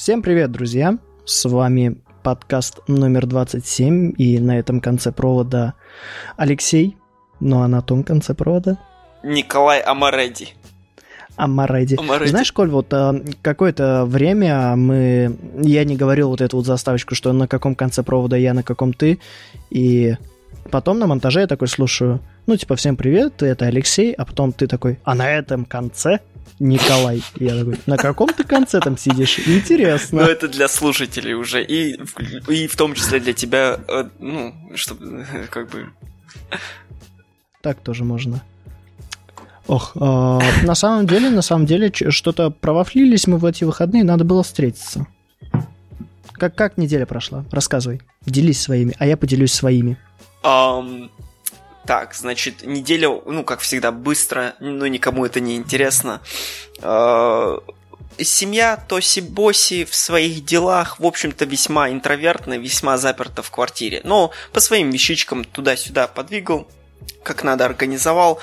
[0.00, 0.96] Всем привет, друзья!
[1.24, 5.74] С вами подкаст номер 27, и на этом конце провода
[6.36, 6.96] Алексей,
[7.40, 8.78] ну а на том конце провода
[9.24, 10.50] Николай Амареди.
[11.34, 11.96] Амареди.
[11.98, 12.30] Амареди.
[12.30, 15.36] Знаешь, Коль, вот а, какое-то время мы...
[15.60, 18.92] Я не говорил вот эту вот заставочку, что на каком конце провода я, на каком
[18.92, 19.18] ты,
[19.68, 20.14] и
[20.70, 24.66] потом на монтаже я такой слушаю, ну, типа, всем привет, это Алексей, а потом ты
[24.66, 26.20] такой, а на этом конце
[26.58, 27.22] Николай.
[27.36, 29.38] И я такой, на каком ты конце там сидишь?
[29.46, 30.22] Интересно.
[30.22, 31.62] Ну, это для слушателей уже.
[31.62, 32.00] И,
[32.48, 35.90] и в том числе для тебя, э, ну, чтобы, э, как бы...
[37.62, 38.42] Так тоже можно.
[39.66, 44.24] Ох, а, на самом деле, на самом деле, что-то провафлились мы в эти выходные, надо
[44.24, 45.06] было встретиться.
[46.32, 47.44] Как, как неделя прошла?
[47.50, 48.00] Рассказывай.
[48.24, 49.98] Делись своими, а я поделюсь своими.
[50.42, 51.10] Ам,
[51.86, 56.20] так, значит, неделя, ну, как всегда, быстро, но никому это не интересно.
[56.82, 57.58] А,
[58.18, 64.00] Семья Тоси-Боси в своих делах, в общем-то, весьма интровертная, весьма заперта в квартире.
[64.04, 66.68] Но по своим вещичкам туда-сюда подвигал,
[67.22, 68.40] как надо организовал.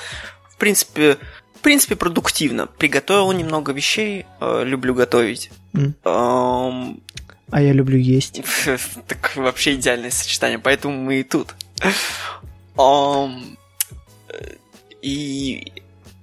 [0.50, 1.18] В принципе,
[1.56, 2.68] в принципе, продуктивно.
[2.68, 5.52] Приготовил немного вещей, э, люблю готовить.
[5.74, 5.96] М.
[6.04, 7.00] Ам,
[7.52, 8.42] А я люблю есть.
[9.08, 11.54] так вообще идеальное сочетание, поэтому мы и тут.
[12.78, 13.28] Э,
[15.02, 15.72] И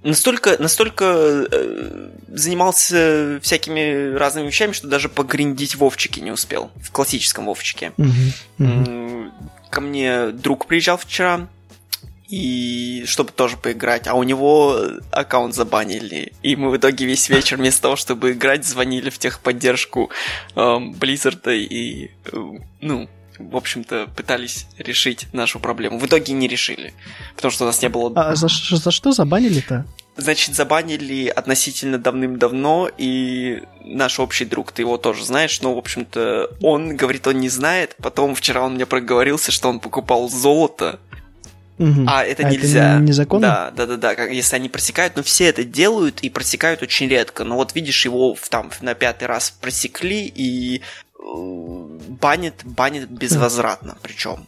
[0.03, 1.05] настолько, настолько
[1.51, 6.69] э, занимался всякими разными вещами, что даже погриндить Вовчики не успел.
[6.75, 7.93] В классическом Вовчике.
[9.69, 11.47] Ко мне друг приезжал вчера,
[12.27, 14.79] и чтобы тоже поиграть, а у него
[15.11, 16.33] аккаунт забанили.
[16.43, 20.09] И мы в итоге весь вечер вместо того, чтобы играть, звонили в техподдержку
[20.55, 22.37] эм, Blizzard и, э,
[22.81, 25.97] ну, в общем-то, пытались решить нашу проблему.
[25.99, 26.93] В итоге не решили,
[27.35, 28.11] потому что у нас не было...
[28.15, 29.85] А за, за что забанили-то?
[30.15, 36.51] Значит, забанили относительно давным-давно, и наш общий друг, ты его тоже знаешь, но, в общем-то,
[36.61, 37.95] он говорит, он не знает.
[37.99, 40.99] Потом вчера он мне проговорился, что он покупал золото,
[41.79, 42.05] Мгм.
[42.07, 42.99] а это А нельзя.
[42.99, 43.47] незаконно?
[43.47, 44.15] Да, да, да, да.
[44.15, 47.43] Как, если они просекают, но все это делают и просекают очень редко.
[47.43, 50.81] Но вот видишь, его в- там на пятый раз просекли и
[51.23, 54.45] банят, банят безвозвратно, причем.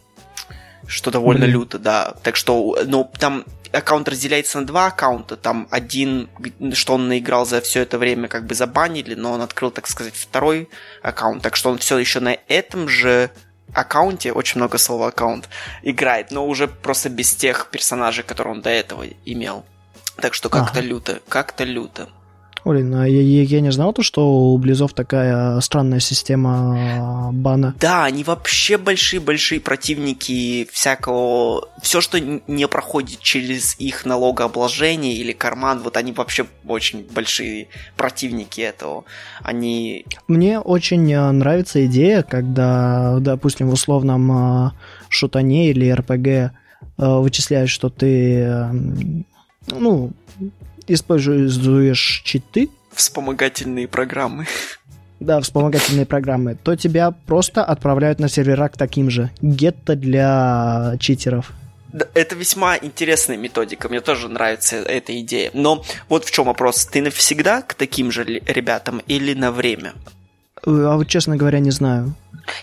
[0.86, 1.54] Что довольно Блин.
[1.54, 2.14] люто, да.
[2.22, 5.36] Так что, ну, там аккаунт разделяется на два аккаунта.
[5.36, 6.28] Там один,
[6.74, 10.14] что он наиграл за все это время, как бы забанили, но он открыл, так сказать,
[10.14, 10.68] второй
[11.02, 11.42] аккаунт.
[11.42, 13.30] Так что он все еще на этом же
[13.74, 15.48] аккаунте, очень много слова аккаунт,
[15.82, 19.64] играет, но уже просто без тех персонажей, которые он до этого имел.
[20.20, 20.88] Так что как-то Ага.
[20.88, 22.08] люто, как-то люто.
[22.66, 27.76] Блин, а я, я- я не знал то, что у Близов такая странная система бана.
[27.78, 31.68] Да, они вообще большие-большие противники всякого...
[31.80, 38.60] Все, что не проходит через их налогообложение или карман, вот они вообще очень большие противники
[38.62, 39.04] этого.
[39.44, 40.04] Они...
[40.26, 44.70] Мне очень э, нравится идея, когда, допустим, в условном э,
[45.08, 46.50] шутане или РПГ э,
[46.98, 48.66] вычисляешь, что ты,
[49.68, 50.10] ну,
[50.88, 54.46] используешь читы, Вспомогательные программы.
[55.20, 59.30] да, вспомогательные программы, то тебя просто отправляют на сервера к таким же.
[59.42, 61.52] Гетто для читеров.
[62.14, 65.50] Это весьма интересная методика, мне тоже нравится эта идея.
[65.54, 69.92] Но вот в чем вопрос, ты навсегда к таким же ребятам или на время?
[70.66, 72.14] Э, А вот, честно говоря, не знаю.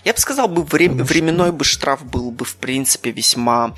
[0.04, 3.74] Я бы сказал, бы вре- временной бы штраф был бы, в принципе, весьма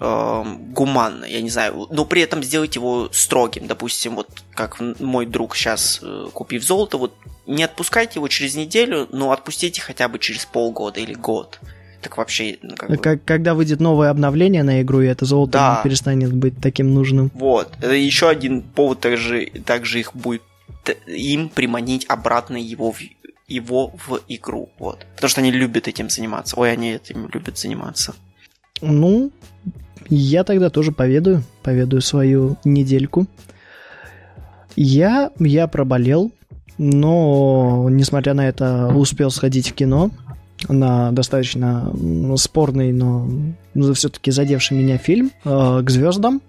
[0.00, 3.66] эм, гуманно, я не знаю, но при этом сделать его строгим.
[3.66, 6.00] Допустим, вот как мой друг сейчас,
[6.32, 7.14] купив золото, вот
[7.46, 11.58] не отпускайте его через неделю, но отпустите хотя бы через полгода или год.
[12.00, 15.52] Так вообще, ну, как бы- Как- когда выйдет новое обновление на игру, и это золото
[15.52, 15.80] Да.
[15.82, 17.30] перестанет быть таким нужным.
[17.34, 17.72] Вот.
[17.78, 20.42] Это еще один повод также, также их будет
[21.06, 23.00] им приманить обратно его в,
[23.48, 24.70] его в игру.
[24.78, 25.06] Вот.
[25.16, 26.54] Потому что они любят этим заниматься.
[26.56, 28.14] Ой, они этим любят заниматься.
[28.80, 29.32] Ну,
[30.08, 33.26] я тогда тоже поведаю, поведаю свою недельку.
[34.76, 36.30] Я, я проболел,
[36.78, 40.10] но, несмотря на это, успел сходить в кино
[40.68, 41.92] на достаточно
[42.36, 43.28] спорный, но
[43.94, 46.40] все-таки задевший меня фильм э, «К звездам».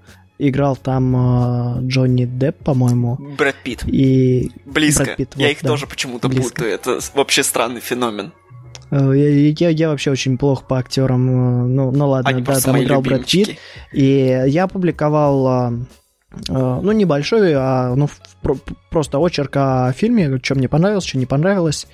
[0.42, 3.84] Играл там э, Джонни Депп, по-моему, Брэд Питт.
[3.86, 5.04] и Близко.
[5.04, 5.68] Брэд Питт, Я вот, их да.
[5.68, 6.72] тоже почему-то путаю.
[6.72, 8.32] Это вообще странный феномен.
[8.92, 11.30] Э, я, я- вообще очень плохо по актерам.
[11.30, 13.58] э, Ну, ну ладно, Они да, там играл Брэд Питт.
[13.94, 15.74] И я опубликовал, а,
[16.50, 18.10] а, ну, небольшой, а, ну,
[18.90, 21.88] просто очерк о фильме, что мне понравилось, что не понравилось.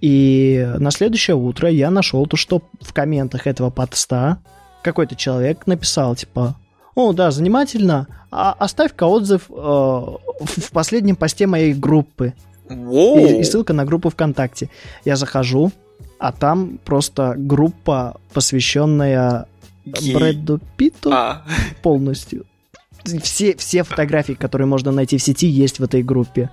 [0.00, 4.38] И на следующее утро я нашел то, что в комментах этого поста
[4.82, 6.56] какой-то человек написал, типа,
[6.94, 12.34] о, да, занимательно, а оставь-ка отзыв э, в в последнем посте моей группы.
[12.68, 14.68] И, и ссылка на группу ВКонтакте.
[15.04, 15.70] Я захожу,
[16.24, 19.46] а там просто группа, посвященная
[19.84, 20.14] Гей.
[20.14, 21.42] Брэду Питту а.
[21.82, 22.46] полностью.
[23.22, 26.48] Все, все фотографии, которые можно найти в сети, есть в этой группе.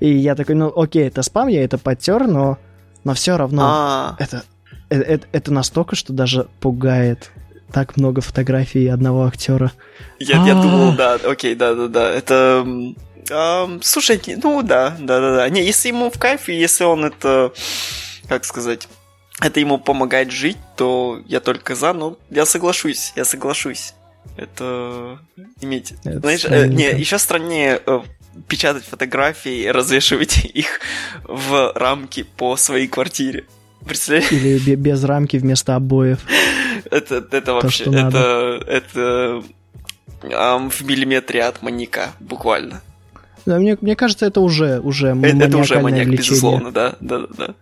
[0.00, 2.58] И я такой, ну окей, это спам, я это подтер, но,
[3.04, 4.16] но все равно а.
[4.18, 4.42] это,
[4.88, 7.30] это, это, это настолько, что даже пугает
[7.72, 9.70] так много фотографий одного актера.
[10.18, 12.10] Я, я думал, да, окей, да, да, да.
[12.10, 12.64] Это.
[13.30, 15.48] Um, слушай, ну да, да, да, да.
[15.48, 17.52] Не, если ему в кайфе, если он это,
[18.28, 18.88] как сказать,
[19.44, 23.94] это ему помогает жить, то я только за, но я соглашусь, я соглашусь.
[24.36, 25.18] Это
[25.60, 25.94] иметь.
[26.04, 28.00] Это Знаешь, э, не, еще страннее э,
[28.48, 30.80] печатать фотографии и развешивать их
[31.24, 33.44] в рамки по своей квартире.
[33.86, 34.32] Представляешь?
[34.32, 36.20] Или без рамки вместо обоев.
[36.90, 39.44] Это, это вообще, То, это, это
[40.22, 42.80] um, в миллиметре от маньяка, буквально.
[43.44, 46.16] Да, мне, мне кажется, это уже, уже это, это уже маньяк, влечение.
[46.16, 47.26] безусловно, да, да, да.
[47.36, 47.54] да.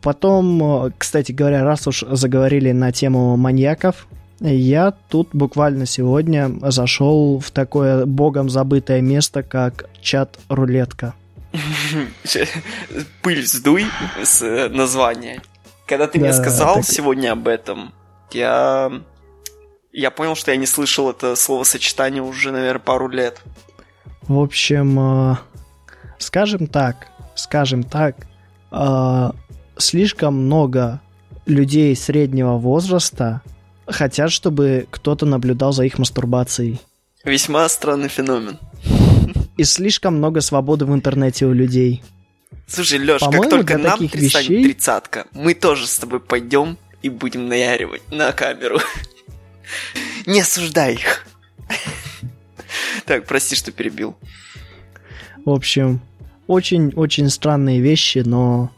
[0.00, 4.06] Потом, кстати говоря, раз уж заговорили на тему маньяков,
[4.40, 11.14] я тут буквально сегодня зашел в такое богом забытое место, как чат-рулетка.
[13.22, 13.86] Пыль сдуй
[14.22, 15.42] с названия.
[15.86, 16.84] Когда ты да, мне сказал так...
[16.84, 17.92] сегодня об этом,
[18.32, 18.90] я...
[19.92, 23.42] Я понял, что я не слышал это словосочетание уже, наверное, пару лет.
[24.22, 25.36] В общем, э,
[26.18, 28.16] скажем так, скажем так,
[28.70, 29.30] э,
[29.82, 31.00] слишком много
[31.46, 33.42] людей среднего возраста
[33.86, 36.80] хотят, чтобы кто-то наблюдал за их мастурбацией.
[37.24, 38.58] Весьма странный феномен.
[39.56, 42.02] И слишком много свободы в интернете у людей.
[42.66, 44.64] Слушай, Лёш, как только нам пристанет вещей...
[44.64, 48.78] тридцатка, мы тоже с тобой пойдем и будем наяривать на камеру.
[50.26, 51.26] Не осуждай их.
[53.04, 54.16] Так, прости, что перебил.
[55.44, 56.00] В общем,
[56.46, 58.70] очень-очень странные вещи, но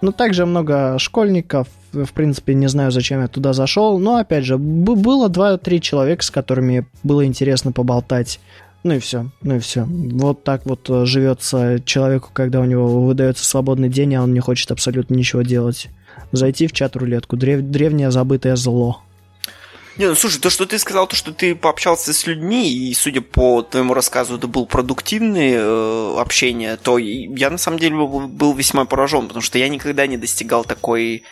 [0.00, 4.58] но также много школьников, в принципе, не знаю, зачем я туда зашел, но, опять же,
[4.58, 8.40] было 2-3 человека, с которыми было интересно поболтать.
[8.82, 9.84] Ну и все, ну и все.
[9.86, 14.40] Вот так вот э, живется человеку, когда у него выдается свободный день, а он не
[14.40, 15.88] хочет абсолютно ничего делать.
[16.32, 17.38] Зайти в чат-рулетку.
[17.38, 17.62] Древ...
[17.62, 19.00] Древнее забытое зло.
[19.96, 23.20] Не, ну слушай, то, что ты сказал, то, что ты пообщался с людьми, и, судя
[23.20, 28.54] по твоему рассказу, это был продуктивное э, общение, то я на самом деле был, был
[28.54, 31.22] весьма поражен, потому что я никогда не достигал такой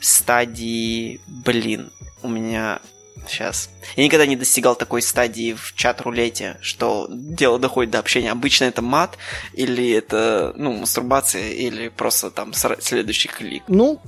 [0.00, 1.90] стадии, блин,
[2.22, 2.80] у меня
[3.26, 3.70] сейчас.
[3.96, 8.30] Я никогда не достигал такой стадии в чат-рулете, что дело доходит до общения.
[8.30, 9.18] Обычно это мат,
[9.52, 13.64] или это, ну, мастурбация, или просто там следующий клик.
[13.68, 14.00] Ну,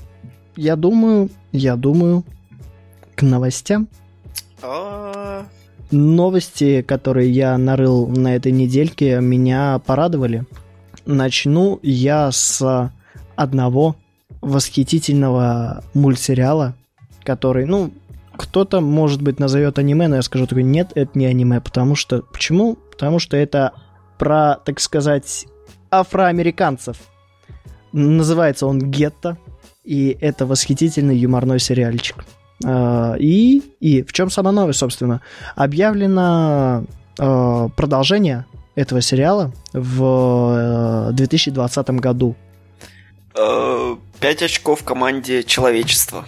[0.56, 2.24] я думаю, я думаю,
[3.18, 3.88] к новостям.
[4.62, 5.44] А.
[5.90, 10.44] Новости, которые я нарыл на этой недельке, меня порадовали.
[11.04, 12.92] Начну я с
[13.34, 13.96] одного
[14.40, 16.76] восхитительного мультсериала,
[17.24, 17.90] который, ну,
[18.36, 22.22] кто-то, может быть, назовет аниме, но я скажу такой, нет, это не аниме, потому что...
[22.22, 22.76] Почему?
[22.92, 23.72] Потому что это
[24.16, 25.46] про, так сказать,
[25.90, 26.98] афроамериканцев.
[27.92, 29.38] Называется он «Гетто»,
[29.82, 32.24] и это восхитительный юморной сериальчик.
[32.64, 35.20] А, и, и в чем самая новость, собственно?
[35.55, 36.84] Объявлено
[37.19, 42.37] а, продолжение этого сериала в 2020 э, году.
[43.34, 46.25] Э, пять очков команде человечества.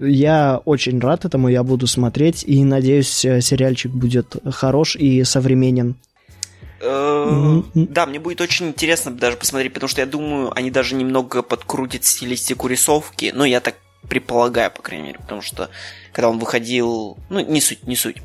[0.00, 5.96] Я очень рад этому, я буду смотреть, и надеюсь, э, сериальчик будет хорош и современен.
[6.80, 12.04] Да, мне будет очень интересно даже посмотреть, потому что я думаю, они даже немного подкрутят
[12.04, 13.32] стилистику рисовки.
[13.34, 13.76] Ну, я так
[14.08, 15.70] предполагаю, по крайней мере, потому что
[16.12, 18.16] когда он выходил, ну, не суть, не суть.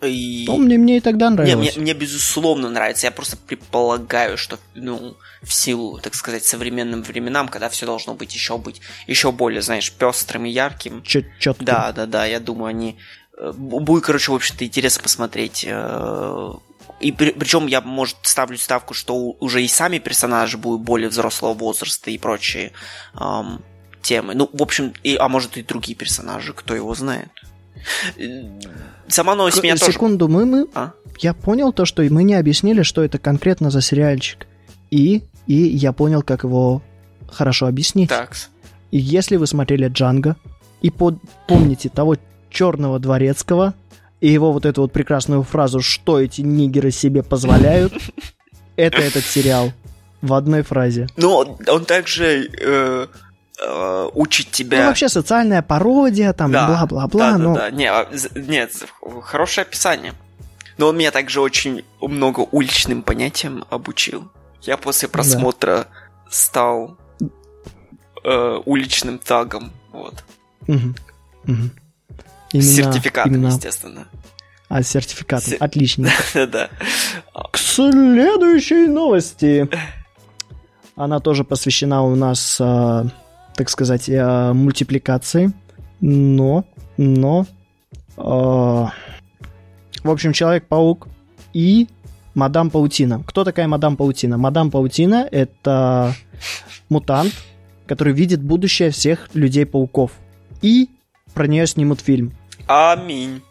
[0.00, 0.44] И...
[0.46, 1.74] Ну, мне, мне и тогда нравилось.
[1.74, 3.06] Не, мне, мне безусловно нравится.
[3.06, 8.32] Я просто предполагаю, что, ну, в силу, так сказать, современным временам, когда все должно быть
[8.32, 11.02] еще быть еще более, знаешь, пестрым и ярким.
[11.02, 11.64] Четко.
[11.64, 12.26] Да, да, да.
[12.26, 12.96] Я думаю, они
[13.36, 15.64] э, будет, короче, в общем-то, интересно посмотреть.
[15.68, 16.52] Э,
[17.00, 21.54] и при, причем я, может, ставлю ставку, что уже и сами персонажи будут более взрослого
[21.54, 22.72] возраста и прочие
[23.14, 23.62] эм,
[24.02, 24.34] темы.
[24.34, 27.28] Ну, в общем, и, а может и другие персонажи, кто его знает.
[29.08, 30.36] Сама новость К- меня Секунду, тоже...
[30.38, 30.66] мы, мы...
[30.74, 30.92] А?
[31.18, 34.46] Я понял то, что мы не объяснили, что это конкретно за сериальчик.
[34.90, 36.82] И, и я понял, как его
[37.30, 38.08] хорошо объяснить.
[38.08, 38.36] Так.
[38.90, 40.36] И если вы смотрели Джанго
[40.80, 41.16] и под...
[41.46, 42.16] помните того
[42.50, 43.74] черного дворецкого
[44.20, 47.92] и его вот эту вот прекрасную фразу «Что эти нигеры себе позволяют?»
[48.76, 49.72] Это этот сериал
[50.22, 51.08] в одной фразе.
[51.16, 53.06] Ну, он также э,
[53.62, 54.82] э, учит тебя...
[54.82, 57.54] Ну, вообще социальная пародия, там, бла-бла-бла, да, но...
[57.54, 58.72] Да, да, нет, нет,
[59.22, 60.14] хорошее описание.
[60.76, 64.30] Но он меня также очень много уличным понятиям обучил.
[64.62, 65.86] Я после просмотра да.
[66.30, 66.96] стал
[68.24, 69.72] э, уличным тагом.
[69.92, 70.24] Вот.
[70.68, 70.94] Угу.
[71.44, 71.70] Угу.
[72.52, 73.48] Именно, сертификатом, именно...
[73.48, 74.08] естественно.
[74.68, 75.54] А, с сертификатом.
[75.54, 75.60] С...
[75.60, 76.10] Отлично.
[76.34, 76.70] Да.
[77.52, 79.68] К следующей новости.
[80.96, 83.04] Она тоже посвящена у нас, э,
[83.58, 85.52] так сказать, э, мультипликации.
[86.00, 86.64] Но,
[86.96, 87.44] но...
[88.16, 88.86] Э,
[90.04, 91.08] в общем, Человек-паук
[91.52, 91.88] и
[92.34, 93.20] Мадам Паутина.
[93.26, 94.38] Кто такая Мадам Паутина?
[94.38, 96.14] Мадам Паутина— это
[96.88, 97.32] мутант,
[97.88, 100.12] который видит будущее всех людей-пауков.
[100.62, 100.88] И
[101.34, 102.32] про нее снимут фильм.
[102.68, 103.42] Аминь.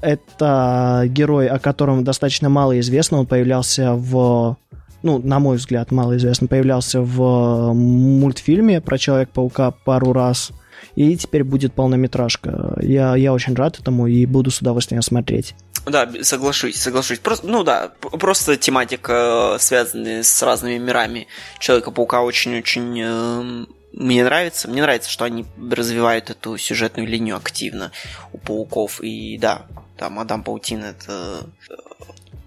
[0.00, 3.18] Это герой, о котором достаточно мало известно.
[3.18, 4.56] Он появлялся в...
[5.02, 6.46] Ну, на мой взгляд, мало известно.
[6.48, 10.50] Появлялся в мультфильме про Человека-паука пару раз.
[10.94, 12.76] И теперь будет полнометражка.
[12.82, 15.54] Я, я очень рад этому и буду с удовольствием смотреть.
[15.86, 17.18] Да, соглашусь, соглашусь.
[17.18, 21.28] Просто, ну да, просто тематика, э, связанная с разными мирами
[21.60, 24.68] Человека-паука, очень-очень э, мне нравится.
[24.68, 27.90] Мне нравится, что они развивают эту сюжетную линию активно
[28.32, 29.00] у пауков.
[29.00, 29.66] И да,
[29.98, 31.74] да, Мадам Паутина это э,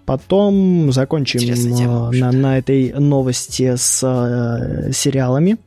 [0.06, 5.58] Потом закончим тема, на, на этой новости с э, сериалами.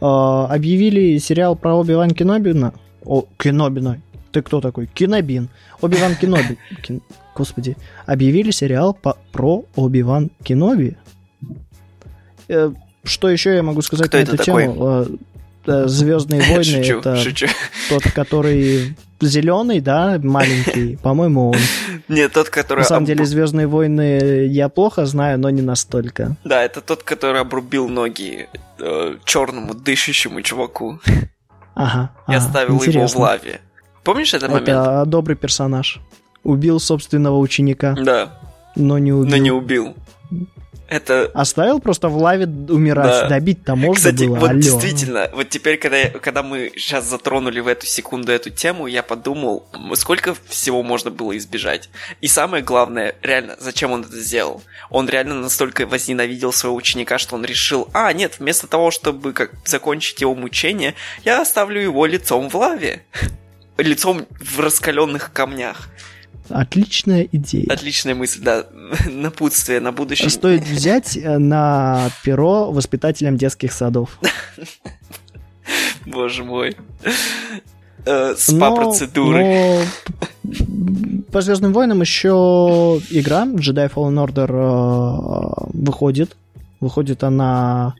[0.00, 2.72] Э, объявили сериал про Оби-Ван Кенобина.
[3.04, 4.00] О, Кенобина.
[4.32, 4.86] Ты кто такой?
[4.86, 5.48] Кинобин.
[5.80, 6.58] Оби-Ван Кеноби.
[6.82, 7.02] Кин...
[7.34, 7.76] Господи.
[8.06, 9.16] Объявили сериал по...
[9.32, 10.96] про Оби-Ван Кеноби.
[12.48, 14.64] Э, что еще я могу сказать Кто на эту такой?
[14.64, 15.06] тему?
[15.66, 17.46] Э, Звездные войны шучу, это шучу.
[17.88, 20.96] тот, который зеленый, да, маленький.
[21.02, 21.56] По-моему, он.
[22.08, 22.80] Нет, тот, который.
[22.80, 26.36] На самом деле, Звездные войны я плохо знаю, но не настолько.
[26.44, 31.00] Да, это тот, который обрубил ноги э, черному дышащему чуваку.
[31.74, 32.10] Ага.
[32.28, 32.98] Я ага, ставил интересно.
[32.98, 33.60] его в лаве.
[34.04, 34.68] Помнишь этот момент?
[34.68, 36.00] Это добрый персонаж.
[36.42, 37.96] Убил собственного ученика.
[38.00, 38.38] Да.
[38.76, 39.30] Но не убил.
[39.30, 39.94] Но не убил.
[40.88, 41.30] Это...
[41.34, 43.22] Оставил просто в лаве умирать.
[43.22, 43.28] Да.
[43.28, 44.36] Добить-то можно Кстати, было.
[44.36, 44.60] вот Алло.
[44.60, 49.02] действительно, вот теперь, когда, я, когда мы сейчас затронули в эту секунду эту тему, я
[49.02, 51.88] подумал, сколько всего можно было избежать.
[52.20, 54.62] И самое главное, реально, зачем он это сделал?
[54.90, 59.52] Он реально настолько возненавидел своего ученика, что он решил, а, нет, вместо того, чтобы как
[59.64, 63.02] закончить его мучение, я оставлю его лицом в лаве.
[63.76, 65.88] Лицом в раскаленных камнях.
[66.48, 67.66] Отличная идея.
[67.70, 68.66] Отличная мысль, да.
[69.10, 70.30] Напутствие на будущее.
[70.30, 74.18] Стоит взять э, на перо воспитателям детских садов.
[76.06, 76.76] Боже мой.
[78.04, 79.80] Э, СПА-процедуры.
[81.32, 86.36] По Звездным войнам еще игра Jedi Fallen Order выходит.
[86.80, 87.94] Выходит она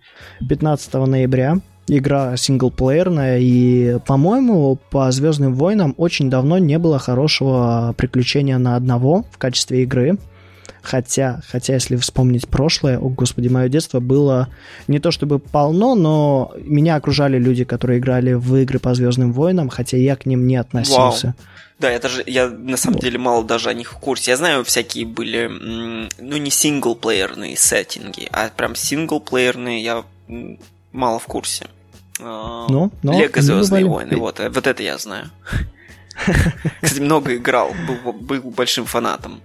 [0.47, 8.59] 15 ноября игра синглплеерная, и, по-моему, по Звездным войнам очень давно не было хорошего приключения
[8.59, 10.19] на одного в качестве игры.
[10.83, 14.49] Хотя, хотя, если вспомнить прошлое, о господи, мое детство было
[14.87, 19.71] не то чтобы полно, но меня окружали люди, которые играли в игры по Звездным войнам,
[19.71, 21.27] хотя я к ним не относился.
[21.29, 21.35] Вау.
[21.79, 24.33] Да, я даже, я на самом деле мало даже о них в курсе.
[24.33, 25.51] Я знаю, всякие были,
[26.21, 30.05] ну, не синглплеерные сеттинги, а прям синглплеерные я
[30.95, 31.67] мало в курсе.
[32.21, 35.31] А, ну, но Лего Звездные войны, вот, э, вот это я знаю.
[36.81, 39.41] Кстати, много играл, был, был большим фанатом.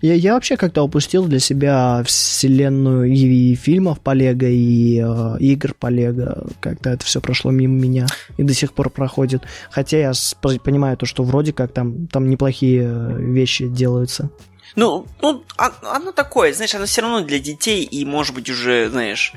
[0.00, 5.36] Я, я вообще как-то упустил для себя вселенную и, и фильмов по Лего, и э,
[5.40, 6.46] игр по Лего.
[6.60, 9.42] Как-то это все прошло мимо меня и до сих пор проходит.
[9.70, 10.12] Хотя я
[10.62, 14.30] понимаю то, что вроде как там, там неплохие э, вещи делаются.
[14.76, 18.88] Ну, ну, а, оно такое, знаешь, оно все равно для детей, и, может быть, уже,
[18.90, 19.32] знаешь,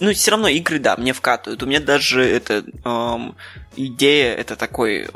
[0.00, 1.62] ну, все равно игры, да, мне вкатывают.
[1.62, 3.36] У меня даже эта эм,
[3.76, 5.08] идея, это такой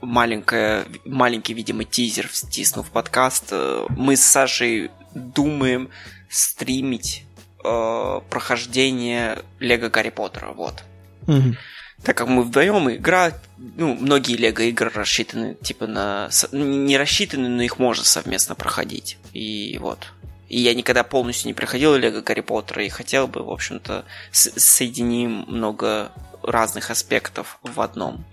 [0.00, 3.48] маленькая, маленький, видимо, тизер, втиснув подкаст.
[3.50, 5.90] Э, мы с Сашей думаем
[6.28, 7.24] стримить
[7.64, 10.82] э, прохождение Лего Гарри Поттера, вот.
[11.26, 11.54] Угу
[12.02, 16.30] так как мы вдвоем игра, ну, многие лего игры рассчитаны, типа, на...
[16.52, 19.18] Не рассчитаны, но их можно совместно проходить.
[19.32, 20.12] И вот.
[20.48, 25.44] И я никогда полностью не проходил Лего Гарри Поттера и хотел бы, в общем-то, соединим
[25.46, 26.10] много
[26.42, 28.24] разных аспектов в одном.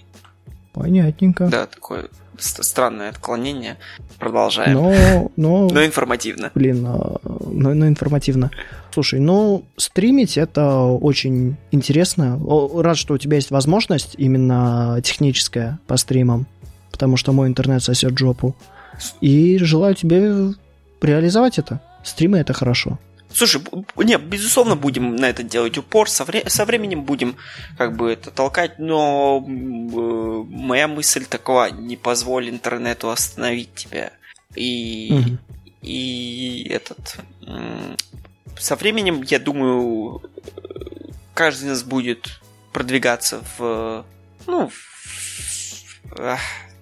[0.73, 1.47] Понятненько.
[1.47, 2.09] Да, такое
[2.39, 3.77] странное отклонение.
[4.19, 4.73] Продолжаем.
[4.73, 5.69] Но, но...
[5.69, 6.51] но информативно.
[6.55, 8.51] Блин, а, но, но информативно.
[8.97, 12.41] Слушай, ну, стримить это очень интересно.
[12.81, 16.47] Рад, что у тебя есть возможность именно техническая по стримам,
[16.89, 18.55] потому что мой интернет сосет жопу.
[19.21, 20.55] И желаю тебе
[20.99, 21.79] реализовать это.
[22.03, 22.97] Стримы это хорошо.
[23.31, 23.61] Слушай,
[23.97, 27.35] не, безусловно, будем на это делать упор, со, вре- со временем будем
[27.77, 34.11] как бы это толкать, но э, моя мысль такова, не позволь интернету остановить тебя.
[34.55, 35.37] И, угу.
[35.83, 37.19] И этот...
[38.59, 40.21] Со временем, я думаю,
[41.33, 42.39] каждый из нас будет
[42.73, 44.05] продвигаться в...
[44.45, 46.37] Ну, в,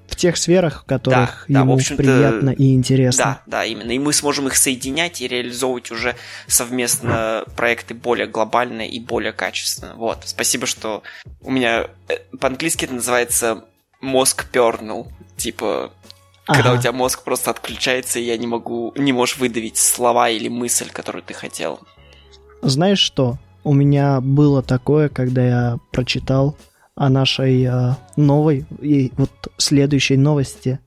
[0.08, 3.41] в тех сферах, в которых да, ему да, приятно и интересно.
[3.46, 3.91] Да, да, именно.
[3.91, 6.15] И мы сможем их соединять и реализовывать уже
[6.48, 9.96] совместно проекты более глобальные и более качественные.
[9.96, 10.20] Вот.
[10.25, 11.03] Спасибо, что
[11.41, 13.65] у меня э, по-английски это называется
[14.00, 15.12] мозг пернул.
[15.36, 15.91] Типа,
[16.48, 16.58] ага.
[16.58, 20.48] когда у тебя мозг просто отключается, и я не могу, не можешь выдавить слова или
[20.48, 21.80] мысль, которую ты хотел.
[22.62, 23.38] Знаешь что?
[23.64, 26.56] У меня было такое, когда я прочитал
[26.96, 30.80] о нашей э, новой и вот следующей новости.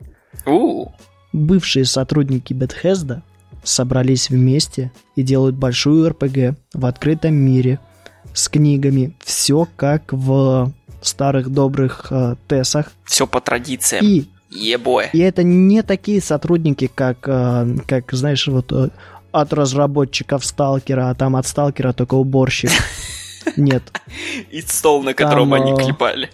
[0.47, 0.93] У-у-у.
[1.33, 3.23] Бывшие сотрудники Bethesda
[3.63, 7.79] собрались вместе и делают большую РПГ в открытом мире
[8.33, 9.17] с книгами.
[9.23, 10.73] Все как в
[11.03, 12.93] старых добрых э, Тесах.
[13.05, 14.05] Все по традициям.
[14.05, 15.11] И Ебой.
[15.13, 18.89] И это не такие сотрудники, как, э, как знаешь, вот э,
[19.31, 22.71] от разработчиков Сталкера, а там от Сталкера только уборщик.
[23.57, 23.83] Нет.
[24.51, 26.31] И стол, на котором Там, они э, клепали.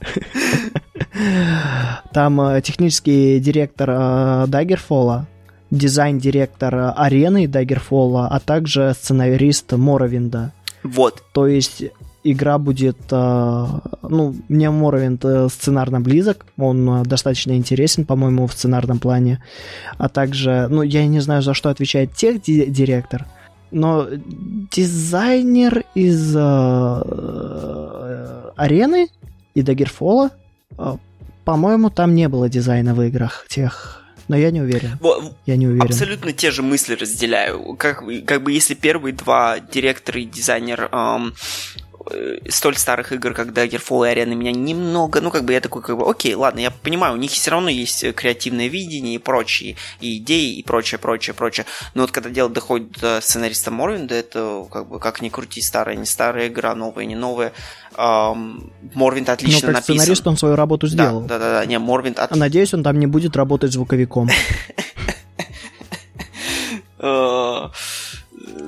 [2.12, 5.26] Там технический директор Даггерфола,
[5.72, 10.52] дизайн-директор арены Даггерфола, а также сценарист Моровинда.
[10.84, 11.24] Вот.
[11.32, 11.82] То есть
[12.24, 19.42] игра будет, ну, мне Моровинд сценарно близок, он достаточно интересен, по-моему, в сценарном плане,
[19.96, 23.26] а также, ну, я не знаю, за что отвечает тех директор,
[23.70, 24.06] но
[24.70, 29.08] дизайнер из э, э, арены
[29.54, 30.30] и Дагерфола,
[30.76, 30.96] э,
[31.44, 34.04] по-моему, там не было дизайна в играх тех.
[34.28, 34.98] Но я не уверен.
[35.00, 35.86] Во, я не уверен.
[35.86, 37.74] Абсолютно те же мысли разделяю.
[37.76, 41.87] Как, как бы если первые два директор и дизайнер эм, Э,
[42.48, 45.96] столь старых игр, как Daggerfall и Arena меня немного, ну, как бы я такой, как
[45.96, 49.76] бы, окей, ладно, я понимаю, у них все равно есть э, креативное видение и прочие,
[50.00, 51.66] и идеи, и прочее, прочее, прочее.
[51.94, 55.96] Но вот когда дело доходит до сценариста Морвинда, это, как бы, как ни крути, старая,
[55.96, 57.52] не старая игра, новая, не новая,
[57.96, 59.96] эм, Морвинд отлично Но как написан.
[59.98, 61.22] сценарист он свою работу сделал.
[61.22, 62.44] Да, да, да, не, Морвинд отлично.
[62.44, 64.28] Надеюсь, он там не будет работать звуковиком.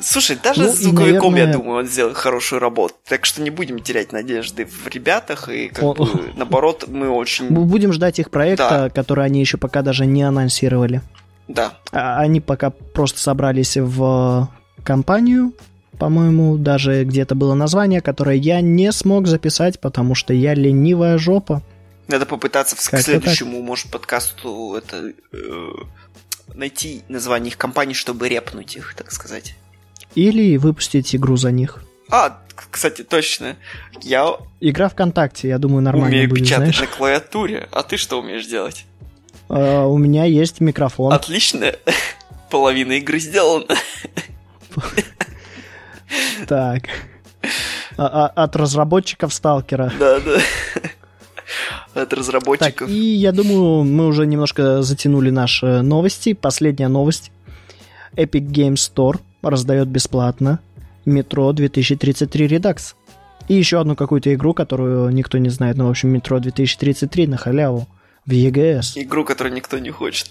[0.03, 1.53] Слушай, даже ну, с звуковиком, наверное...
[1.53, 2.95] я думаю, он сделает хорошую работу.
[3.07, 5.49] Так что не будем терять надежды в ребятах.
[5.49, 5.95] И как О...
[5.95, 7.51] бы, наоборот, мы очень...
[7.51, 8.91] Мы будем ждать их проекта, да.
[8.91, 11.03] который они еще пока даже не анонсировали.
[11.49, 11.75] Да.
[11.93, 14.49] А, они пока просто собрались в
[14.85, 15.53] компанию,
[16.01, 21.63] по-моему, даже где-то было название, которое я не смог записать, потому что я ленивая жопа.
[22.09, 23.63] Надо попытаться к следующему, так?
[23.63, 25.69] может, подкасту это э,
[26.55, 29.57] найти название их компании, чтобы репнуть их, так сказать.
[30.15, 31.83] Или выпустить игру за них.
[32.11, 33.57] А, кстати, точно.
[34.03, 34.37] Я...
[34.61, 36.81] Игра ВКонтакте, я думаю, нормально Умею будет, печатать знаешь?
[36.81, 37.69] на клавиатуре.
[37.73, 38.87] А ты что умеешь делать?
[39.49, 41.13] Uh, у меня есть микрофон.
[41.13, 41.73] Отлично.
[42.51, 43.67] Половина игры сделана.
[46.47, 46.85] Так.
[47.97, 49.93] А, а, от разработчиков Сталкера.
[49.99, 50.41] Да, да.
[51.95, 52.89] От разработчиков.
[52.89, 56.33] Так, и я думаю, мы уже немножко затянули наши новости.
[56.33, 57.31] Последняя новость.
[58.17, 60.61] Epic Games Store раздает бесплатно
[61.07, 62.95] Metro 2033 Redux.
[63.49, 67.37] И еще одну какую-то игру, которую никто не знает, но, в общем, Metro 2033 на
[67.37, 67.89] халяву
[68.27, 68.93] в EGS.
[68.97, 70.31] Игру, которую никто не хочет.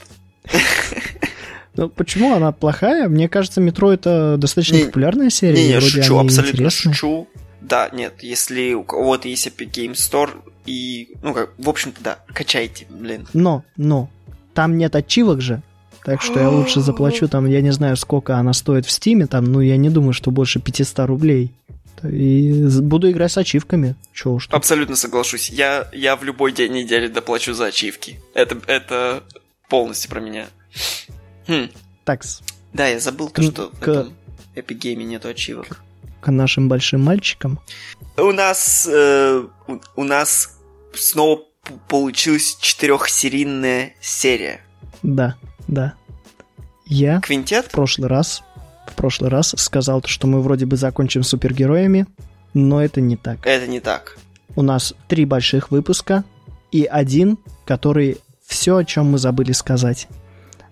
[1.75, 3.07] Ну, почему она плохая?
[3.07, 5.63] Мне кажется, Метро это достаточно не, популярная серия.
[5.63, 6.93] Не, я шучу, абсолютно интересны.
[6.93, 7.27] шучу.
[7.61, 10.31] Да, нет, если у кого-то есть Epic Game Store,
[10.65, 13.27] и, ну, как, в общем-то, да, качайте, блин.
[13.33, 14.09] Но, но,
[14.53, 15.61] там нет ачивок же,
[16.03, 19.45] так что я лучше заплачу там, я не знаю, сколько она стоит в Стиме, там,
[19.45, 21.51] ну, я не думаю, что больше 500 рублей.
[22.03, 23.95] И буду играть с ачивками.
[24.13, 24.47] Чего уж.
[24.51, 25.49] Абсолютно соглашусь.
[25.49, 28.21] Я, я в любой день недели доплачу за ачивки.
[28.33, 29.23] Это, это
[29.67, 30.47] полностью про меня.
[31.47, 31.69] Хм.
[32.05, 32.41] Такс.
[32.73, 33.88] Да, я забыл то, что к...
[33.88, 34.13] в этом
[34.55, 35.81] Epic Game нету ачивок.
[36.21, 37.59] К нашим большим мальчикам.
[38.15, 40.57] У нас, э, у, у нас
[40.93, 41.41] снова
[41.88, 44.62] получилась четырехсерийная серия.
[45.03, 45.35] Да
[45.69, 45.93] да.
[46.86, 47.67] Я Квинтет?
[47.67, 48.43] в прошлый раз
[48.88, 52.08] в прошлый раз сказал, что мы вроде бы закончим супергероями,
[52.55, 53.45] но это не так.
[53.45, 54.17] Это не так.
[54.55, 56.23] У нас три больших выпуска
[56.71, 60.08] и один, который все, о чем мы забыли сказать.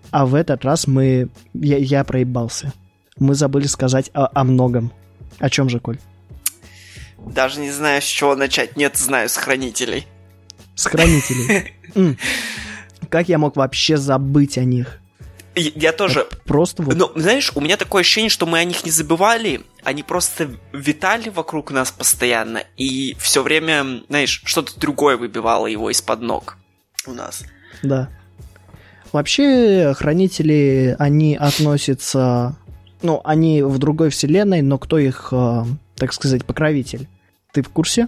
[0.10, 1.30] А в этот раз мы...
[1.54, 2.74] Я, я проебался.
[3.20, 4.92] Мы забыли сказать о, о многом.
[5.38, 6.00] О чем же, Коль?
[7.20, 8.78] Даже не знаю, с чего начать.
[8.78, 10.08] Нет, знаю, с хранителей.
[10.76, 11.74] С хранителей.
[13.10, 15.00] Как я мог вообще забыть о них?
[15.56, 16.22] Я тоже.
[16.22, 16.96] Это просто вот.
[16.96, 21.30] Ну, знаешь, у меня такое ощущение, что мы о них не забывали, они просто витали
[21.30, 26.58] вокруг нас постоянно, и все время, знаешь, что-то другое выбивало его из-под ног
[27.08, 27.43] у нас.
[27.82, 28.10] Да.
[29.12, 32.56] вообще хранители, они относятся,
[33.02, 35.63] ну, они в другой вселенной, но кто их, э,
[35.96, 37.08] так сказать, покровитель?
[37.52, 38.08] Ты в курсе?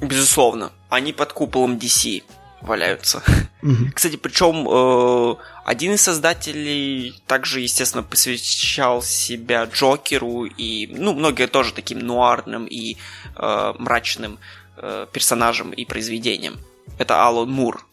[0.00, 0.70] Безусловно.
[0.90, 2.22] Они под куполом DC
[2.64, 3.22] валяются.
[3.62, 3.92] Угу.
[3.94, 11.72] Кстати, причем э, один из создателей также, естественно, посвящал себя Джокеру и, ну, многие тоже
[11.72, 12.96] таким нуарным и
[13.36, 14.38] э, мрачным
[14.76, 16.56] э, персонажам и произведениям.
[16.98, 17.86] Это Алан Мур.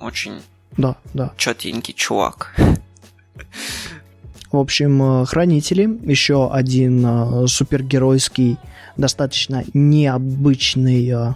[0.00, 0.42] Очень
[0.76, 1.32] да, да.
[1.36, 2.54] четенький чувак.
[4.50, 8.56] В общем, э, Хранители, еще один э, супергеройский,
[8.96, 11.34] достаточно необычный э,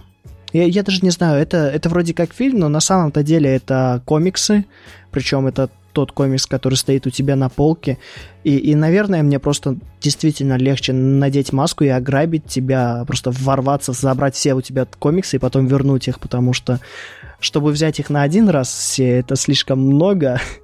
[0.53, 4.01] я, я даже не знаю, это, это вроде как фильм, но на самом-то деле это
[4.05, 4.65] комиксы,
[5.11, 7.99] причем это тот комикс, который стоит у тебя на полке.
[8.43, 14.35] И, и, наверное, мне просто действительно легче надеть маску и ограбить тебя, просто ворваться, забрать
[14.35, 16.79] все у тебя комиксы и потом вернуть их, потому что,
[17.39, 20.41] чтобы взять их на один раз все, это слишком много,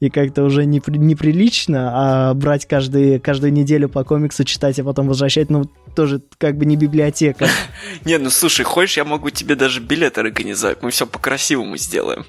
[0.00, 5.08] и как-то уже не, неприлично, а брать каждый, каждую неделю по комиксу читать, а потом
[5.08, 5.64] возвращать, ну,
[5.96, 7.48] тоже как бы не библиотека.
[8.04, 12.24] Не, ну слушай, хочешь, я могу тебе даже билет организовать, мы все по-красивому сделаем.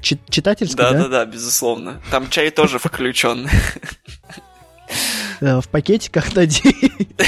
[0.00, 0.92] читательский, да?
[0.92, 2.02] Да-да-да, безусловно.
[2.10, 3.48] Там чай тоже включен.
[5.40, 6.74] В пакетиках дади.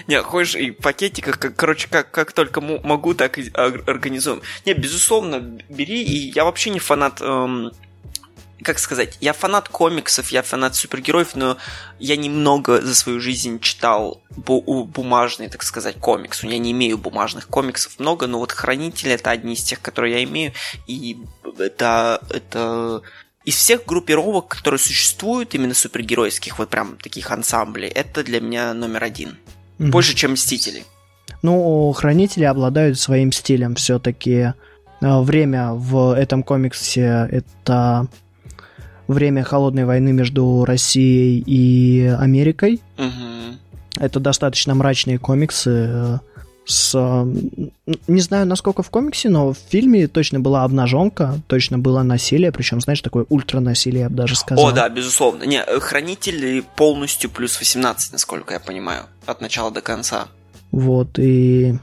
[0.07, 4.41] не, хочешь и пакетиках, как, короче, как, как только могу, так и организуем.
[4.65, 7.21] Не, безусловно, бери, и я вообще не фанат...
[7.21, 7.71] Эм,
[8.63, 11.57] как сказать, я фанат комиксов, я фанат супергероев, но
[11.97, 16.43] я немного за свою жизнь читал бу- бумажный, так сказать, комикс.
[16.43, 20.23] Я не имею бумажных комиксов много, но вот Хранители это одни из тех, которые я
[20.23, 20.53] имею,
[20.87, 21.17] и
[21.57, 23.01] это, это
[23.45, 29.03] из всех группировок, которые существуют, именно супергеройских, вот прям таких ансамблей, это для меня номер
[29.03, 29.37] один.
[29.79, 29.89] Mm-hmm.
[29.89, 30.83] Больше, чем Мстители.
[31.41, 34.53] Ну, Хранители обладают своим стилем все-таки.
[35.01, 38.07] Э, время в этом комиксе это
[39.07, 42.81] время холодной войны между Россией и Америкой.
[42.97, 44.03] Угу.
[44.03, 46.19] Это достаточно мрачные комиксы
[46.69, 46.93] с...
[48.07, 52.79] Не знаю, насколько в комиксе, но в фильме точно была обнаженка, точно было насилие, причем,
[52.79, 54.67] знаешь, такое ультранасилие, я бы даже сказал.
[54.67, 55.43] О, да, безусловно.
[55.43, 60.27] Не, Хранители полностью плюс 18, насколько я понимаю, от начала до конца.
[60.71, 61.75] Вот, и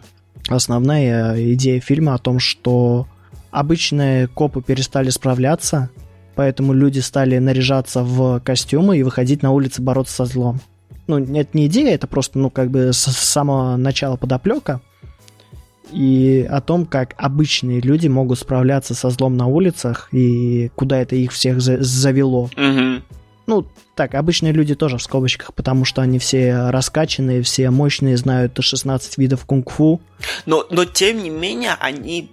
[0.49, 3.09] основная идея фильма о том, что
[3.51, 5.91] обычные копы перестали справляться,
[6.37, 10.61] поэтому люди стали наряжаться в костюмы и выходить на улицы бороться со злом
[11.07, 14.81] ну, это не идея, это просто, ну, как бы с самого начала подоплека.
[15.93, 21.15] И о том, как обычные люди могут справляться со злом на улицах и куда это
[21.15, 22.51] их всех за- завело.
[22.57, 23.03] Угу.
[23.47, 23.65] Ну,
[23.95, 29.17] так, обычные люди тоже в скобочках, потому что они все раскачанные, все мощные, знают 16
[29.19, 30.01] видов кунг-фу.
[30.45, 32.31] Но, но тем не менее, они,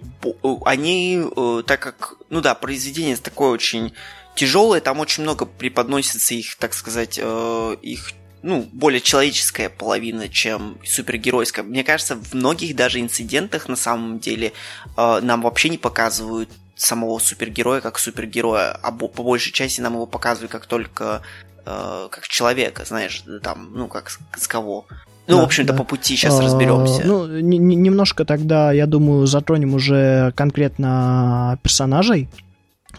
[0.64, 3.92] они, э, так как, ну да, произведение такое очень
[4.34, 8.12] тяжелое, там очень много преподносится их, так сказать, э, их
[8.44, 11.64] ну, более человеческая половина, чем супергеройская.
[11.64, 14.52] Мне кажется, в многих даже инцидентах на самом деле
[14.98, 20.04] э, нам вообще не показывают самого супергероя как супергероя, а по большей части нам его
[20.04, 21.22] показывают как только
[21.64, 24.84] э, как человека, знаешь, там, ну, как с кого.
[25.26, 25.78] Ну, да, в общем-то, да.
[25.78, 27.02] по пути сейчас а, разберемся.
[27.02, 32.28] Ну, немножко тогда, я думаю, затронем уже конкретно персонажей,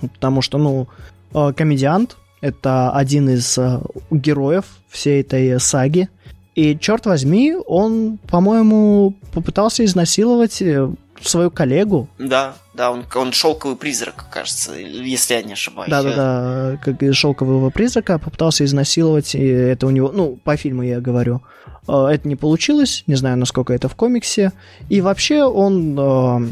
[0.01, 0.87] потому что, ну,
[1.35, 3.79] э, комедиант, это один из э,
[4.11, 6.09] героев всей этой саги.
[6.53, 10.89] И, черт возьми, он, по-моему, попытался изнасиловать э,
[11.21, 12.07] свою коллегу.
[12.19, 15.89] Да, да, он, он шелковый призрак, кажется, если я не ошибаюсь.
[15.89, 20.83] Да, да, да, как шелкового призрака попытался изнасиловать, и это у него, ну, по фильму
[20.83, 21.41] я говорю.
[21.87, 24.51] Э, это не получилось, не знаю, насколько это в комиксе.
[24.87, 26.47] И вообще он э,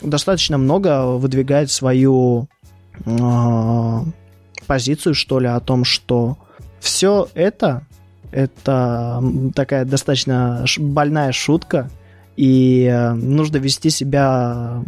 [0.00, 2.46] достаточно много выдвигает свою
[3.04, 3.98] э,
[4.64, 6.38] позицию, что ли, о том, что
[6.80, 7.86] все это
[8.34, 9.22] это
[9.54, 11.88] такая достаточно больная шутка,
[12.36, 14.82] и э, нужно вести себя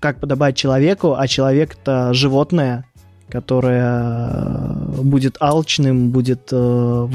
[0.00, 2.84] как подобает человеку, а человек это животное,
[3.30, 7.08] которое э, будет алчным, будет, э,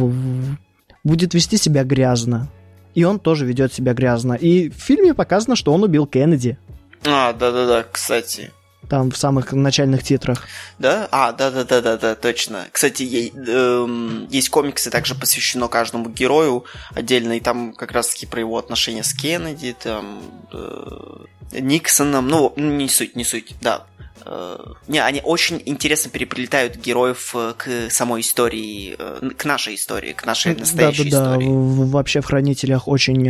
[1.04, 2.48] будет вести себя грязно.
[2.96, 4.34] И он тоже ведет себя грязно.
[4.34, 6.58] И в фильме показано, что он убил Кеннеди.
[7.06, 8.52] А, да-да-да, кстати.
[8.88, 10.48] Там в самых начальных титрах.
[10.80, 11.08] Да?
[11.12, 12.66] А, да-да-да-да-да, точно.
[12.72, 16.66] Кстати, е- э, есть комиксы, также посвящено каждому герою
[16.96, 20.22] отдельно, и там как раз-таки про его отношения с Кеннеди, там,
[20.54, 23.86] э, Никсоном, ну, не суть, не суть, да.
[24.26, 30.14] Э, не, они очень интересно переплетают героев э, к самой истории, э, к нашей истории,
[30.14, 31.48] к нашей настоящей да, да, истории.
[31.48, 33.30] Да, вообще в «Хранителях» очень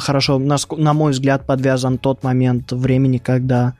[0.00, 3.74] хорошо, на, на мой взгляд, подвязан тот момент времени, когда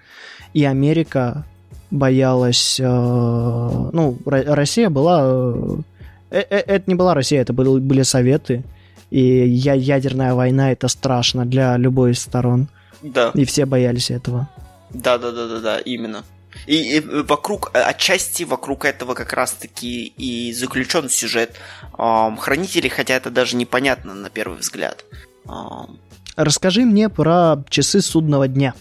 [0.54, 1.44] и Америка
[1.90, 2.78] боялась...
[2.78, 5.82] Ну, Россия была...
[6.30, 8.62] Это не была Россия, это были Советы,
[9.10, 12.68] и ядерная война это страшно для любой из сторон.
[13.02, 13.30] Да.
[13.34, 14.48] И все боялись этого.
[14.90, 16.24] Да, да, да, да, да, именно.
[16.66, 21.56] И, и вокруг, э, отчасти вокруг этого как раз-таки и заключен сюжет.
[21.98, 25.04] Эм, хранители, хотя это даже непонятно на первый взгляд.
[25.46, 25.98] Эм...
[26.36, 28.74] Расскажи мне про часы судного дня.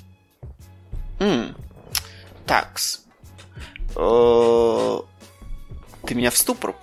[1.19, 1.55] Mm.
[2.45, 3.01] Такс.
[3.95, 4.99] Э,
[6.05, 6.73] ты меня в ступор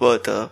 [0.00, 0.50] это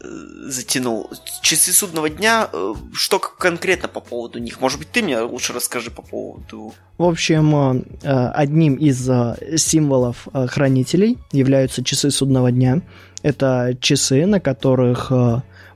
[0.00, 1.10] затянул.
[1.42, 4.60] Часы судного дня, э, что конкретно по поводу них?
[4.60, 6.74] Может быть, ты мне лучше расскажи по поводу...
[6.98, 12.82] В общем, э, одним из э, символов хранителей являются часы судного дня.
[13.22, 15.10] Это часы, на которых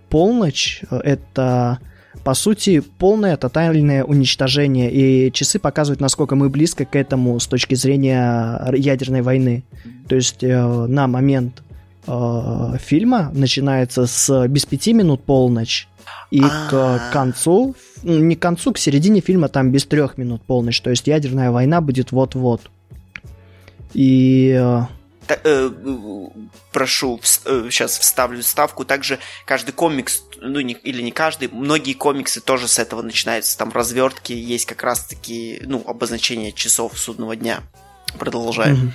[0.08, 1.80] полночь— это
[2.24, 7.74] по сути, полное тотальное уничтожение, и часы показывают, насколько мы близко к этому с точки
[7.74, 9.64] зрения ядерной войны.
[10.08, 11.62] То есть на момент
[12.06, 15.88] э, фильма начинается с без пяти минут полночь,
[16.30, 16.98] и А-а-а.
[16.98, 20.80] к концу, ну, не к концу, к середине фильма там без трех минут полночь.
[20.80, 22.62] То есть ядерная война будет вот-вот.
[23.94, 24.60] И...
[25.26, 25.70] Так, э,
[26.72, 28.84] прошу, э, сейчас вставлю ставку.
[28.84, 33.56] Также каждый комикс, ну не, или не каждый, многие комиксы тоже с этого начинаются.
[33.56, 37.60] Там развертки есть как раз-таки, ну, обозначение часов судного дня.
[38.18, 38.92] Продолжаем.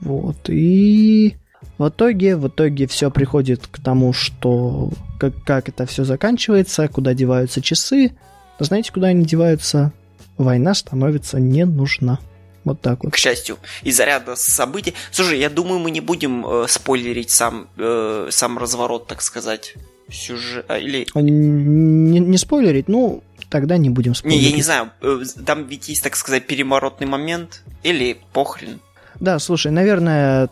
[0.00, 1.36] Вот, и...
[1.78, 7.14] В итоге, в итоге все приходит к тому, что как, как это все заканчивается, куда
[7.14, 8.12] деваются часы.
[8.58, 9.92] знаете, куда они деваются?
[10.36, 12.18] Война становится не нужна.
[12.64, 13.12] Вот так вот.
[13.12, 14.94] К счастью, из-за ряда событий.
[15.10, 19.74] Слушай, я думаю, мы не будем э, спойлерить сам, э, сам разворот, так сказать.
[20.10, 20.64] Сюжет.
[20.68, 21.06] А, или...
[21.14, 24.42] Не, не спойлерить, ну, тогда не будем спойлерить.
[24.42, 24.90] Не, я не знаю.
[25.02, 27.62] Э, там ведь есть, так сказать, переворотный момент.
[27.82, 28.80] Или похрен.
[29.20, 30.48] Да, слушай, наверное,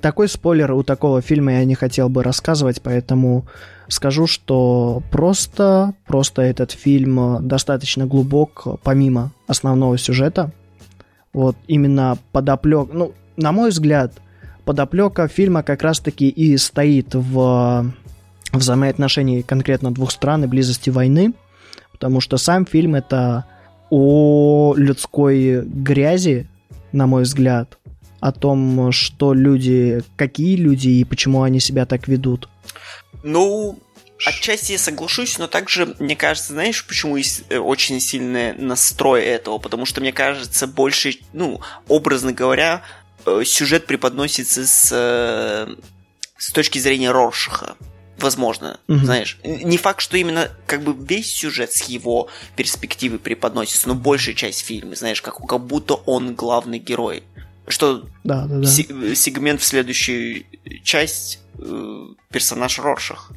[0.00, 3.46] такой спойлер у такого фильма я не хотел бы рассказывать, поэтому
[3.88, 10.52] скажу, что просто, просто этот фильм достаточно глубок, помимо основного сюжета.
[11.32, 14.14] Вот именно подоплек, ну, на мой взгляд,
[14.64, 17.92] подоплека фильма как раз-таки и стоит в
[18.52, 21.32] взаимоотношении конкретно двух стран и близости войны,
[21.92, 23.44] потому что сам фильм это
[23.90, 26.48] о людской грязи,
[26.92, 27.78] на мой взгляд,
[28.20, 32.48] о том, что люди, какие люди и почему они себя так ведут.
[33.22, 33.78] Ну,
[34.26, 39.58] Отчасти я соглашусь, но также, мне кажется, знаешь, почему есть э, очень сильный настрой этого?
[39.58, 42.82] Потому что, мне кажется, больше, ну, образно говоря,
[43.26, 45.74] э, сюжет преподносится с, э,
[46.36, 47.76] с точки зрения Роршаха.
[48.18, 49.04] Возможно, mm-hmm.
[49.04, 49.38] знаешь.
[49.44, 54.64] Не факт, что именно как бы весь сюжет с его перспективы преподносится, но большая часть
[54.64, 57.22] фильма, знаешь, как, как будто он главный герой.
[57.66, 58.66] Что да, да, да.
[58.66, 60.44] сегмент в следующую
[60.82, 63.32] часть э, персонаж Роршах.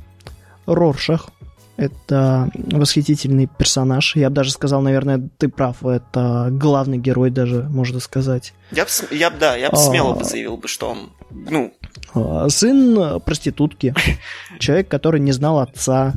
[0.66, 1.30] Роршах.
[1.76, 4.16] Это восхитительный персонаж.
[4.16, 8.54] Я бы даже сказал, наверное, ты прав, это главный герой даже, можно сказать.
[8.72, 10.16] Я бы, я б, да, я бы смело а...
[10.16, 11.74] бы заявил бы, что он, ну...
[12.14, 13.96] А, сын проститутки.
[14.60, 16.14] Человек, который не знал отца.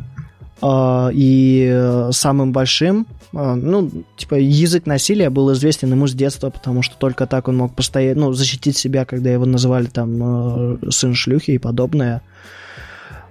[0.61, 6.81] А, и самым большим а, ну, типа, язык насилия был известен ему с детства, потому
[6.81, 11.15] что только так он мог постоять, ну, защитить себя, когда его называли там э, сын
[11.15, 12.23] шлюхи и подобное.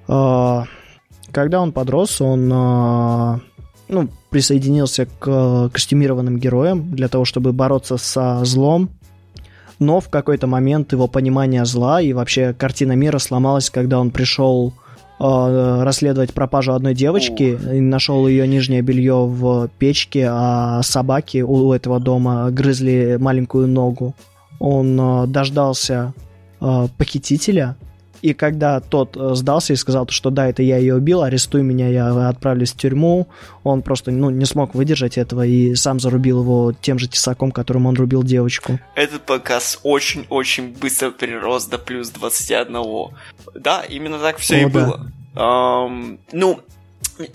[0.07, 0.65] А,
[1.35, 3.41] когда он подрос, он а,
[3.89, 8.89] ну, присоединился к костюмированным героям для того, чтобы бороться со злом,
[9.77, 14.73] но в какой-то момент его понимание зла и вообще картина мира сломалась, когда он пришел
[15.19, 21.73] э, расследовать пропажу одной девочки, и нашел ее нижнее белье в печке, а собаки у
[21.73, 24.15] этого дома грызли маленькую ногу.
[24.59, 26.13] Он э, дождался
[26.61, 27.75] э, похитителя,
[28.25, 31.89] и когда тот э, сдался и сказал, что да, это я ее убил, арестуй меня,
[31.89, 33.27] я отправлюсь в тюрьму,
[33.63, 37.85] он просто ну, не смог выдержать этого и сам зарубил его тем же тесаком, которым
[37.85, 38.79] он рубил девочку.
[38.95, 42.75] Этот показ очень-очень быстро перерос до плюс 21.
[43.53, 44.69] Да, именно так все О, и да.
[44.69, 45.11] было.
[45.35, 46.61] Um, ну,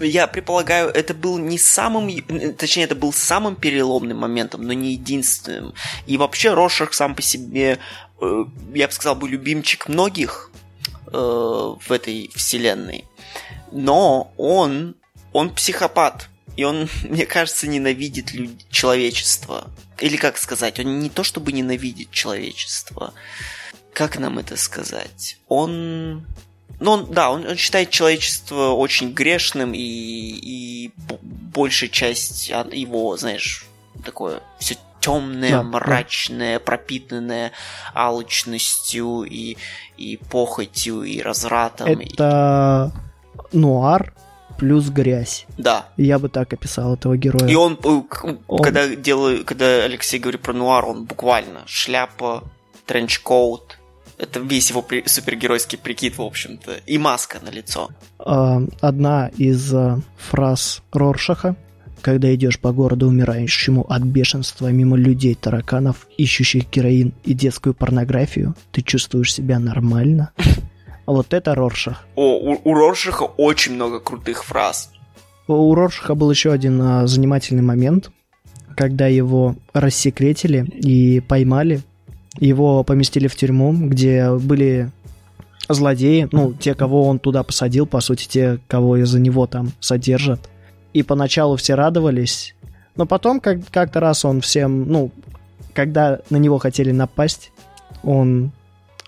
[0.00, 2.10] я предполагаю, это был не самым,
[2.56, 5.72] точнее, это был самым переломным моментом, но не единственным.
[6.08, 7.78] И вообще Рошах сам по себе,
[8.20, 10.49] э, я бы сказал, бы любимчик многих,
[11.12, 13.04] э, в этой вселенной.
[13.72, 14.96] Но он,
[15.32, 16.28] он психопат.
[16.56, 18.50] и он, мне кажется, ненавидит люд...
[18.70, 19.70] человечество.
[19.98, 23.12] Или как сказать, он не то чтобы ненавидит человечество.
[23.92, 25.38] Как нам это сказать?
[25.48, 26.26] Он
[26.80, 30.92] ну, он, да, он, он считает человечество очень грешным, и, и
[31.52, 33.66] большая часть его, знаешь,
[34.02, 36.64] такое все темное, да, мрачное, да.
[36.64, 37.52] пропитанное
[37.94, 39.56] алчностью и,
[39.96, 41.88] и похотью, и развратом.
[41.88, 42.92] Это
[43.52, 43.56] и...
[43.56, 44.12] нуар
[44.58, 45.46] плюс грязь.
[45.56, 45.88] Да.
[45.96, 47.50] Я бы так описал этого героя.
[47.50, 48.02] И он, э,
[48.46, 48.62] он...
[48.62, 52.44] когда делаю, когда Алексей говорит про нуар, он буквально шляпа,
[52.84, 53.78] тренчкоут,
[54.18, 56.72] это весь его при- супергеройский прикид, в общем-то.
[56.86, 57.88] И маска на лицо.
[58.18, 61.56] А, одна из а, фраз Роршаха,
[62.00, 68.54] когда идешь по городу умирающему от бешенства мимо людей, тараканов, ищущих героин и детскую порнографию,
[68.72, 70.32] ты чувствуешь себя нормально?
[71.06, 72.06] Вот это Роршах.
[72.14, 74.92] О, у, у Роршаха очень много крутых фраз.
[75.48, 78.12] У Роршаха был еще один а, занимательный момент,
[78.76, 81.82] когда его рассекретили и поймали
[82.38, 84.90] его поместили в тюрьму, где были
[85.68, 90.48] злодеи, ну, те, кого он туда посадил, по сути, те, кого из-за него там содержат.
[90.92, 92.54] И поначалу все радовались,
[92.96, 95.10] но потом как- как-то раз он всем, ну,
[95.72, 97.52] когда на него хотели напасть,
[98.02, 98.52] он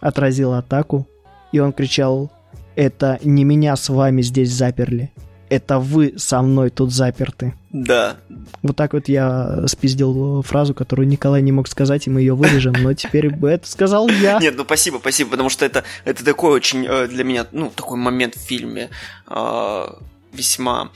[0.00, 1.06] отразил атаку,
[1.52, 2.30] и он кричал,
[2.76, 5.10] это не меня с вами здесь заперли,
[5.48, 7.52] это вы со мной тут заперты.
[7.70, 8.16] Да.
[8.62, 12.72] Вот так вот я спиздил фразу, которую Николай не мог сказать, и мы ее вырежем,
[12.72, 14.38] но теперь бы это сказал я.
[14.40, 17.98] Нет, ну спасибо, спасибо, потому что это, это такой очень э, для меня, ну, такой
[17.98, 18.88] момент в фильме
[19.28, 19.86] э,
[20.32, 20.90] весьма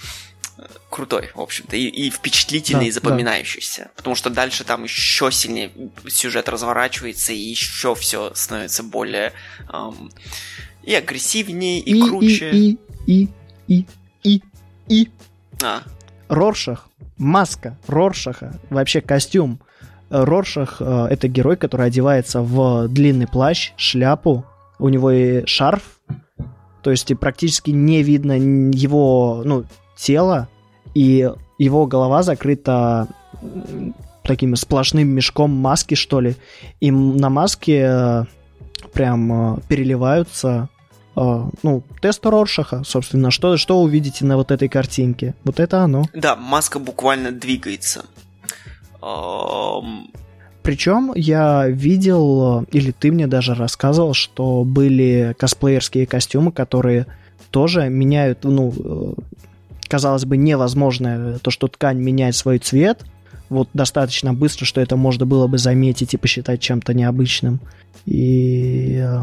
[0.90, 3.82] крутой, в общем-то, и, и впечатлительный, да, и запоминающийся.
[3.82, 3.90] Да.
[3.96, 5.70] Потому что дальше там еще сильнее
[6.08, 9.32] сюжет разворачивается, и еще все становится более
[9.72, 10.10] эм,
[10.82, 12.50] и агрессивнее, и, и круче.
[12.50, 13.28] И, и,
[13.68, 13.86] и,
[14.22, 14.42] и, и,
[14.88, 15.10] и.
[15.62, 15.82] А.
[16.28, 16.88] Роршах,
[17.18, 19.60] маска Роршаха, вообще костюм.
[20.08, 24.46] Роршах э, это герой, который одевается в длинный плащ, шляпу,
[24.78, 25.82] у него и шарф,
[26.82, 29.64] то есть практически не видно его ну,
[29.96, 30.48] тело,
[30.94, 33.08] и его голова закрыта
[34.22, 36.36] таким сплошным мешком маски, что ли.
[36.80, 38.24] И на маске э,
[38.92, 40.68] прям э, переливаются
[41.18, 45.34] Uh, ну, тест Роршаха, собственно, что, что увидите на вот этой картинке.
[45.44, 46.04] Вот это оно.
[46.12, 48.04] Да, маска буквально двигается.
[50.62, 57.06] Причем я видел, или ты мне даже рассказывал, что были косплеерские костюмы, которые
[57.50, 59.14] тоже меняют, ну, э,
[59.88, 63.04] казалось бы, невозможно то, что ткань меняет свой цвет,
[63.48, 67.60] вот достаточно быстро, что это можно было бы заметить и посчитать чем-то необычным.
[68.04, 69.22] И э,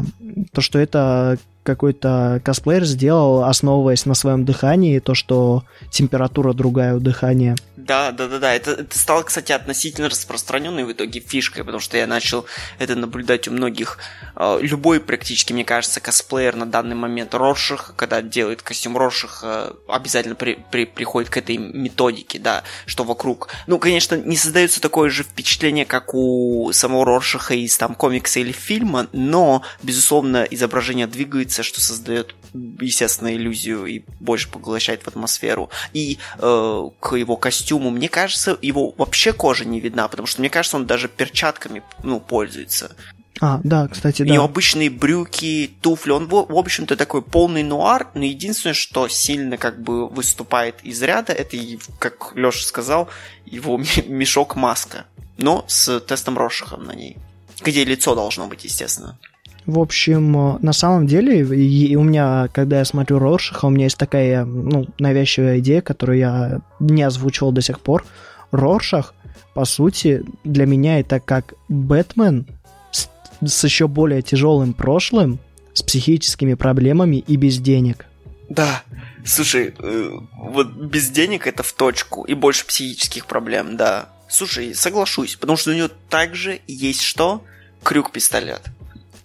[0.52, 7.00] то, что это какой-то косплеер сделал, основываясь на своем дыхании, то, что температура другая у
[7.00, 7.56] дыхания.
[7.84, 8.54] Да, да, да, да.
[8.54, 12.46] Это, это стало, кстати, относительно распространенной в итоге фишкой, потому что я начал
[12.78, 13.98] это наблюдать у многих.
[14.34, 19.76] А, любой практически, мне кажется, косплеер на данный момент Роршах, когда делает костюм Роршах, а,
[19.86, 23.48] обязательно при, при, приходит к этой методике, да, что вокруг.
[23.66, 28.52] Ну, конечно, не создается такое же впечатление, как у самого Роршаха из там комикса или
[28.64, 32.34] фильма, но, безусловно, изображение двигается, что создает,
[32.80, 35.70] естественно, иллюзию и больше поглощает в атмосферу.
[35.92, 40.50] И э, к его костюму мне кажется, его вообще кожа не видна, потому что мне
[40.50, 42.94] кажется, он даже перчатками, ну, пользуется.
[43.40, 44.32] А, да, кстати, да.
[44.32, 46.12] И обычные брюки, туфли.
[46.12, 51.32] Он, в общем-то, такой полный нуар, но единственное, что сильно как бы выступает из ряда,
[51.32, 51.56] это,
[51.98, 53.08] как Леша сказал,
[53.44, 55.06] его мешок маска.
[55.36, 57.16] Но с тестом Рошихом на ней.
[57.64, 59.18] Где лицо должно быть, естественно.
[59.66, 63.84] В общем, э, на самом деле, и у меня, когда я смотрю Роршаха, у меня
[63.84, 68.04] есть такая, ну, навязчивая идея, которую я не озвучивал до сих пор.
[68.50, 69.14] Роршах,
[69.54, 72.46] по сути, для меня это как Бэтмен
[72.90, 73.08] с,
[73.42, 75.38] с еще более тяжелым прошлым,
[75.72, 78.06] с психическими проблемами и без денег.
[78.50, 78.82] Да,
[79.24, 84.10] слушай, э, вот без денег это в точку, и больше психических проблем, да.
[84.28, 87.42] Слушай, соглашусь, потому что у него также есть что?
[87.84, 88.62] Крюк-пистолет.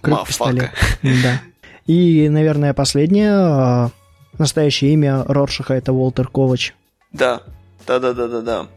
[0.02, 0.72] Крюк-пистолет.
[1.02, 1.42] Да.
[1.88, 3.32] И, наверное, последнее.
[3.34, 3.90] А,
[4.38, 6.76] настоящее имя Роршаха это Уолтер Ковач.
[7.12, 7.42] Да.
[7.88, 8.68] Да-да-да-да-да.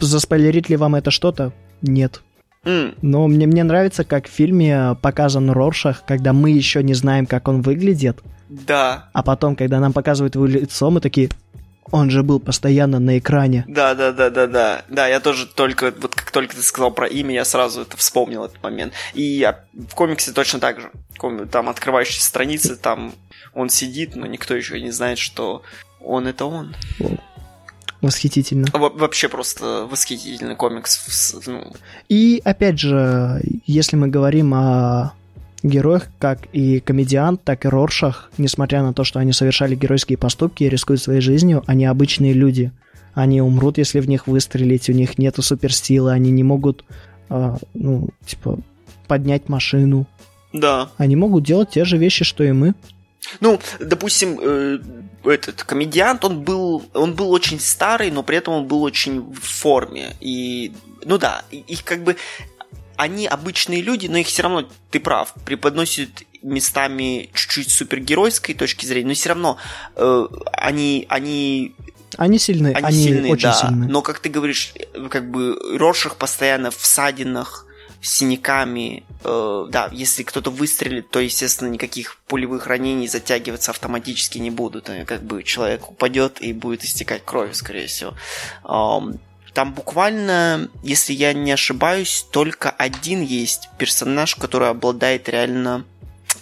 [0.00, 1.52] Заспойлерит ли вам это что-то?
[1.80, 2.22] Нет.
[2.64, 2.96] Mm.
[3.02, 7.48] Но мне, мне нравится, как в фильме показан Роршах, когда мы еще не знаем, как
[7.48, 8.20] он выглядит.
[8.48, 9.08] Да.
[9.12, 11.30] А потом, когда нам показывают его лицо, мы такие,
[11.90, 13.64] он же был постоянно на экране.
[13.68, 14.84] Да, да, да, да, да.
[14.88, 18.44] Да, я тоже только, вот как только ты сказал про имя, я сразу это вспомнил
[18.44, 18.92] этот момент.
[19.14, 20.90] И я, в комиксе точно так же.
[21.50, 23.14] Там открывающиеся страницы, там
[23.54, 25.62] он сидит, но никто еще не знает, что
[26.00, 26.74] он это он.
[28.00, 28.66] Восхитительно.
[28.72, 31.36] Во- вообще просто восхитительный комикс.
[31.46, 31.72] Ну.
[32.08, 35.12] И опять же, если мы говорим о
[35.66, 40.64] героях, как и комедиант, так и Роршах, несмотря на то, что они совершали геройские поступки
[40.64, 42.72] и рискуют своей жизнью, они обычные люди.
[43.14, 46.84] Они умрут, если в них выстрелить, у них нету суперсилы, они не могут,
[47.28, 48.58] э, ну, типа,
[49.06, 50.06] поднять машину.
[50.52, 50.90] Да.
[50.96, 52.74] Они могут делать те же вещи, что и мы.
[53.40, 54.78] Ну, допустим, э,
[55.24, 59.40] этот комедиант, он был, он был очень старый, но при этом он был очень в
[59.40, 60.16] форме.
[60.20, 60.72] И,
[61.04, 62.16] ну да, их как бы
[62.96, 69.08] они обычные люди, но их все равно, ты прав, преподносят местами чуть-чуть супергеройской точки зрения,
[69.08, 69.58] но все равно
[69.96, 71.74] э, они, они
[72.18, 73.54] они сильны, они, они сильные, очень да.
[73.54, 73.88] сильны.
[73.88, 74.74] Но, как ты говоришь,
[75.10, 77.66] как бы Роршах постоянно в садинах,
[78.02, 79.04] синяками.
[79.24, 84.90] Э, да, если кто-то выстрелит, то, естественно, никаких пулевых ранений затягиваться автоматически не будут.
[84.90, 88.14] Э, как бы человек упадет и будет истекать кровью, скорее всего.
[88.64, 89.20] Эм,
[89.54, 95.84] там буквально, если я не ошибаюсь, только один есть персонаж, который обладает реально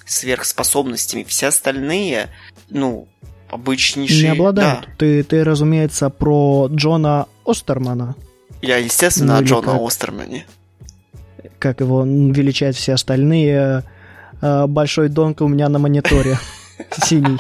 [0.07, 1.25] сверхспособностями.
[1.25, 2.29] Все остальные,
[2.69, 3.09] ну,
[3.49, 4.23] обычнейшие...
[4.23, 4.81] Не обладают.
[4.83, 4.87] Да.
[4.99, 8.15] Ты, ты, разумеется, про Джона Остермана.
[8.63, 9.81] Я, естественно, Ну, о Джона как?
[9.83, 10.47] Остермане.
[11.59, 13.85] как его величают все остальные.
[14.41, 16.39] Э, Большой донка у меня на мониторе.
[17.05, 17.39] Синий.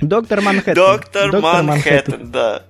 [0.00, 0.74] Доктор Манхэттен.
[0.74, 2.62] Доктор, Манхэттен, да.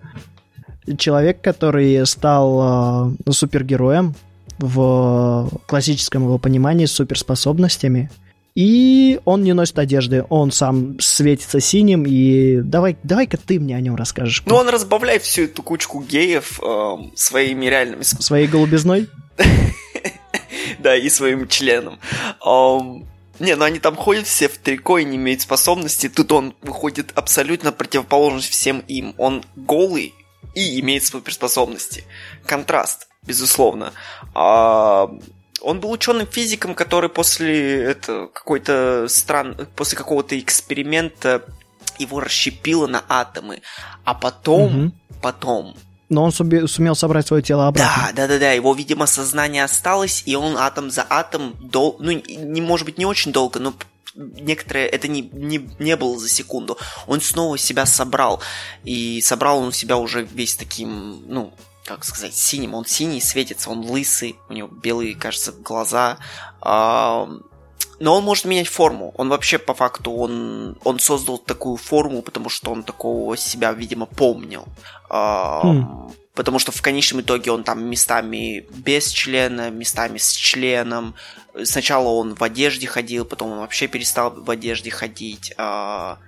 [0.99, 4.15] Человек, который стал э, супергероем
[4.59, 8.11] в классическом его понимании с суперспособностями.
[8.55, 13.81] И он не носит одежды, он сам светится синим, и давай, давай-ка ты мне о
[13.81, 14.45] нем расскажешь.
[14.47, 19.09] Ну, он разбавляет всю эту кучку геев эм, своими реальными Своей голубизной?
[20.79, 21.99] да, и своим членом.
[23.41, 26.09] Не, ну они там ходят все в трико и не имеют способности.
[26.09, 29.15] Тут он выходит абсолютно противоположность всем им.
[29.19, 30.15] Он голый
[30.55, 32.05] и имеет суперспособности.
[32.47, 33.93] Контраст, безусловно.
[34.35, 35.09] А,
[35.61, 41.43] он был ученым физиком, который после это какой-то стран, после какого-то эксперимента
[41.99, 43.63] его расщепило на атомы,
[44.05, 44.93] а потом, Мгм.
[45.23, 45.77] потом
[46.11, 48.09] Но он сумел собрать свое тело обратно.
[48.09, 48.53] да, да, да, да.
[48.53, 51.97] Его, видимо, сознание осталось, и он атом за атом дол...
[51.99, 53.73] ну, не может быть не очень долго, но
[54.15, 56.79] некоторые это не, не, не было за секунду.
[57.07, 58.41] Он снова себя собрал.
[58.85, 61.53] И собрал он себя уже весь таким, ну,
[61.85, 62.75] как сказать, синим.
[62.75, 66.19] Он синий, светится, он лысый, у него белые, кажется, глаза.
[66.61, 67.29] А,
[68.01, 69.13] Но он может менять форму.
[69.17, 74.07] Он вообще, по факту, он, он создал такую форму, потому что он такого себя, видимо,
[74.07, 74.65] помнил.
[75.11, 76.13] А, Хм.
[76.35, 81.15] Потому что в конечном итоге он там местами без члена, местами с членом.
[81.63, 85.53] Сначала он в одежде ходил, потом он вообще перестал в одежде ходить.
[85.57, 86.19] А,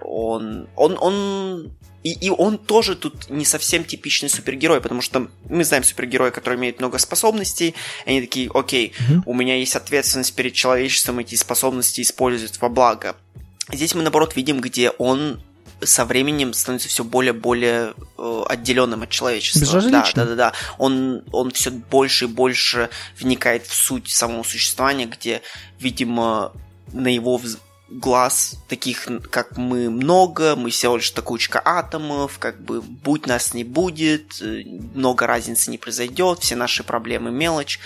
[0.00, 5.64] Он, он, он и, и он тоже тут не совсем типичный супергерой, потому что мы
[5.64, 7.74] знаем супергероя, который имеет много способностей,
[8.06, 9.22] они такие, окей, Мгм.
[9.26, 13.16] у меня есть ответственность перед человечеством эти способности использовать во благо.
[13.72, 15.40] Здесь мы, наоборот, видим, где он
[15.82, 19.60] со временем становится все более-более э, отделенным от человечества.
[19.60, 20.12] Безразличным.
[20.14, 20.52] Да, да, да, да.
[20.78, 25.42] Он, он все больше и больше вникает в суть самого существования, где,
[25.78, 26.52] видимо,
[26.92, 27.40] на его
[27.88, 33.64] глаз таких, как мы, много, мы всего лишь кучка атомов, как бы будь нас не
[33.64, 34.62] будет, э,
[34.94, 37.78] много разницы не произойдет, все наши проблемы мелочь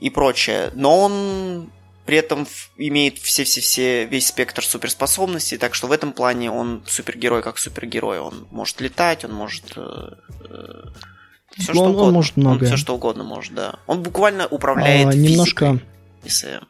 [0.00, 0.70] и прочее.
[0.74, 1.70] Но он
[2.06, 2.46] при этом
[2.76, 8.18] имеет все-все-все весь спектр суперспособностей, так что в этом плане он супергерой как супергерой.
[8.18, 9.64] Он может летать, он может
[11.56, 12.12] все Ну, что он- он угодно.
[12.12, 12.66] может многое.
[12.68, 13.74] все что угодно может, да.
[13.86, 15.78] Он буквально управляет А, физикой, немножко
[16.24, 16.60] если-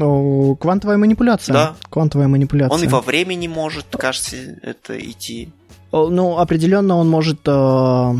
[0.00, 1.52] о, квантовая манипуляция.
[1.52, 1.76] Да.
[1.90, 2.74] Квантовая манипуляция.
[2.74, 5.50] Он и во времени может, кажется, это идти.
[5.92, 8.12] Ну, определенно он может, э,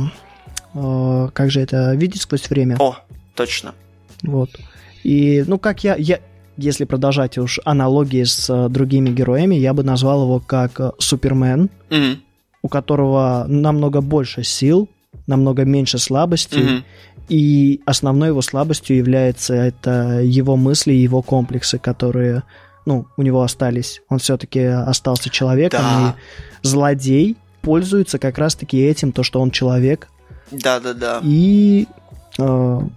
[0.74, 2.76] э, как же это, видеть сквозь время.
[2.80, 2.96] О,
[3.36, 3.74] точно.
[4.22, 4.50] Вот.
[5.04, 6.18] И, ну, как я, я,
[6.56, 11.70] если продолжать уж аналогии с э, другими героями, я бы назвал его как э, Супермен,
[11.90, 12.20] Мгм,
[12.62, 14.88] у которого намного больше сил,
[15.26, 16.84] намного меньше слабостей, мгм.
[17.28, 22.42] и основной его слабостью является это его мысли и его комплексы, которые,
[22.86, 24.02] ну, у него остались.
[24.08, 26.14] Он все-таки остался человеком, Да.
[26.62, 30.08] и злодей пользуется как раз-таки этим, то, что он человек,
[30.50, 31.20] Да-да-да.
[31.22, 31.86] и
[32.38, 32.42] э,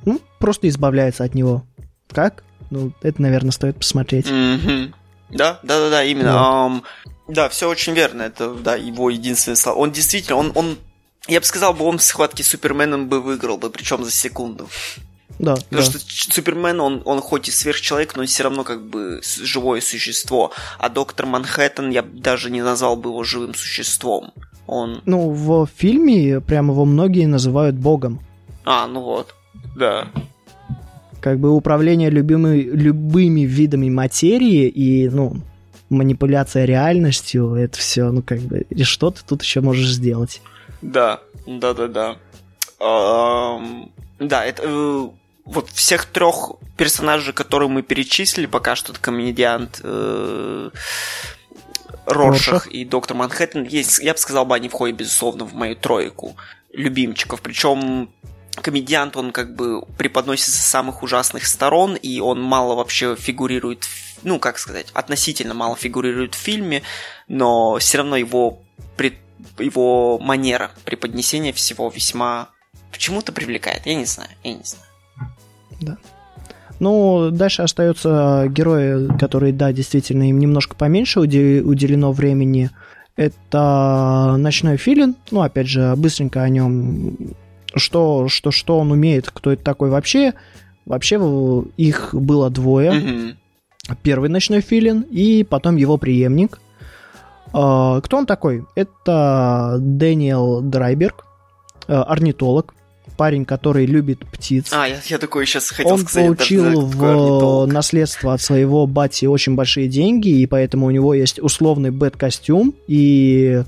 [0.06, 1.64] ну, просто избавляется от него.
[2.12, 2.44] Как?
[2.74, 4.30] Ну, это, наверное, стоит посмотреть.
[4.30, 4.94] Мгм.
[5.30, 6.66] Да, да, да, да, именно.
[6.66, 6.84] Ам,
[7.28, 8.24] да, все очень верно.
[8.24, 9.78] Это да, его единственное слово.
[9.78, 10.78] Он действительно, он, он,
[11.28, 14.68] я бы сказал, бы он в схватке с Суперменом бы выиграл бы, причем за секунду.
[15.40, 15.84] Да, Потому да.
[15.84, 16.00] что
[16.34, 20.52] Супермен, он, он хоть и сверхчеловек, но все равно как бы живое существо.
[20.78, 24.32] А доктор Манхэттен, я даже не назвал бы его живым существом.
[24.68, 25.02] Он...
[25.06, 28.22] Ну, в фильме прямо его многие называют богом.
[28.64, 29.36] А, ну вот,
[29.76, 30.08] да.
[31.24, 35.38] Как бы управление любимый, любыми видами материи и, ну,
[35.90, 40.42] манипуляция реальностью, это все, ну, как бы, и что ты тут еще можешь сделать?
[40.82, 42.18] Да, да-да-да.
[44.20, 44.64] Да, это...
[44.66, 45.08] Э,
[45.46, 50.72] вот всех трех персонажей, которые мы перечислили, пока что комедиант э,
[52.06, 56.36] Роршах и Доктор Манхэттен, есть, я бы сказал бы, они входят, безусловно, в мою тройку
[56.74, 57.42] любимчиков.
[57.42, 58.10] Причем
[58.62, 63.86] комедиант, он как бы преподносится с самых ужасных сторон, и он мало вообще фигурирует,
[64.24, 66.84] ну, как сказать, относительно мало фигурирует в фильме,
[67.28, 68.60] но все равно его,
[69.60, 72.50] его манера преподнесения всего весьма
[72.92, 73.86] почему-то привлекает.
[73.86, 74.88] Я не знаю, я не знаю.
[75.82, 75.98] Да.
[76.80, 82.72] Ну, дальше остаются герои, которые, да, действительно, им немножко поменьше уделено времени.
[83.16, 85.16] Это Ночной Филин.
[85.32, 87.16] Ну, опять же, быстренько о нем.
[87.76, 90.34] Что, что, что он умеет, кто это такой вообще.
[90.86, 91.16] Вообще
[91.78, 92.92] их было двое.
[92.92, 93.36] Mm-hmm.
[94.02, 96.60] Первый Ночной Филин и потом его преемник.
[97.54, 98.66] А, кто он такой?
[98.76, 101.26] Это Дэниел Драйберг,
[101.88, 102.74] э, орнитолог
[103.14, 104.72] парень, который любит птиц.
[104.74, 106.30] А, я, я такой сейчас хотел он сказать.
[106.30, 111.40] Он получил в наследство от своего бати очень большие деньги, и поэтому у него есть
[111.40, 113.64] условный бэт-костюм и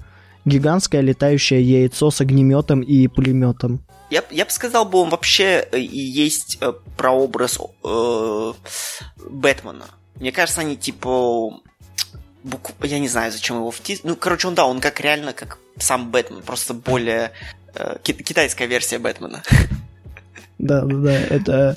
[0.45, 3.84] гигантское летающее яйцо с огнеметом и пулеметом.
[4.09, 8.53] Я, я бы сказал, бы он вообще э, и есть э, прообраз э,
[9.29, 9.85] Бэтмена.
[10.19, 11.59] Мне кажется, они типа
[12.43, 12.73] букв...
[12.83, 14.01] я не знаю, зачем его втис...
[14.03, 17.31] Ну, короче, он да, он как реально как сам Бэтмен, просто более
[17.75, 19.41] Э, китайская версия Бэтмена.
[20.57, 21.75] Да, да, да, это...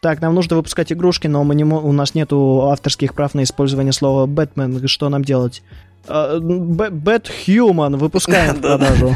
[0.00, 3.92] Так, нам нужно выпускать игрушки, но мы не, у нас нету авторских прав на использование
[3.92, 4.88] слова Бэтмен.
[4.88, 5.62] Что нам делать?
[6.06, 9.14] Бэтхьюман выпускаем в продажу.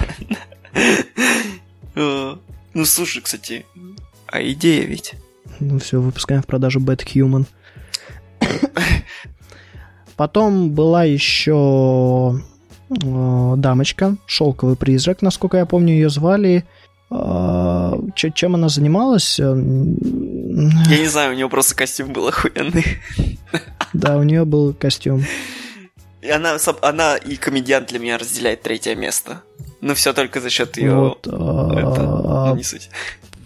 [2.75, 3.65] Ну, слушай, кстати,
[4.27, 5.15] а идея ведь?
[5.61, 7.47] Ну все, выпускаем в продажу Бэтхьюман.
[10.17, 12.41] Потом была еще
[12.91, 16.65] Э, дамочка, шелковый призрак, насколько я помню, ее звали.
[17.11, 19.39] Э, чем она занималась?
[19.41, 22.85] Э, я не знаю, у нее просто костюм был охуенный.
[23.93, 25.25] Да, у нее был костюм.
[26.33, 29.43] Она, она и комедиант для меня разделяет третье место.
[29.81, 30.95] Но все только за счет ее.
[30.95, 32.89] Вот, это, не суть.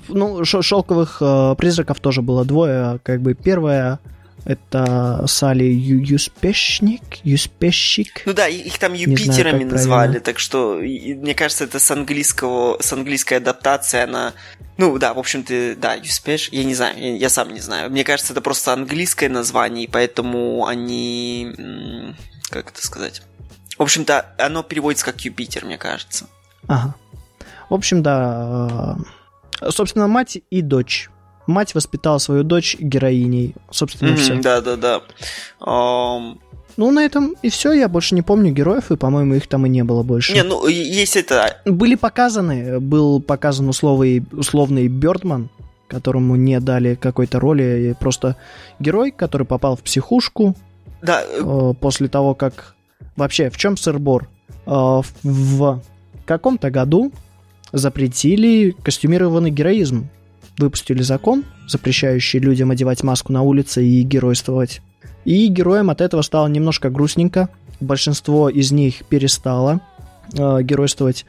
[0.09, 1.23] Ну, шелковых
[1.59, 3.01] призраков тоже было двое.
[3.03, 3.99] Как бы первая
[4.45, 8.23] это Сали Ю Юспешник, Юспешик.
[8.25, 10.21] Ну да, их там Юпитерами знаю, назвали, правильно.
[10.21, 14.33] так что и, мне кажется, это с английского, с английской адаптацией она...
[14.79, 17.91] Ну да, в общем-то, да, Юспеш, я не знаю, я, я сам не знаю.
[17.91, 22.15] Мне кажется, это просто английское название, и поэтому они...
[22.51, 23.23] Как это сказать?
[23.77, 26.27] В общем-то, оно переводится как Юпитер, мне кажется.
[26.67, 26.95] Ага.
[27.71, 28.97] В общем, да,
[29.61, 31.11] э, собственно, мать и дочь
[31.49, 33.57] мать воспитала свою дочь героиней.
[33.71, 34.41] Собственно, mm-hmm, все.
[34.41, 35.03] Да, да, да.
[35.61, 36.39] Um...
[36.77, 37.73] Ну, на этом и все.
[37.73, 40.33] Я больше не помню героев, и, по-моему, их там и не было больше.
[40.33, 41.61] Не, ну, есть это...
[41.65, 45.49] Были показаны, был показан условный, условный Бёрдман,
[45.89, 48.37] которому не дали какой-то роли, просто
[48.79, 50.55] герой, который попал в психушку.
[51.03, 51.23] Да.
[51.23, 52.75] Э, после того, как...
[53.17, 54.29] Вообще, в чем сырбор?
[54.67, 55.83] Э, в
[56.25, 57.13] каком-то году
[57.73, 60.09] запретили костюмированный героизм
[60.59, 64.83] выпустили закон, запрещающий людям одевать маску на улице и геройствовать.
[65.25, 67.49] И героям от этого стало немножко грустненько.
[67.81, 69.81] Большинство из них перестало
[70.33, 71.27] э, геройствовать.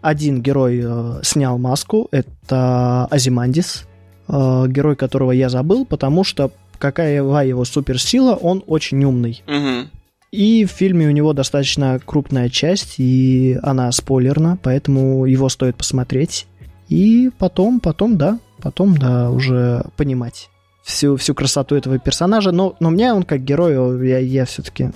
[0.00, 3.86] Один герой э, снял маску, это Азимандис,
[4.28, 6.50] э, герой которого я забыл, потому что
[6.84, 9.42] какая его суперсила, он очень умный.
[9.46, 9.88] Угу.
[10.32, 16.46] И в фильме у него достаточно крупная часть, и она спойлерна, поэтому его стоит посмотреть.
[16.90, 20.50] И потом, потом, да, потом, да, уже понимать
[20.82, 22.52] всю, всю красоту этого персонажа.
[22.52, 24.90] Но, но мне он как герой, я, я все-таки...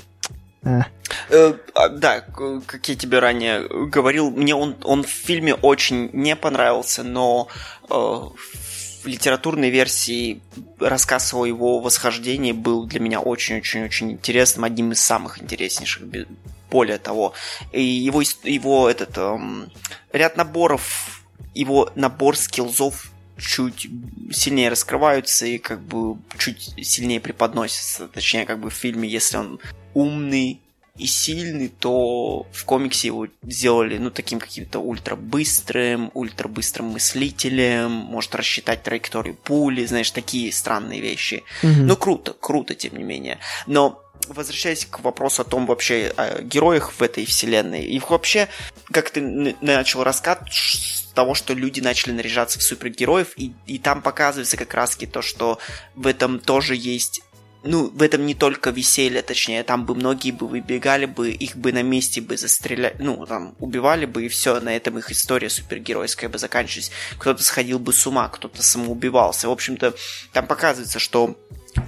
[0.62, 0.80] Э.
[1.30, 6.36] Э, а, да, как я тебе ранее говорил, мне он, он в фильме очень не
[6.36, 7.49] понравился, но
[7.89, 8.20] э,
[9.09, 10.40] литературной версии
[10.78, 16.04] рассказ о его восхождении был для меня очень-очень-очень интересным, одним из самых интереснейших.
[16.70, 17.32] Более того,
[17.72, 19.72] и его, его этот эм,
[20.12, 23.88] ряд наборов, его набор скиллзов чуть
[24.30, 28.09] сильнее раскрываются и как бы чуть сильнее преподносятся.
[28.09, 29.61] Точнее, как бы в фильме, если он
[29.94, 30.61] умный
[30.99, 38.82] и сильный, то в комиксе его сделали, ну, таким каким-то ультрабыстрым, ультрабыстрым мыслителем, может рассчитать
[38.82, 41.44] траекторию пули, знаешь, такие странные вещи.
[41.62, 41.82] Mm-hmm.
[41.82, 43.38] Ну, круто, круто, тем не менее.
[43.66, 48.49] Но возвращаясь к вопросу о том вообще о героях в этой вселенной, и вообще,
[48.90, 49.20] как ты
[49.61, 54.74] начал рассказ с того, что люди начали наряжаться в супергероев, и, и там показывается как
[54.74, 55.59] раз то, что
[55.94, 57.22] в этом тоже есть
[57.64, 61.72] ну, в этом не только веселье, точнее, там бы многие бы выбегали бы, их бы
[61.72, 66.30] на месте бы застреляли, ну, там, убивали бы, и все, на этом их история супергеройская
[66.30, 66.92] бы заканчивалась.
[67.18, 69.48] Кто-то сходил бы с ума, кто-то самоубивался.
[69.48, 69.94] В общем-то,
[70.32, 71.36] там показывается, что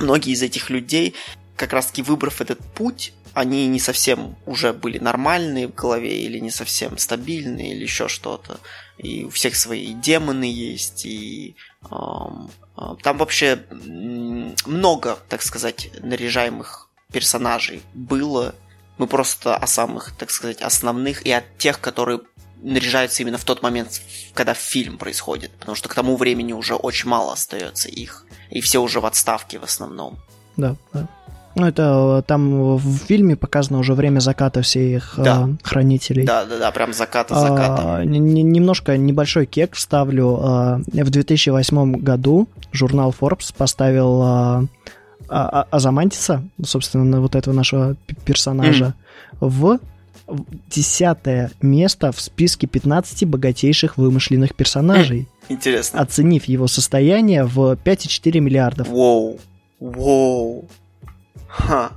[0.00, 1.14] многие из этих людей,
[1.56, 6.50] как раз-таки выбрав этот путь, они не совсем уже были нормальные в голове, или не
[6.50, 8.58] совсем стабильные, или еще что-то.
[8.98, 11.54] И у всех свои демоны есть, и
[11.88, 18.54] там вообще много, так сказать, наряжаемых персонажей было.
[18.98, 22.20] Мы просто о самых, так сказать, основных и от тех, которые
[22.62, 24.02] наряжаются именно в тот момент,
[24.34, 25.50] когда фильм происходит.
[25.58, 28.26] Потому что к тому времени уже очень мало остается их.
[28.50, 30.18] И все уже в отставке в основном.
[30.56, 31.08] Да, да.
[31.56, 35.48] Ну, это э, там в фильме показано уже время заката всех э, да.
[35.48, 36.24] э, хранителей.
[36.24, 37.96] Да, да, да, прям заката заката.
[37.96, 40.38] А, немножко небольшой кек вставлю.
[40.42, 44.64] А, в 2008 году журнал Forbes поставил а,
[45.28, 48.94] а, Азамантиса, собственно, вот этого нашего персонажа,
[49.40, 49.48] mm.
[49.48, 49.80] в
[50.70, 55.26] десятое место в списке 15 богатейших вымышленных персонажей.
[55.48, 56.00] Интересно.
[56.00, 58.88] Оценив его состояние в 5,4 миллиардов.
[58.88, 59.40] Воу.
[59.80, 60.68] Воу.
[61.50, 61.92] Ха.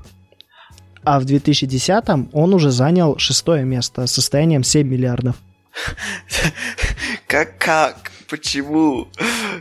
[1.04, 5.36] А в 2010-м он уже занял шестое место с состоянием 7 миллиардов.
[7.28, 8.12] Как, как?
[8.30, 9.08] Почему?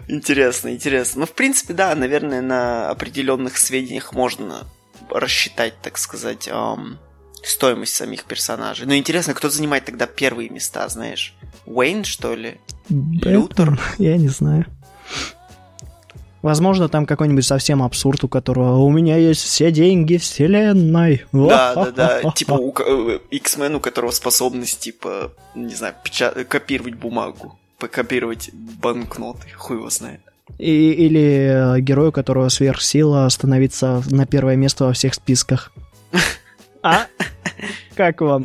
[0.08, 1.20] Интересно, интересно.
[1.20, 4.66] Ну, в принципе, да, наверное, на определенных сведениях можно
[5.10, 6.98] рассчитать, так сказать, эм,
[7.42, 8.86] стоимость самих персонажей.
[8.86, 11.34] Но интересно, кто занимает тогда первые места, знаешь?
[11.66, 12.60] Уэйн, что ли?
[12.88, 13.34] Бэтмен?
[13.34, 13.80] Лютер?
[13.98, 14.66] Я не знаю.
[16.42, 21.24] Возможно, там какой-нибудь совсем абсурд, у которого у меня есть все деньги вселенной.
[21.32, 22.32] Да, да, да.
[22.32, 26.34] Типа у э, X-Men, у которого способность, типа, не знаю, печат...
[26.48, 30.20] копировать бумагу, покопировать банкноты, хуй его знает.
[30.58, 35.72] И, или э, герой, у которого сверхсила становиться на первое место во всех списках.
[36.84, 37.06] А?
[37.94, 38.44] Как вам?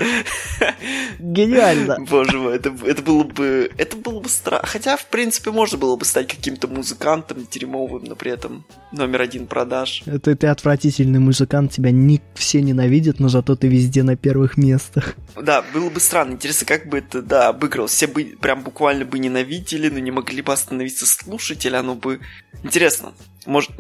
[1.20, 1.98] Гениально.
[2.10, 3.72] Боже мой, это, это было бы...
[3.78, 4.68] Это было бы страшно.
[4.68, 9.48] Хотя, в принципе, можно было бы стать каким-то музыкантом дерьмовым, но при этом номер один
[9.48, 10.04] продаж.
[10.06, 15.16] Это ты отвратительный музыкант, тебя не все ненавидят, но зато ты везде на первых местах.
[15.42, 16.34] Да, было бы странно.
[16.34, 17.92] Интересно, как бы это, да, обыгралось.
[17.92, 22.20] Все бы прям буквально бы ненавидели, но не могли бы остановиться слушатели, оно бы...
[22.64, 23.14] Интересно.
[23.46, 23.72] Может,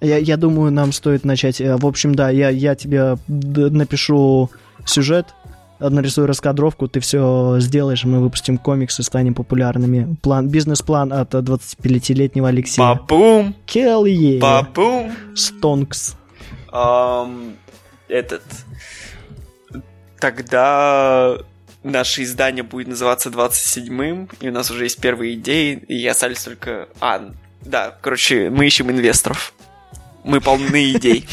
[0.00, 1.60] я, я думаю, нам стоит начать.
[1.60, 4.50] Э, в общем, да, я, я тебе напишу
[4.86, 5.26] сюжет,
[5.80, 10.16] нарисую раскадровку, ты все сделаешь, мы выпустим комиксы, станем популярными.
[10.22, 12.94] План, бизнес-план от 25-летнего Алексея.
[12.94, 13.54] Бабум!
[13.66, 14.38] Келли!
[14.38, 15.12] Бабум!
[15.34, 16.16] Стонкс.
[16.72, 17.54] Um,
[18.08, 18.42] этот...
[20.20, 21.38] Тогда
[21.82, 26.88] наше издание будет называться 27-м, и у нас уже есть первые идеи, и остались только...
[27.00, 27.30] А,
[27.62, 29.54] да, короче, мы ищем инвесторов.
[30.22, 31.26] Мы полны идей.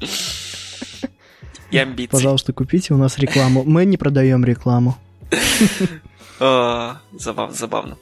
[1.70, 2.10] И амбиций.
[2.10, 3.62] Пожалуйста, купите у нас рекламу.
[3.64, 4.96] Мы не продаем рекламу.
[6.40, 7.96] А, забавно.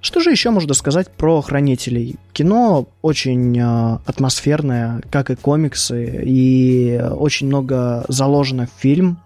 [0.00, 2.16] Что же еще можно сказать про хранителей?
[2.32, 9.18] Кино очень э, атмосферное, как и комиксы, и очень много заложено в фильм.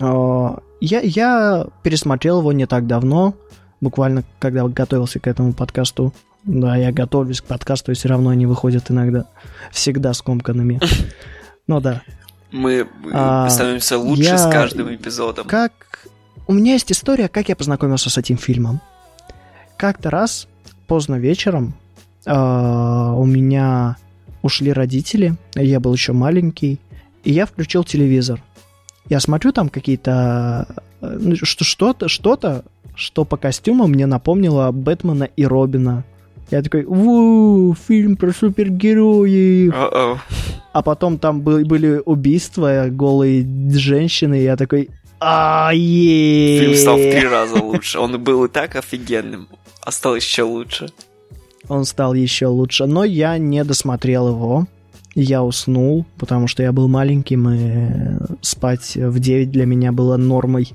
[0.00, 3.34] Э, я, я пересмотрел его не так давно,
[3.82, 6.14] буквально когда готовился к этому подкасту.
[6.44, 9.26] Да, я готовлюсь к подкасту, и все равно они выходят иногда.
[9.72, 10.80] Всегда скомканными.
[11.66, 12.02] Ну да.
[12.52, 14.38] Мы а, становимся лучше я...
[14.38, 15.46] с каждым эпизодом.
[15.46, 15.72] Как...
[16.46, 18.80] У меня есть история, как я познакомился с этим фильмом.
[19.76, 20.46] Как-то раз,
[20.86, 21.74] поздно вечером,
[22.26, 23.96] э, у меня
[24.42, 26.78] ушли родители, я был еще маленький,
[27.24, 28.42] и я включил телевизор.
[29.08, 30.68] Я смотрю там какие-то...
[31.00, 36.04] Э, ну, что-то, что-то, что по костюму мне напомнило Бэтмена и Робина.
[36.50, 39.72] Я такой, ву, фильм про супергероев.
[39.72, 40.18] Uh-oh.
[40.74, 47.10] А потом там был, были убийства, голые женщины, и я такой, а Фильм стал в
[47.12, 48.00] три раза лучше.
[48.00, 49.48] Он был и так офигенным,
[49.82, 50.88] а стал еще лучше.
[51.68, 54.66] Он стал еще лучше, но я не досмотрел его.
[55.14, 60.72] Я уснул, потому что я был маленьким, и спать в 9 для меня было нормой.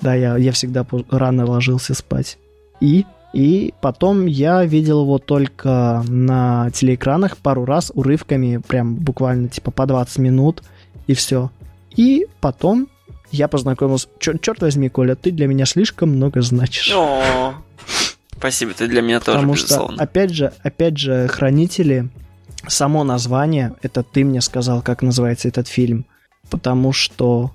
[0.00, 2.38] Да, я, я всегда рано ложился спать.
[2.80, 9.70] И и потом я видел его только на телеэкранах пару раз урывками, прям буквально типа
[9.70, 10.62] по 20 минут,
[11.06, 11.50] и все.
[11.96, 12.88] И потом
[13.30, 14.08] я познакомился...
[14.18, 16.92] Черт, черт возьми, Коля, ты для меня слишком много значишь.
[16.92, 17.54] О,
[18.36, 19.94] спасибо, ты для меня тоже, Потому безусловно.
[19.94, 22.08] что, опять же, опять же, хранители
[22.66, 26.04] само название, это ты мне сказал, как называется этот фильм,
[26.50, 27.52] потому что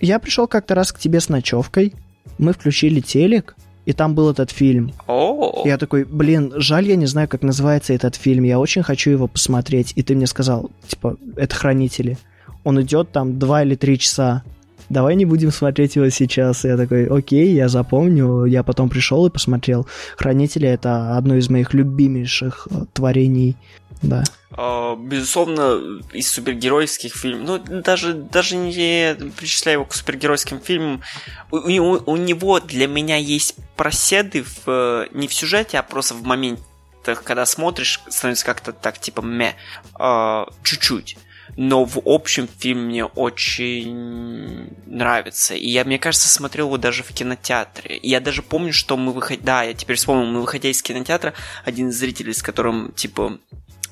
[0.00, 1.94] я пришел как-то раз к тебе с ночевкой,
[2.38, 3.56] мы включили телек,
[3.86, 4.92] и там был этот фильм.
[5.06, 9.10] О, Я такой, блин, жаль, я не знаю, как называется этот фильм, я очень хочу
[9.10, 9.92] его посмотреть.
[9.94, 12.18] И ты мне сказал, типа, это «Хранители».
[12.64, 14.42] Он идет там два или три часа.
[14.88, 16.64] Давай не будем смотреть его сейчас.
[16.64, 18.44] Я такой, окей, я запомню.
[18.44, 19.86] Я потом пришел и посмотрел.
[20.16, 23.56] «Хранители»— это одно из моих любимейших э, творений.
[24.02, 24.22] Да.
[24.50, 31.02] А, безусловно, из супергеройских фильмов, ну, даже, даже не причисляя его к супергеройским фильмам,
[31.50, 36.14] у, у- у него для меня есть проседы в, э, не в сюжете, а просто
[36.14, 39.54] в моментах, когда смотришь, становится как-то так, типа, ме,
[39.94, 41.18] а, чуть-чуть.
[41.56, 45.54] Но в общем фильм мне очень нравится.
[45.54, 47.96] И я, мне кажется, смотрел его даже в кинотеатре.
[47.96, 49.44] И я даже помню, что мы выходили...
[49.46, 51.34] Да, я теперь вспомнил, мы выходя из кинотеатра,
[51.64, 53.38] один из зрителей, с которым, типа,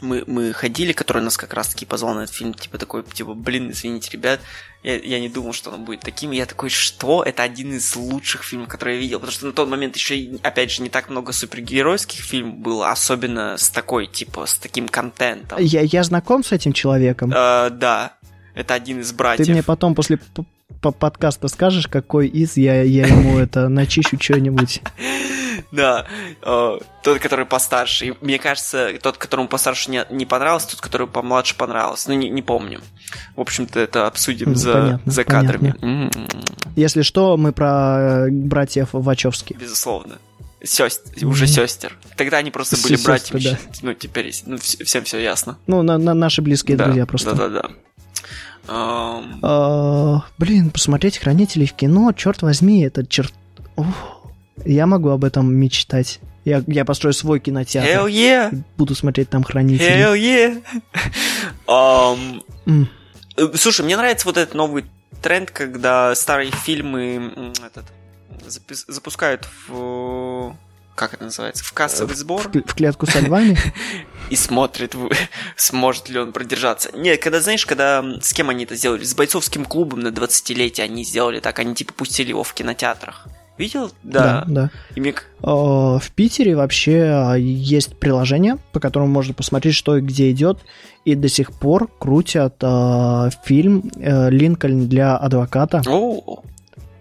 [0.05, 3.70] мы, мы ходили, который нас как раз-таки позвал на этот фильм, типа такой, типа, блин,
[3.70, 4.40] извините, ребят,
[4.82, 6.30] я, я не думал, что он будет таким.
[6.30, 7.22] Я такой, что?
[7.22, 9.18] Это один из лучших фильмов, которые я видел.
[9.18, 13.57] Потому что на тот момент еще, опять же, не так много супергеройских фильмов было, особенно
[13.57, 15.59] с такой, типа, с таким контентом.
[15.59, 17.32] Я, я знаком с этим человеком.
[17.34, 18.18] Э, да,
[18.55, 19.46] это один из братьев.
[19.46, 20.18] Ты мне потом после
[20.69, 24.83] п- п- подкаста скажешь, какой из, я, я ему это начищу что-нибудь.
[25.71, 26.07] Да,
[26.43, 28.15] э, тот, который постарше.
[28.21, 32.11] Мне кажется, тот, которому постарше не, не понравился, тот, который помладше понравился.
[32.11, 32.81] Ну, не, не помню.
[33.37, 36.11] В общем-то, это обсудим за, понятно, за кадрами.
[36.77, 39.57] Если что, мы про э, братьев Вачовски.
[39.59, 40.19] Безусловно.
[40.62, 41.23] Сёст...
[41.23, 41.97] Уже сестер.
[42.17, 43.41] Тогда они просто были братьями.
[43.43, 43.59] да.
[43.83, 45.59] Ну, теперь ну, вс- всем все ясно.
[45.67, 47.35] Ну, на, на- наши близкие да, друзья просто.
[47.35, 47.71] Да, да, да.
[48.67, 53.33] А, блин, посмотреть хранителей в кино, черт возьми, это черт.
[53.77, 54.33] Ух,
[54.65, 56.21] я могу об этом мечтать.
[56.45, 57.89] Я, я построю свой кинотеатр.
[57.89, 58.62] Hell yeah!
[58.77, 59.89] Буду смотреть там хранителей.
[59.89, 60.62] Hell
[61.67, 62.43] yeah!
[62.67, 62.89] М.
[63.37, 64.85] Э, Слушай, мне нравится вот этот новый
[65.23, 67.87] тренд, когда старые фильмы этот,
[68.89, 70.55] запускают в...
[70.95, 71.64] Как это называется?
[71.64, 73.59] В кассовый сбор В, кл- в клетку со львами?
[74.30, 75.11] и смотрят, в-
[75.57, 76.90] сможет ли он продержаться.
[76.95, 78.05] Нет, когда, знаешь, когда...
[78.22, 79.03] С кем они это сделали?
[79.05, 81.59] С бойцовским клубом на 20-летие они сделали так.
[81.59, 83.26] Они типа пустили его в кинотеатрах.
[83.59, 83.92] Видел?
[84.03, 84.45] Да.
[84.49, 84.70] да.
[84.97, 89.97] И мне к- А, В Питере вообще а, есть приложение, по которому можно посмотреть, что
[89.97, 90.59] и где идет.
[91.05, 95.82] И до сих пор крутят а, фильм э, «Линкольн для адвоката».
[95.86, 96.42] О,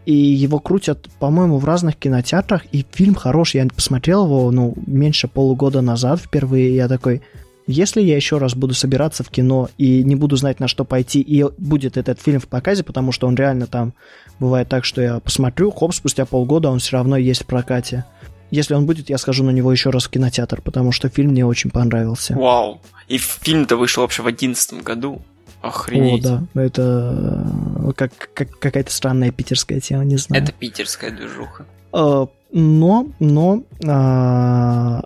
[0.06, 2.64] И его крутят, по-моему, в разных кинотеатрах.
[2.72, 3.62] И фильм хороший.
[3.62, 6.76] Я посмотрел его, ну, меньше полугода назад впервые.
[6.76, 7.22] Я такой,
[7.68, 11.22] если я еще раз буду собираться в кино и не буду знать, на что пойти,
[11.22, 13.94] и будет этот фильм в показе, потому что он реально там...
[14.40, 18.04] Бывает так, что я посмотрю, хоп, спустя полгода он все равно есть в прокате.
[18.50, 21.46] Если он будет, я схожу на него еще раз в кинотеатр, потому что фильм мне
[21.46, 22.34] очень понравился.
[22.36, 22.82] вау.
[23.08, 25.22] И фильм-то вышел вообще в одиннадцатом году.
[25.64, 26.26] Охренеть.
[26.26, 27.48] О, да, это
[27.88, 30.44] э, как, как какая-то странная питерская тема, не знаю.
[30.44, 31.66] Это питерская движуха.
[31.94, 35.04] Э, Но, но а,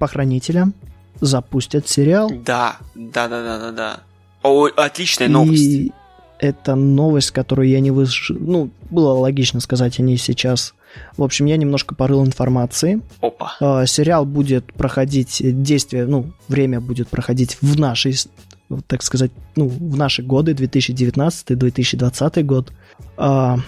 [0.00, 0.74] по хранителям
[1.20, 2.28] запустят сериал.
[2.28, 4.00] Да, да, да, да, да, да.
[4.42, 5.62] О, отличная новость.
[5.62, 5.92] И
[6.40, 8.32] это новость, которую я не выш...
[8.34, 10.74] Ну, было логично сказать о ней сейчас.
[11.16, 13.00] В общем, я немножко порыл информации.
[13.20, 13.52] Опа.
[13.60, 18.16] Э, Сериал будет проходить, э, действие, ну, время будет проходить в нашей,
[18.86, 22.72] так сказать, ну, в наши годы, 2019-2020 год.
[23.16, 23.58] А,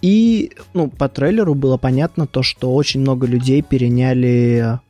[0.00, 4.80] И, ну, по трейлеру было понятно то, что очень много людей переняли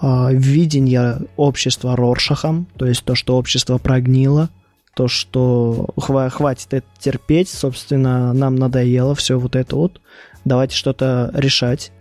[0.00, 4.48] а, видение общества Роршахом, то есть то, что общество прогнило,
[4.94, 10.00] то, что хва- хватит это терпеть, собственно, нам надоело все вот это вот,
[10.44, 11.92] давайте что-то решать.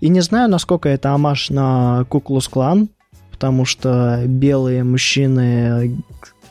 [0.00, 2.88] И не знаю, насколько это амаш на Куклус Клан,
[3.30, 6.02] потому что белые мужчины,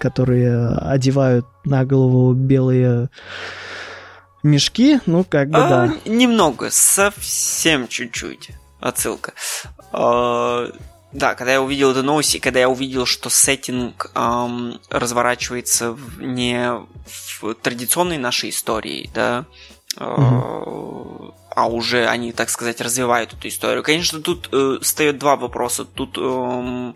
[0.02, 3.10] которые одевают на голову белые
[4.42, 5.94] мешки, ну, как бы, А, да.
[6.06, 8.50] Немного, совсем чуть-чуть.
[8.80, 9.34] Отсылка.
[9.92, 10.72] А,
[11.12, 16.72] да, когда я увидел эту новость, и когда я увидел, что сеттинг ам, разворачивается не
[17.06, 19.46] в традиционной нашей истории, да,
[19.98, 23.84] а, а уже они, так сказать, развивают эту историю.
[23.84, 25.84] Конечно, тут э, встает два вопроса.
[25.84, 26.96] Тут эм,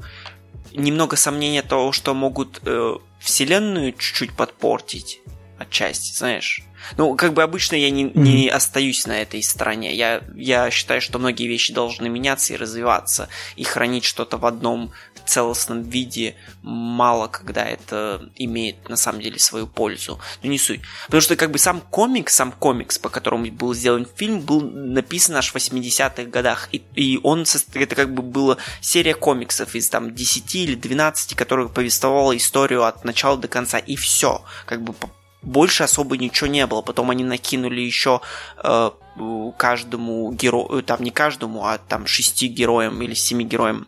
[0.76, 5.21] немного сомнения того, что могут э, вселенную чуть-чуть подпортить
[5.57, 6.61] отчасти, знаешь.
[6.97, 9.95] Ну, как бы обычно я не, не остаюсь на этой стороне.
[9.95, 13.30] Я, я считаю, что многие вещи должны меняться и развиваться.
[13.55, 14.91] И хранить что-то в одном
[15.26, 20.19] целостном виде мало когда это имеет на самом деле свою пользу.
[20.43, 20.82] Но не суть.
[21.05, 25.36] Потому что как бы сам комикс, сам комикс, по которому был сделан фильм, был написан
[25.36, 26.69] аж в 80-х годах.
[26.71, 31.67] И, и он, это как бы была серия комиксов из там 10 или 12, которая
[31.67, 33.78] повествовала историю от начала до конца.
[33.78, 34.43] И все.
[34.65, 34.93] Как бы
[35.45, 36.82] больше особо ничего не было.
[36.82, 38.21] Потом они накинули еще
[38.63, 38.91] э,
[39.57, 43.88] каждому герою, там не каждому, а там шести героям или семи героям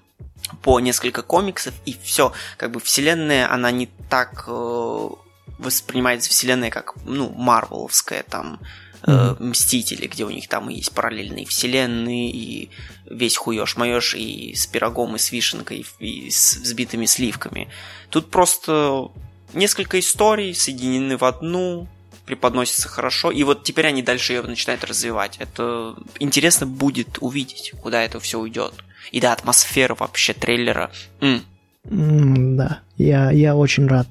[0.62, 2.34] по несколько комиксов, и все.
[2.58, 5.10] Как бы вселенная, она не так э,
[5.58, 8.60] воспринимается вселенная, как, ну, Марвеловская, там,
[9.04, 9.43] э, mm-hmm.
[9.43, 12.70] Мстители, где у них там есть параллельные вселенные, и
[13.06, 17.70] весь хуёж моешь и с пирогом, и с вишенкой, и с взбитыми сливками.
[18.10, 19.10] Тут просто
[19.54, 21.88] несколько историй соединены в одну,
[22.26, 25.38] преподносится хорошо, и вот теперь они дальше ее начинают развивать.
[25.39, 28.74] Это интересно будет увидеть, куда это все уйдет.
[29.12, 30.91] И да, атмосфера вообще трейлера.
[31.22, 31.43] М.
[31.86, 34.08] Mm, да, я, я очень рад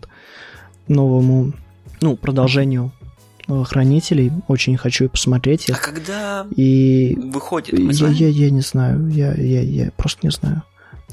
[0.88, 1.52] новому,
[2.00, 2.92] ну, продолжению
[3.64, 4.32] хранителей.
[4.48, 5.76] Очень хочу посмотреть их.
[5.76, 7.78] А когда и выходит?
[7.78, 10.62] Мы я, я, я не знаю, я, я, я просто не знаю.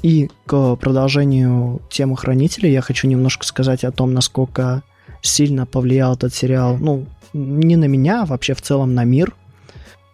[0.02, 4.82] И к продолжению темы хранителей я хочу немножко сказать о том, насколько
[5.22, 9.34] сильно повлиял этот сериал, ну, не на меня, а вообще в целом на мир.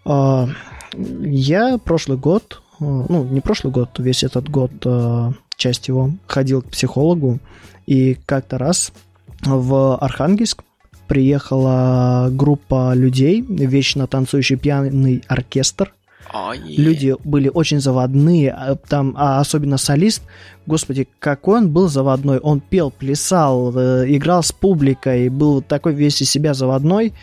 [0.05, 0.49] А,
[0.95, 6.71] я прошлый год, ну, не прошлый год, весь этот год, а, часть его, ходил к
[6.71, 7.39] психологу,
[7.87, 8.93] и как-то раз
[9.43, 10.65] в Архангельск
[11.07, 15.93] приехала группа людей, вечно танцующий пьяный оркестр,
[16.33, 16.77] Oh, yeah.
[16.77, 20.23] Люди были очень заводные, а, там, а особенно солист,
[20.65, 22.39] господи, какой он был заводной.
[22.39, 27.15] Он пел, плясал, э, играл с публикой, был такой весь из себя заводной.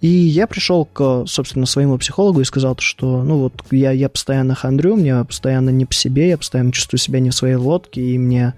[0.00, 4.54] И я пришел к, собственно, своему психологу и сказал, что, ну вот, я, я постоянно
[4.54, 8.16] хандрю, мне постоянно не по себе, я постоянно чувствую себя не в своей лодке, и
[8.16, 8.54] мне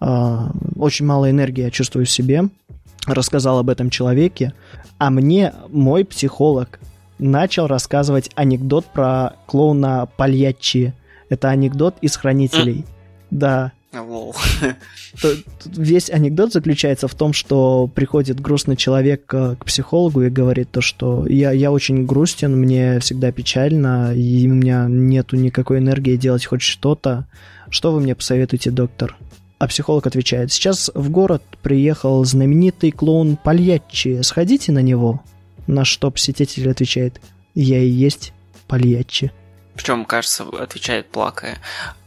[0.00, 0.38] э,
[0.76, 2.44] очень мало энергии я чувствую в себе.
[3.06, 4.52] Рассказал об этом человеке,
[4.98, 6.78] а мне мой психолог
[7.18, 10.94] начал рассказывать анекдот про клоуна Пальячи.
[11.28, 12.84] Это анекдот из «Хранителей».
[13.30, 13.72] Да.
[15.64, 20.80] Весь анекдот заключается в том, что приходит грустный человек к, к психологу и говорит то,
[20.80, 26.46] что я, я очень грустен, мне всегда печально, и у меня нету никакой энергии делать
[26.46, 27.26] хоть что-то.
[27.68, 29.16] Что вы мне посоветуете, доктор?
[29.58, 35.22] А психолог отвечает, сейчас в город приехал знаменитый клоун Пальячи, сходите на него.
[35.66, 37.20] На что посетитель отвечает,
[37.54, 38.32] я и есть
[38.66, 39.30] Пальячи.
[39.74, 41.58] Причем, кажется, отвечает плакая.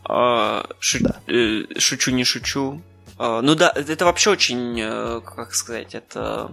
[0.08, 1.00] А, шу...
[1.02, 1.20] да.
[1.28, 2.82] э, шучу, не шучу.
[3.18, 6.52] А, ну да, это вообще очень, э, как сказать, это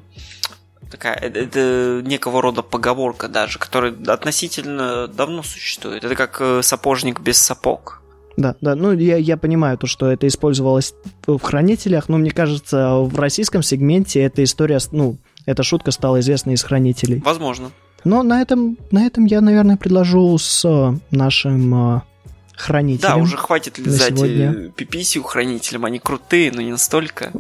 [0.91, 6.05] такая, это, это некого рода поговорка даже, которая относительно давно существует.
[6.05, 8.03] Это как э, сапожник без сапог.
[8.37, 10.95] Да, да, ну я, я понимаю то, что это использовалось
[11.27, 16.53] в хранителях, но мне кажется, в российском сегменте эта история, ну, эта шутка стала известна
[16.53, 17.21] из хранителей.
[17.25, 17.71] Возможно.
[18.05, 22.01] Но на этом, на этом я, наверное, предложу с э, нашим э,
[22.57, 23.09] хранителем.
[23.09, 27.33] Да, уже хватит лизать э, пиписью хранителям, они крутые, но не настолько.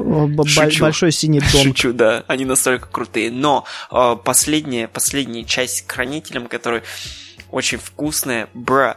[0.47, 0.81] Шучу.
[0.81, 1.63] Большой синий дом.
[1.63, 3.31] Шучу, да, они настолько крутые.
[3.31, 3.65] Но
[4.25, 6.83] последняя, последняя часть к хранителям, которая
[7.51, 8.97] очень вкусная, бра,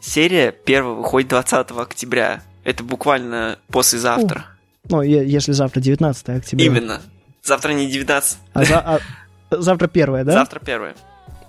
[0.00, 2.42] серия первая выходит 20 октября.
[2.64, 4.46] Это буквально послезавтра.
[4.88, 6.66] Ну, если завтра 19 октября.
[6.66, 7.02] Именно.
[7.42, 8.38] Завтра не 19.
[8.52, 9.00] А, за, а
[9.50, 10.32] завтра первое, да?
[10.32, 10.94] Завтра первое.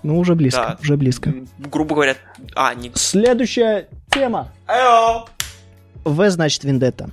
[0.02, 0.78] Ну, уже близко, да.
[0.80, 1.34] уже близко.
[1.58, 2.16] Грубо говоря,
[2.54, 2.90] а, не...
[2.94, 4.52] Следующая тема.
[4.68, 5.26] Эо!
[6.04, 7.10] В, значит, Вендетта.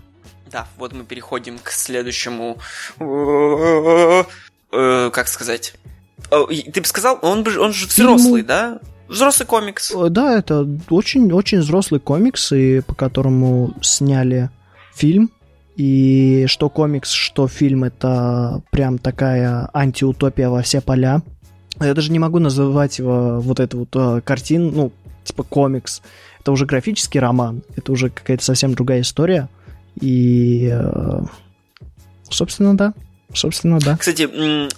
[0.52, 2.58] Да, вот мы переходим к следующему...
[4.72, 5.74] Э, как сказать?
[6.30, 8.80] Ты бы сказал, он, он же взрослый, да?
[9.08, 9.92] Взрослый комикс.
[10.10, 14.50] Да, это очень-очень взрослый комикс, и по которому сняли
[14.94, 15.32] фильм
[15.80, 21.22] и что комикс, что фильм, это прям такая антиутопия во все поля.
[21.80, 24.92] Я даже не могу называть его вот эту вот э, картину, ну,
[25.24, 26.02] типа комикс.
[26.42, 29.50] Это уже графический роман, это уже какая-то совсем другая история.
[30.00, 31.22] И, э,
[32.30, 32.94] собственно, да.
[33.32, 33.96] Собственно, да.
[33.96, 34.28] Кстати,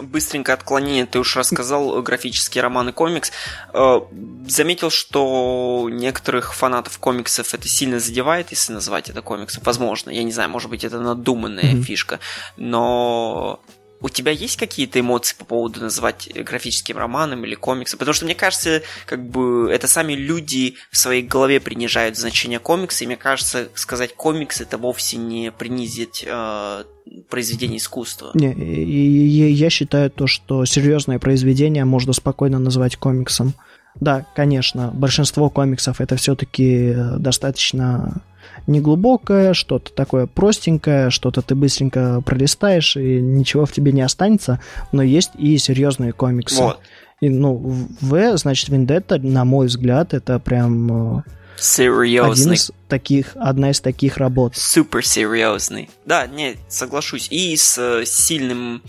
[0.04, 3.32] быстренько отклонение, ты уж рассказал графический роман и комикс.
[3.74, 4.02] Э,
[4.45, 9.64] заметил, что некоторых фанатов комиксов это сильно задевает, если назвать это комиксом.
[9.66, 11.84] Возможно, я не знаю, может быть, это надуманная mm-hmm.
[11.84, 12.20] фишка.
[12.58, 13.62] Но
[14.02, 17.99] у тебя есть какие-то эмоции по поводу называть графическим романом или комиксом?
[17.99, 23.04] Потому что мне кажется, как бы это сами люди в своей голове принижают значение комикса,
[23.04, 26.84] и мне кажется, сказать комикс это вовсе не принизить э,
[27.30, 28.32] произведение искусства.
[28.34, 33.54] Не, я, я считаю то, что серьезное произведение можно спокойно назвать комиксом.
[33.99, 38.21] Да, конечно, большинство комиксов это все-таки достаточно
[38.67, 44.59] неглубокое, что-то такое простенькое, что-то ты быстренько пролистаешь, и ничего в тебе не останется,
[44.91, 46.61] но есть и серьезные комиксы.
[46.61, 46.79] Вот.
[47.21, 47.55] И, ну,
[48.01, 51.23] В, значит, Вендетта, на мой взгляд, это прям э,
[51.57, 52.31] серьезный.
[52.31, 54.55] Один из таких, одна из таких работ.
[54.57, 55.89] Супер серьезный.
[56.05, 57.27] Да, не, соглашусь.
[57.29, 58.81] И с э, сильным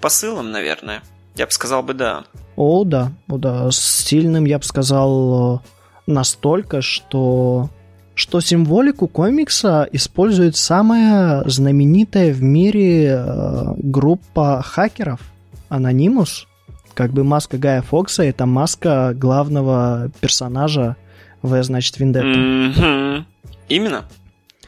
[0.00, 1.02] посылом, наверное.
[1.34, 2.24] Я бы сказал бы да.
[2.56, 3.70] О, да, о, да.
[3.70, 5.58] С сильным, я бы сказал, э,
[6.06, 7.70] настолько, что
[8.14, 15.20] что символику комикса использует самая знаменитая в мире э, группа хакеров
[15.68, 16.46] Anonymous.
[16.94, 20.96] Как бы маска Гая Фокса это маска главного персонажа
[21.42, 22.28] В, значит, Вендетта.
[22.28, 23.24] Mm-hmm.
[23.68, 24.04] Именно.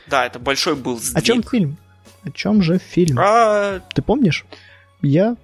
[0.09, 1.16] Да, это большой был сдвиг.
[1.16, 1.76] О чем фильм?
[2.24, 3.18] О чем же фильм?
[3.20, 3.80] А...
[3.95, 4.45] Ты помнишь?
[5.03, 5.37] Я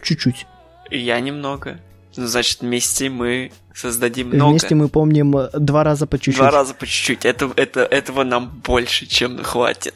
[0.00, 0.46] чуть-чуть.
[0.90, 1.80] Я немного.
[2.18, 4.50] Ну, значит, вместе мы создадим много.
[4.50, 6.36] Вместе мы помним э, два раза по чуть-чуть.
[6.36, 7.24] Два раза по чуть-чуть.
[7.24, 9.94] Это, это, этого нам больше, чем хватит.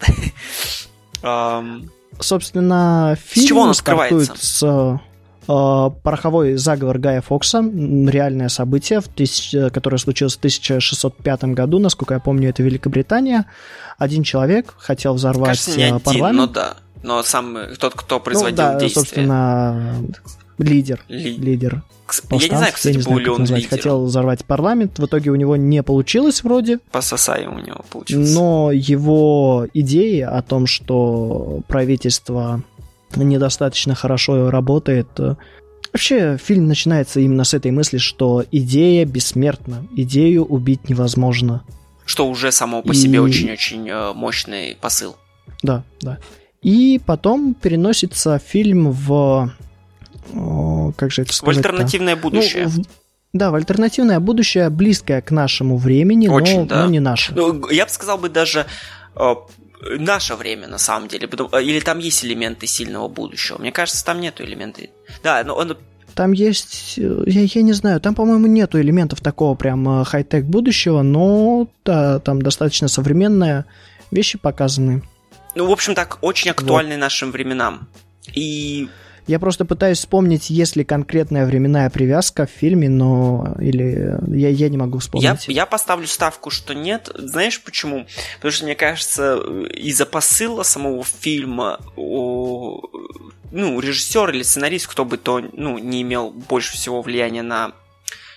[1.23, 1.91] um...
[2.21, 4.35] Собственно, фильм с чего он скрывается?
[4.39, 5.01] с
[5.49, 9.51] э, пороховой заговор Гая Фокса, реальное событие, в тысяч...
[9.73, 13.47] которое случилось в 1605 году, насколько я помню, это Великобритания.
[13.99, 16.17] Один человек хотел взорвать Кажется, не парламент.
[16.17, 16.77] Один, ну да.
[17.03, 19.05] Но сам тот, кто производил ну, да, действие.
[19.05, 20.05] собственно,
[20.63, 21.05] лидер.
[21.09, 21.37] Ли...
[21.37, 21.83] Лидер.
[22.31, 23.63] Я не знаю, кстати, я не знаю, был ли он назвать.
[23.63, 23.79] лидером.
[23.79, 26.79] Хотел взорвать парламент, в итоге у него не получилось вроде.
[26.91, 28.35] Пососай у него получилось.
[28.35, 32.63] Но его идеи о том, что правительство
[33.17, 35.37] недостаточно хорошо работает, э,
[35.93, 41.65] Вообще, фильм начинается именно с этой мысли, что идея бессмертна, идею убить невозможно.
[42.07, 45.17] Что уже само по себе очень-очень э, мощный посыл.
[45.63, 46.19] Да, да.
[46.63, 49.53] И потом переносится фильм в
[50.97, 51.57] как же это сказать?
[51.57, 52.65] В альтернативное будущее.
[52.65, 52.87] Ну, в,
[53.33, 56.85] да, в альтернативное будущее, близкое к нашему времени, Очень, но, да.
[56.85, 57.35] но не наше.
[57.35, 58.67] Ну, я бы сказал бы даже
[59.17, 59.35] э,
[59.99, 61.29] наше время на самом деле.
[61.63, 63.59] Или там есть элементы сильного будущего.
[63.59, 64.91] Мне кажется, там нету элементы.
[65.23, 65.77] Да, но он
[66.15, 71.69] там есть, я, я не знаю, там, по-моему, нету элементов такого прям хай-тек будущего, но
[71.87, 73.65] да, там достаточно современные
[74.11, 75.03] вещи показаны.
[75.55, 77.01] Ну, в общем, так, очень актуальны вот.
[77.01, 77.89] нашим временам.
[78.35, 78.89] И
[79.27, 84.69] я просто пытаюсь вспомнить, есть ли конкретная временная привязка в фильме, но или я, я
[84.69, 85.49] не могу вспомнить.
[85.49, 87.11] Я, я поставлю ставку, что нет.
[87.15, 88.07] Знаешь почему?
[88.37, 89.37] Потому что, мне кажется,
[89.75, 92.81] из-за посыла самого фильма о,
[93.53, 97.73] ну, режиссер или сценарист, кто бы то ну, не имел больше всего влияния на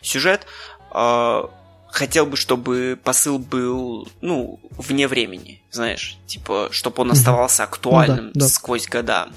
[0.01, 0.45] сюжет,
[0.93, 1.43] э,
[1.95, 8.31] хотел бы, чтобы посыл был, ну, вне времени, знаешь, типа, чтобы он оставался актуальным ну,
[8.33, 8.47] да, да.
[8.47, 9.29] сквозь года.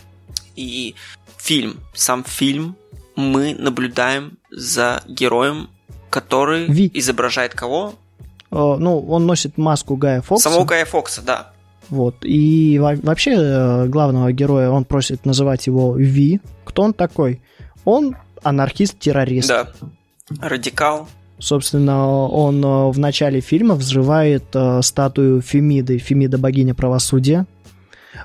[0.56, 0.96] И
[1.38, 2.76] фильм, сам фильм,
[3.16, 5.68] мы наблюдаем за героем,
[6.10, 6.90] который Ви.
[6.94, 7.94] изображает кого?
[8.50, 10.48] О, ну, он носит маску Гая Фокса.
[10.48, 11.52] Самого Гая Фокса, да.
[11.90, 12.16] Вот.
[12.22, 16.40] И вообще э, главного героя он просит называть его Ви.
[16.64, 17.40] Кто он такой?
[17.84, 19.48] Он анархист-террорист.
[19.48, 19.68] Да.
[20.40, 21.08] Радикал.
[21.38, 27.46] Собственно, он э, в начале фильма взрывает э, статую Фемиды, Фемида богиня правосудия.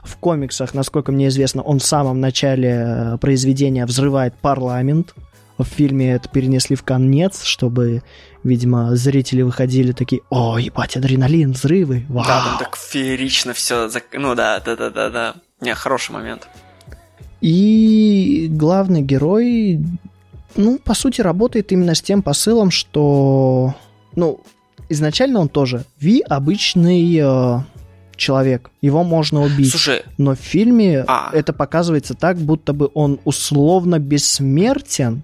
[0.01, 5.13] В комиксах, насколько мне известно, он в самом начале произведения взрывает парламент.
[5.57, 8.01] В фильме это перенесли в конец, чтобы,
[8.43, 12.25] видимо, зрители выходили такие, о, ебать, адреналин, взрывы, вау.
[12.25, 15.35] Да, там так феерично все, ну да, да, да, да, да.
[15.61, 16.47] Не, хороший момент.
[17.39, 19.79] И главный герой,
[20.55, 23.75] ну, по сути, работает именно с тем посылом, что,
[24.15, 24.41] ну,
[24.89, 27.59] изначально он тоже Ви обычный э,
[28.15, 29.71] человек, его можно убить.
[29.71, 31.29] Слушай, но в фильме а.
[31.33, 35.23] это показывается так, будто бы он условно бессмертен,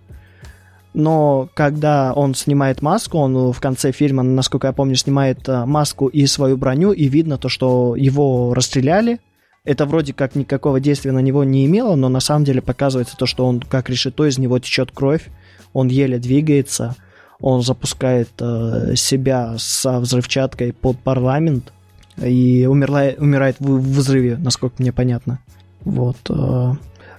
[0.93, 6.07] но когда он снимает маску, он в конце фильма, насколько я помню, снимает э, маску
[6.07, 9.19] и свою броню, и видно то, что его расстреляли.
[9.65, 13.27] Это вроде как никакого действия на него не имело, но на самом деле показывается то,
[13.27, 15.27] что он как решето, из него течет кровь,
[15.73, 16.95] он еле двигается,
[17.39, 21.71] он запускает э, себя со взрывчаткой под парламент
[22.23, 25.39] и умерла, умирает в, в взрыве, насколько мне понятно.
[25.81, 26.17] Вот.
[26.29, 26.73] Э,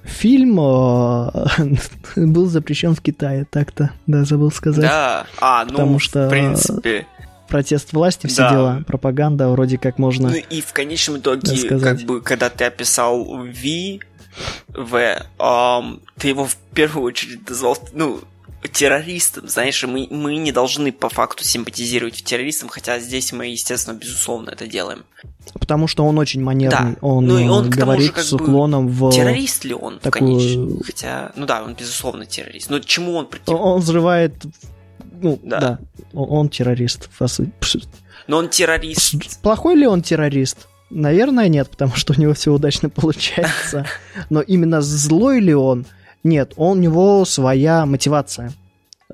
[0.04, 1.76] Фильм э,
[2.26, 4.82] был запрещен в Китае, так-то, да, забыл сказать.
[4.82, 7.06] Да, а, ну, Потому что, в принципе...
[7.48, 8.50] Протест власти, все Да.
[8.50, 10.28] дела, пропаганда, вроде как можно...
[10.28, 11.98] Ну и в конечном итоге, сказать.
[11.98, 14.00] как бы, когда ты описал Ви,
[14.68, 15.26] В.
[15.38, 18.20] Um, ты его в первую очередь назвал, ну,
[18.68, 24.50] террористом, знаешь, мы, мы не должны по факту симпатизировать террористам, хотя здесь мы, естественно, безусловно
[24.50, 25.04] это делаем.
[25.54, 26.98] Потому что он очень манерный, да.
[27.00, 29.10] он, ну, и он говорит же, с уклоном в...
[29.10, 30.38] Террорист ли он, такую...
[30.38, 30.84] конечно?
[30.84, 32.70] Хотя, ну да, он безусловно террорист.
[32.70, 33.48] Но чему он против?
[33.48, 34.34] Он взрывает...
[35.22, 35.60] Ну, да.
[35.60, 35.78] да.
[36.12, 37.52] Он, он террорист, по сути.
[38.26, 39.40] Но он террорист.
[39.42, 40.68] Плохой ли он террорист?
[40.90, 43.86] Наверное, нет, потому что у него все удачно получается.
[44.28, 45.86] Но именно злой ли он?
[46.22, 48.52] Нет, у него своя мотивация.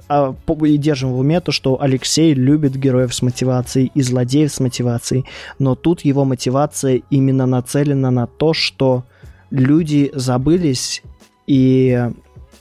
[0.09, 4.61] А, и держим в уме то, что Алексей любит героев с мотивацией и злодеев с
[4.61, 5.25] мотивацией,
[5.59, 9.05] но тут его мотивация именно нацелена на то, что
[9.51, 11.03] люди забылись
[11.47, 12.11] и,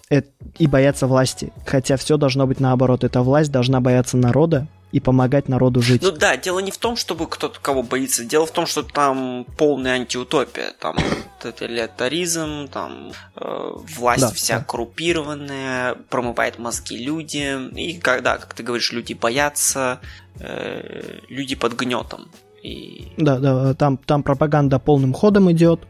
[0.09, 0.21] э,
[0.57, 1.51] и боятся власти.
[1.65, 3.03] Хотя все должно быть наоборот.
[3.03, 6.01] Эта власть должна бояться народа, и помогать народу жить.
[6.01, 9.45] Ну да, дело не в том, чтобы кто-то кого боится, дело в том, что там
[9.57, 10.95] полная антиутопия, там
[11.41, 14.63] тоталитаризм, там э, власть да, вся да.
[14.63, 19.99] коррупированная, промывает мозги людям, и когда, как ты говоришь, люди боятся,
[20.39, 22.29] э, люди под гнетом.
[22.63, 23.11] И...
[23.17, 25.81] Да, да, там, там пропаганда полным ходом идет,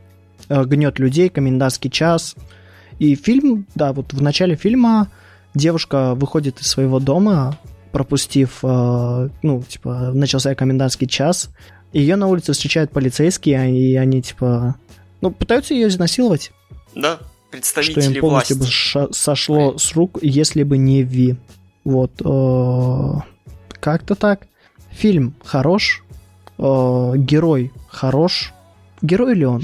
[0.49, 2.34] э, гнет людей, комендантский час.
[2.97, 5.12] И фильм, да, вот в начале фильма
[5.53, 7.60] девушка выходит из своего дома,
[7.96, 11.50] пропустив, э, ну, типа, начался комендантский час,
[11.93, 14.76] ее на улице встречают полицейские, и они, типа,
[15.22, 16.52] ну, пытаются ее изнасиловать.
[16.93, 17.20] Да,
[17.52, 18.98] представители Что им полностью власти.
[18.98, 21.38] бы сошло с рук, если бы не Ви.
[21.86, 22.12] Вот.
[22.20, 23.22] Э,
[23.80, 24.41] как-то так.
[24.91, 26.04] Фильм хорош,
[26.58, 26.62] э,
[27.16, 28.54] герой хорош.
[29.02, 29.64] Герой ли он?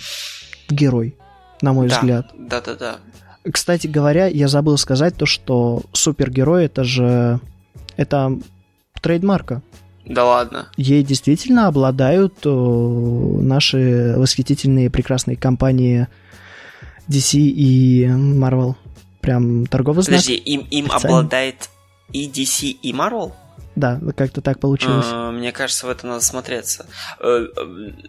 [0.69, 1.17] Герой,
[1.61, 2.27] на мой да, взгляд.
[2.39, 2.95] Да, да, да.
[3.51, 7.41] Кстати говоря, я забыл сказать то, что супергерой это же
[8.01, 8.37] это
[9.01, 9.61] трейдмарка.
[10.05, 10.67] Да ладно.
[10.77, 16.07] Ей действительно обладают э, наши восхитительные прекрасные компании
[17.07, 18.75] DC и Marvel.
[19.21, 20.19] Прям торговый знак.
[20.19, 21.69] Подожди, им, им обладает
[22.11, 23.33] и DC, и Marvel?
[23.75, 25.05] Да, как-то так получилось.
[25.09, 26.87] А, мне кажется, в это надо смотреться.
[27.19, 27.45] Э,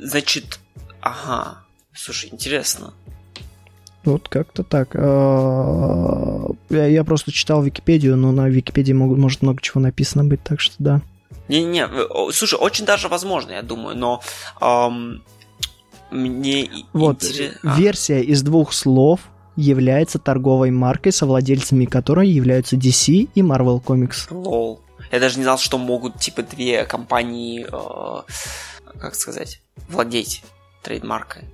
[0.00, 0.58] значит,
[1.00, 1.58] ага.
[1.94, 2.94] Слушай, интересно.
[4.04, 4.90] Вот как-то так.
[4.94, 10.74] А, я, просто читал Википедию, но на Википедии может много чего написано быть, так что
[10.78, 11.00] да.
[11.48, 11.88] Не-не,
[12.32, 14.22] слушай, очень даже возможно, я думаю, но
[14.60, 15.22] эм,
[16.10, 17.74] мне вот, интересно...
[17.76, 19.20] Версия из двух слов
[19.56, 24.26] является торговой маркой, совладельцами которой являются DC и Marvel Comics.
[24.30, 24.80] Лол.
[25.10, 28.22] Я даже не знал, что могут, типа, две компании, э,
[28.98, 30.42] как сказать, владеть
[30.82, 31.44] трейдмаркой.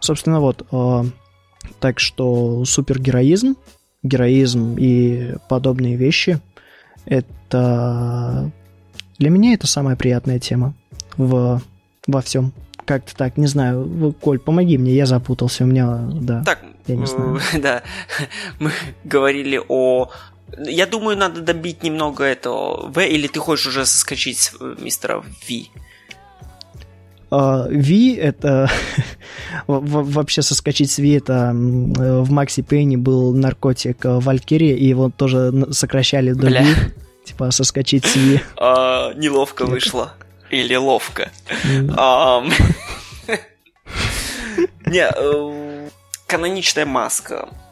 [0.00, 1.04] Собственно, вот, э,
[1.80, 3.56] так что супергероизм,
[4.02, 6.40] героизм и подобные вещи—
[7.06, 8.50] это...
[9.18, 10.74] Для меня это самая приятная тема
[11.16, 11.60] в...
[12.06, 12.52] во всем.
[12.84, 14.14] Как-то так, не знаю.
[14.20, 16.42] Коль, помоги мне, я запутался, у меня, да.
[16.44, 17.40] Так, я не знаю.
[17.60, 17.82] да,
[18.58, 18.70] мы
[19.04, 20.10] говорили о
[20.56, 25.22] я думаю, надо добить немного этого В, или ты хочешь уже соскочить с э, мистера
[25.46, 25.70] Ви?
[27.30, 28.70] Ви uh, это
[29.66, 35.52] вообще соскочить с Ви это в Макси Пейне был наркотик э, Валькирия, и его тоже
[35.72, 36.74] сокращали до Ви.
[37.24, 38.40] Типа соскочить с Ви.
[38.56, 40.14] Uh, неловко вышло.
[40.50, 41.30] Или ловко.
[44.86, 45.88] Не, э,
[46.26, 47.67] каноничная маска Э,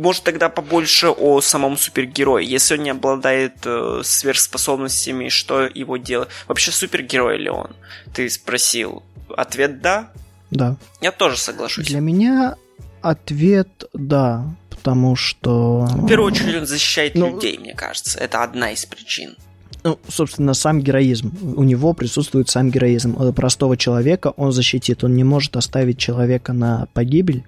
[0.00, 2.42] может тогда побольше о самом супергерое.
[2.42, 6.28] Если он не обладает э, сверхспособностями, что его делать?
[6.48, 7.70] Вообще супергерой ли он?
[8.14, 9.02] Ты спросил.
[9.36, 10.10] Ответ да?
[10.50, 10.76] Да.
[11.00, 11.86] Я тоже соглашусь.
[11.86, 12.56] Для меня
[13.02, 15.86] ответ да, потому что...
[15.90, 18.18] В первую очередь он защищает ну, людей, мне кажется.
[18.18, 19.36] Это одна из причин.
[19.82, 21.32] Ну, собственно, сам героизм.
[21.56, 23.32] У него присутствует сам героизм.
[23.32, 25.04] Простого человека он защитит.
[25.04, 27.44] Он не может оставить человека на погибель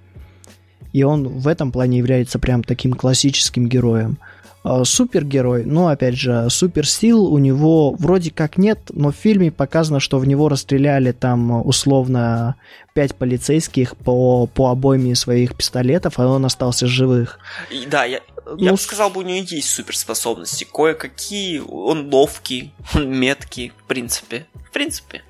[0.93, 4.17] и он в этом плане является прям таким классическим героем.
[4.63, 9.99] А, супергерой, ну, опять же, суперсил у него вроде как нет, но в фильме показано,
[9.99, 12.55] что в него расстреляли там условно
[12.93, 17.39] пять полицейских по, по обойме своих пистолетов, а он остался живых.
[17.71, 20.65] И, да, я, ну, я бы сказал, бы у него есть суперспособности.
[20.71, 24.45] Кое-какие, он ловкий, он меткий, в принципе.
[24.69, 25.23] В принципе.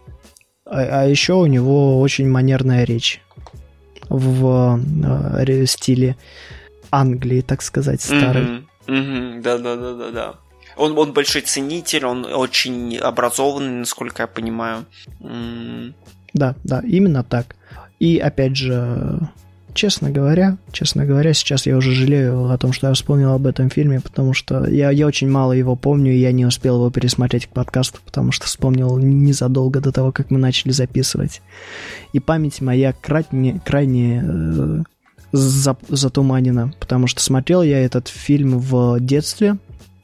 [0.66, 3.23] А, а еще у него очень манерная речь
[4.10, 4.80] в
[5.48, 6.16] э, стиле
[6.92, 8.66] Англии, так сказать, старой.
[8.88, 10.36] Да, да, да, да, да.
[10.76, 14.86] Он, он большой ценитель, он очень образованный, насколько я понимаю.
[16.34, 17.56] Да, да, именно так.
[18.00, 19.20] И опять же,
[19.74, 23.70] честно говоря, честно говоря, сейчас я уже жалею о том, что я вспомнил об этом
[23.70, 27.48] фильме, потому что я, я очень мало его помню, и я не успел его пересмотреть
[27.48, 31.42] к подкасту, потому что вспомнил незадолго до того, как мы начали записывать.
[32.14, 34.84] И память моя крайне, крайне э,
[35.32, 39.58] за, затуманено, потому что смотрел я этот фильм в детстве.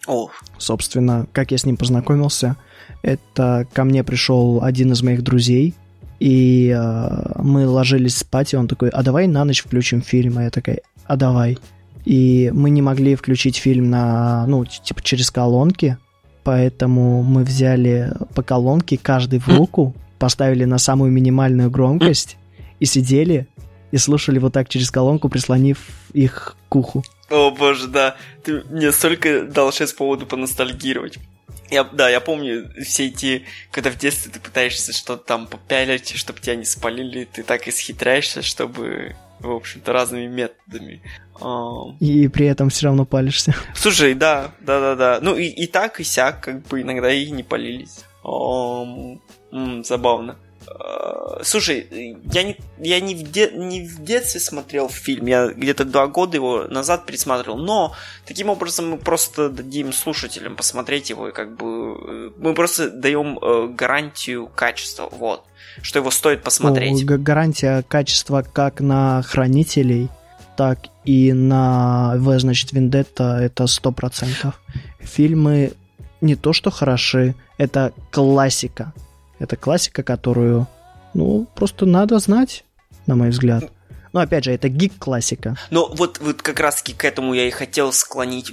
[0.08, 0.30] О.
[0.58, 2.58] Собственно, как я с ним познакомился,
[3.02, 5.76] это ко мне пришел один из моих друзей,
[6.20, 10.44] и э, мы ложились спать, и он такой, а давай на ночь включим фильм, а
[10.44, 11.58] я такая, а давай.
[12.06, 15.98] И мы не могли включить фильм на, ну, типа через колонки,
[16.44, 22.38] поэтому мы взяли по колонке каждый в руку, поставили на самую минимальную громкость
[22.80, 23.48] и сидели
[23.92, 25.80] и слушали вот так через колонку, прислонив
[26.14, 27.04] их к уху.
[27.30, 28.16] О боже, да.
[28.44, 31.18] Ты мне столько дал сейчас поводу поностальгировать.
[31.72, 36.40] Я, да, я помню все эти, когда в детстве ты пытаешься что-то там попялить, чтобы
[36.40, 41.02] тебя не спалили, ты так исхитряешься, чтобы, в общем-то, разными методами.
[42.00, 43.56] И при этом все равно палишься.
[43.76, 45.20] Слушай, да, да, да, да.
[45.22, 48.04] Ну и, и так, и сяк, как бы иногда и не палились.
[49.52, 50.38] -м, забавно.
[50.70, 51.88] Э, слушай,
[52.32, 56.38] я не, я не, в де, не в детстве смотрел фильм, я где-то два года
[56.38, 57.94] его назад пересматривал, но
[58.26, 63.40] таким образом мы просто дадим слушателям посмотреть его, и как бы э, мы просто даем
[63.40, 65.46] э, гарантию качества, вот,
[65.82, 67.04] что его стоит посмотреть.
[67.06, 70.10] Ну, гарантия качества как на хранителей,
[70.58, 74.62] так и на В, значит, Вендетта это сто процентов.
[75.00, 75.72] Фильмы
[76.22, 78.94] не то что хороши, это классика.
[79.40, 80.68] Это классика, которую,
[81.14, 82.64] ну, просто надо знать,
[83.08, 83.72] на мой взгляд.
[84.12, 85.56] Но опять же, это гик-классика.
[85.70, 88.52] Ну, вот, вот как раз-таки к этому я и хотел склонить...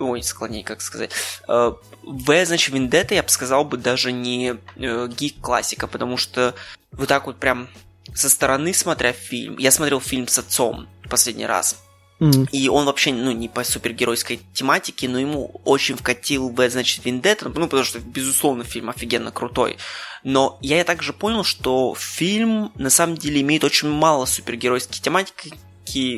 [0.00, 1.10] Ой, склонить, как сказать.
[1.48, 6.54] Э, в, значит, Вендетта я бы сказал бы даже не э, гик-классика, потому что
[6.92, 7.68] вот так вот прям
[8.14, 9.56] со стороны смотря фильм...
[9.58, 11.82] Я смотрел фильм с отцом последний раз.
[12.20, 12.48] Mm.
[12.50, 17.48] И он вообще, ну, не по супергеройской тематике, но ему очень вкатил в, значит, Вендетта,
[17.48, 19.76] ну, потому что, безусловно, фильм офигенно крутой.
[20.24, 25.52] Но я также понял, что фильм, на самом деле, имеет очень мало супергеройской тематики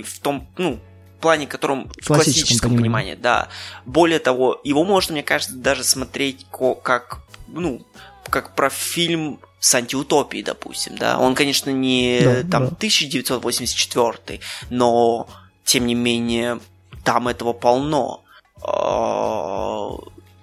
[0.03, 0.81] в том, ну,
[1.21, 3.49] плане, котором в классическом, классическом понимании, да.
[3.85, 6.47] Более того, его можно, мне кажется, даже смотреть
[6.83, 7.87] как, ну,
[8.25, 11.19] как про фильм с антиутопией, допустим, да.
[11.19, 12.77] Он, конечно, не да, там да.
[12.77, 14.41] 1984,
[14.71, 15.29] но
[15.71, 16.59] тем не менее,
[17.05, 18.25] там этого полно.
[18.61, 19.91] А,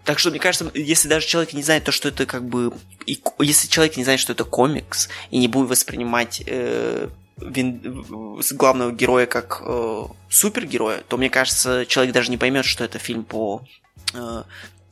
[0.06, 2.72] так что, мне кажется, если даже человек не знает то, что это как бы...
[3.06, 7.10] И, если человек не знает, что это комикс, и не будет воспринимать э,
[7.42, 8.06] вин,
[8.54, 13.26] главного героя как э, супергероя, то, мне кажется, человек даже не поймет, что это фильм
[13.26, 13.64] по...
[14.14, 14.44] Э...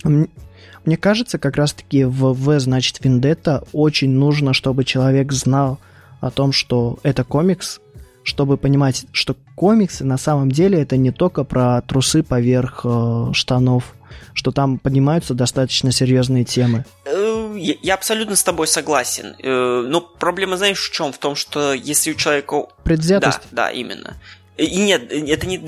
[0.03, 5.79] Мне кажется, как раз-таки в В, значит, Вендетта очень нужно, чтобы человек знал
[6.19, 7.79] о том, что это комикс,
[8.25, 13.93] чтобы понимать, что комиксы на самом деле это не только про трусы поверх э, штанов,
[14.33, 16.85] что там поднимаются достаточно серьезные темы.
[17.05, 19.35] Э, я абсолютно с тобой согласен.
[19.41, 21.13] Э, но проблема, знаешь, в чем?
[21.13, 22.65] В том, что если у человека...
[22.83, 23.39] Предвзятость.
[23.51, 24.15] Да, да, именно.
[24.57, 25.59] И нет, это не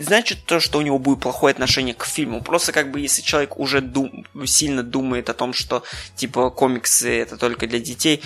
[0.00, 2.42] значит то, что у него будет плохое отношение к фильму.
[2.42, 5.82] Просто как бы если человек уже дум, сильно думает о том, что
[6.14, 8.22] типа комиксы это только для детей,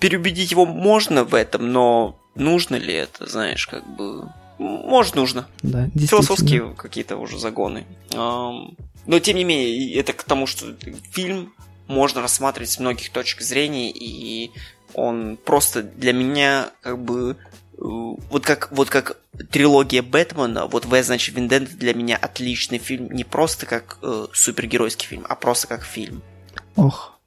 [0.00, 4.28] переубедить его можно в этом, но нужно ли это, знаешь, как бы...
[4.58, 5.46] Может, нужно.
[5.62, 7.84] Да, Философские какие-то уже загоны.
[8.12, 10.76] Но, тем не менее, это к тому, что
[11.10, 11.52] фильм
[11.88, 14.52] можно рассматривать с многих точек зрения, и
[14.94, 17.36] он просто для меня как бы э,
[17.82, 19.16] вот как, вот как
[19.50, 25.08] трилогия Бэтмена, вот В, значит, Виндент для меня отличный фильм, не просто как э, супергеройский
[25.08, 26.22] фильм, а просто как фильм.
[26.76, 27.18] Ох,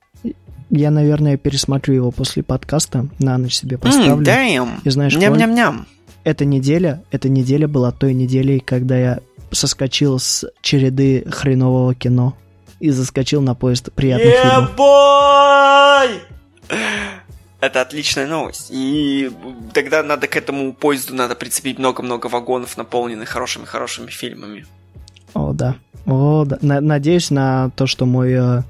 [0.69, 4.25] я, наверное, пересмотрю его после подкаста, на ночь себе поставлю.
[4.25, 5.87] Mm, И знаешь, Ням-ням-ням.
[6.23, 9.19] Эта неделя, эта неделя была той неделей, когда я
[9.51, 12.35] соскочил с череды хренового кино
[12.79, 14.75] и заскочил на поезд приятных yeah, фильмов.
[14.75, 16.19] Boy!
[17.61, 18.67] Это отличная новость.
[18.69, 19.31] И
[19.73, 24.65] тогда надо к этому поезду надо прицепить много-много вагонов, наполненных хорошими-хорошими фильмами.
[25.33, 25.75] О, да.
[26.05, 26.57] О, да.
[26.61, 28.61] Надеюсь на то, что мой э,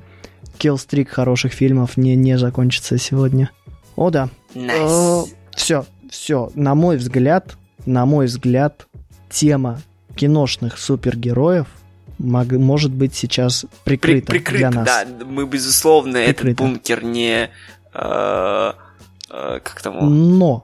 [0.58, 3.52] киллстрик хороших фильмов не, не закончится сегодня.
[3.96, 4.30] О, да.
[4.54, 5.30] Nice.
[5.56, 6.52] Все, все.
[6.56, 8.88] На мой взгляд, на мой взгляд,
[9.30, 9.82] тема
[10.16, 11.68] киношных супергероев
[12.18, 14.86] мог, может быть сейчас прикрыта При, прикрыт, для нас.
[14.86, 16.48] Да, мы, безусловно, прикрыто.
[16.48, 17.50] этот бункер не...
[17.96, 18.74] Э,
[19.30, 20.38] э, как там?
[20.38, 20.64] Но,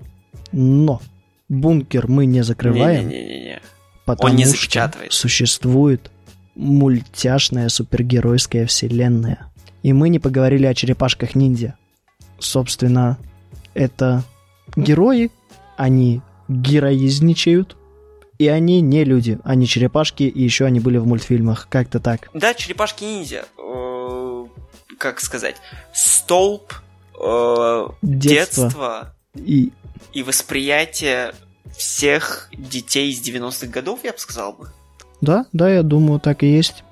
[0.51, 1.01] но,
[1.47, 3.07] бункер мы не закрываем.
[3.07, 3.61] Не-не-не.
[4.05, 5.11] Потому Он не запечатывает.
[5.11, 6.11] что существует
[6.55, 9.47] мультяшная супергеройская вселенная.
[9.83, 11.75] И мы не поговорили о черепашках-ниндзя.
[12.39, 13.17] Собственно,
[13.73, 14.23] это
[14.75, 15.31] герои,
[15.77, 17.77] они героизничают,
[18.37, 21.67] и они не люди, они черепашки, и еще они были в мультфильмах.
[21.69, 22.29] Как-то так.
[22.33, 23.45] Да, черепашки-ниндзя.
[23.57, 24.45] Э,
[24.97, 25.55] как сказать?
[25.93, 26.73] Столб
[27.23, 29.71] э, детства, детства и...
[30.13, 31.33] и восприятие
[31.77, 34.69] всех детей из 90-х годов, я бы сказал бы.
[35.21, 36.83] Да, да, я думаю, так и есть.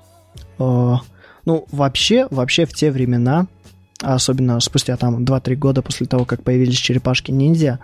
[0.58, 0.94] Э,
[1.44, 3.46] ну, вообще, вообще в те времена,
[4.02, 7.80] особенно спустя там 2-3 года после того, как появились черепашки-ниндзя,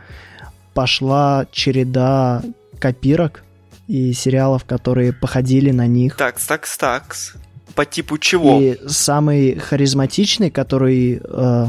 [0.74, 2.42] пошла череда
[2.78, 3.42] копирок
[3.88, 6.16] и сериалов, которые походили на них.
[6.16, 7.34] Такс, такс, такс.
[7.74, 8.60] По типу чего?
[8.60, 11.66] И самый харизматичный, который э,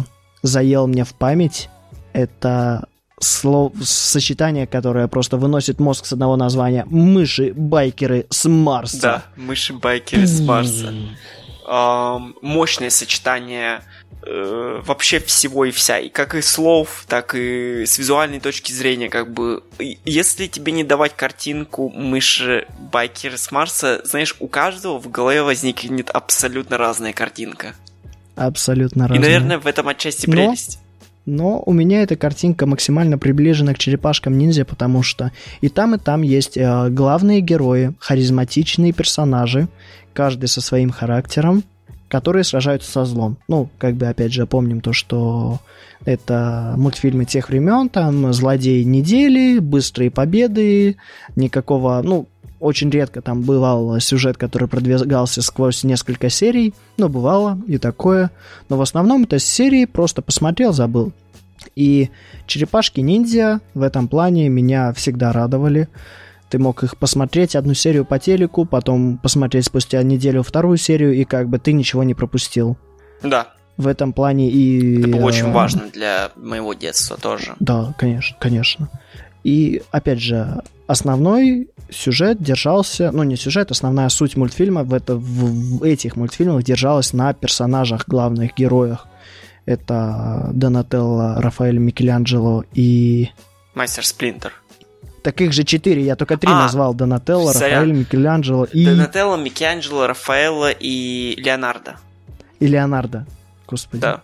[0.47, 1.69] заел мне в память,
[2.13, 2.87] это
[3.19, 6.85] слов, сочетание, которое просто выносит мозг с одного названия.
[6.89, 9.01] Мыши-байкеры с Марса.
[9.01, 10.93] Да, мыши-байкеры с Марса.
[12.41, 13.81] Мощное сочетание
[14.23, 15.99] э, вообще всего и вся.
[15.99, 19.63] И как и слов, так и с визуальной точки зрения, как бы.
[20.05, 26.09] Если тебе не давать картинку мыши байкеры с Марса, знаешь, у каждого в голове возникнет
[26.09, 27.75] абсолютно разная картинка.
[28.37, 29.19] Абсолютно разная.
[29.19, 30.79] И, наверное, в этом отчасти прелесть.
[31.25, 35.97] Но у меня эта картинка максимально приближена к черепашкам ниндзя, потому что и там, и
[35.97, 39.67] там есть э, главные герои, харизматичные персонажи,
[40.13, 41.63] каждый со своим характером,
[42.07, 43.37] которые сражаются со злом.
[43.49, 45.59] Ну, как бы, опять же, помним то, что
[46.05, 50.95] это мультфильмы тех времен, там злодеи недели, быстрые победы,
[51.35, 52.27] никакого, ну,
[52.59, 58.31] очень редко там бывал сюжет, который продвигался сквозь несколько серий, но бывало и такое.
[58.69, 61.11] Но в основном это серии просто посмотрел, забыл.
[61.75, 62.09] И
[62.45, 65.89] черепашки-ниндзя в этом плане меня всегда радовали.
[66.49, 71.25] Ты мог их посмотреть одну серию по телеку, потом посмотреть спустя неделю вторую серию, и
[71.25, 72.77] как бы ты ничего не пропустил.
[73.21, 73.49] Да.
[73.75, 74.99] В этом плане и...
[74.99, 77.55] Это было очень э, важно для моего детства тоже.
[77.59, 78.89] Да, конечно, конечно.
[79.47, 85.77] И, опять же, основной сюжет держался, ну не сюжет, основная суть мультфильма в, это, в,
[85.79, 89.07] в этих мультфильмах держалась на персонажах, главных героях.
[89.65, 93.29] Это Донателло, Рафаэль Микеланджело и...
[93.73, 94.51] Мастер Сплинтер.
[95.23, 96.93] Таких же четыре, я только три а, назвал.
[96.93, 98.85] Донателло, Рафаэль, Микеланджело и...
[98.85, 101.95] Донателло, Микеланджело, Рафаэлло и Леонардо.
[102.59, 103.25] И Леонардо,
[103.65, 104.01] господи.
[104.01, 104.23] Да.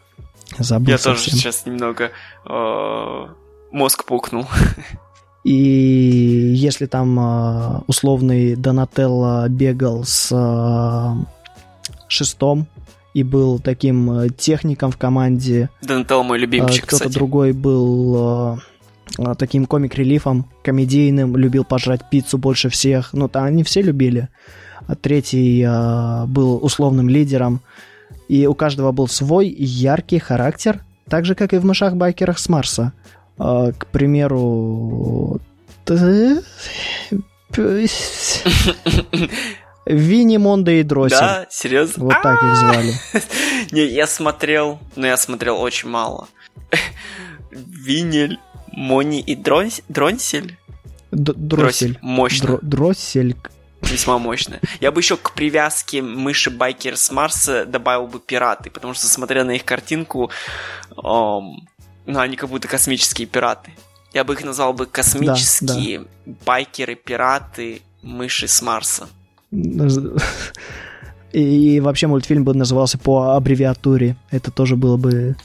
[0.60, 1.14] Забыл Я совсем.
[1.14, 2.12] тоже сейчас немного
[2.46, 3.28] э,
[3.72, 4.48] мозг пукнул.
[5.44, 12.66] И если там э, условный Донателло бегал с э, шестом
[13.14, 15.70] и был таким э, техником в команде.
[15.82, 17.14] Донателло мой любимчик, Кто-то кстати.
[17.14, 18.60] другой был
[19.38, 23.14] таким комик-релифом, комедийным, любил пожрать пиццу больше всех.
[23.14, 24.30] Ну, там они все любили.
[24.88, 25.64] А третий
[26.28, 27.62] был условным лидером.
[28.28, 32.94] И у каждого был свой яркий характер, так же, как и в мышах-байкерах с Марса.
[33.38, 35.40] А, к примеру,
[39.86, 41.20] Винни, Модо и Дроссель.
[41.20, 42.06] Да, серьезно?
[42.06, 42.94] Вот так их звали.
[43.72, 46.28] Не, я смотрел, но я смотрел очень мало.
[47.52, 48.40] Винель,
[48.72, 50.58] Мони и Дронсель?
[51.12, 52.00] Дроссель.
[52.02, 52.60] Мощно.
[52.62, 53.36] Дроссель.
[53.82, 54.60] Весьма мощно.
[54.80, 59.44] Я бы еще к привязке мыши Байкер с Марса добавил бы пираты, потому что, смотря
[59.44, 60.32] на их картинку,
[62.06, 63.72] ну, они как будто космические пираты.
[64.14, 66.34] Я бы их назвал бы космические да, да.
[66.46, 69.08] байкеры, пираты, мыши с Марса.
[71.32, 74.16] И вообще мультфильм бы назывался по аббревиатуре.
[74.30, 75.36] Это тоже было бы...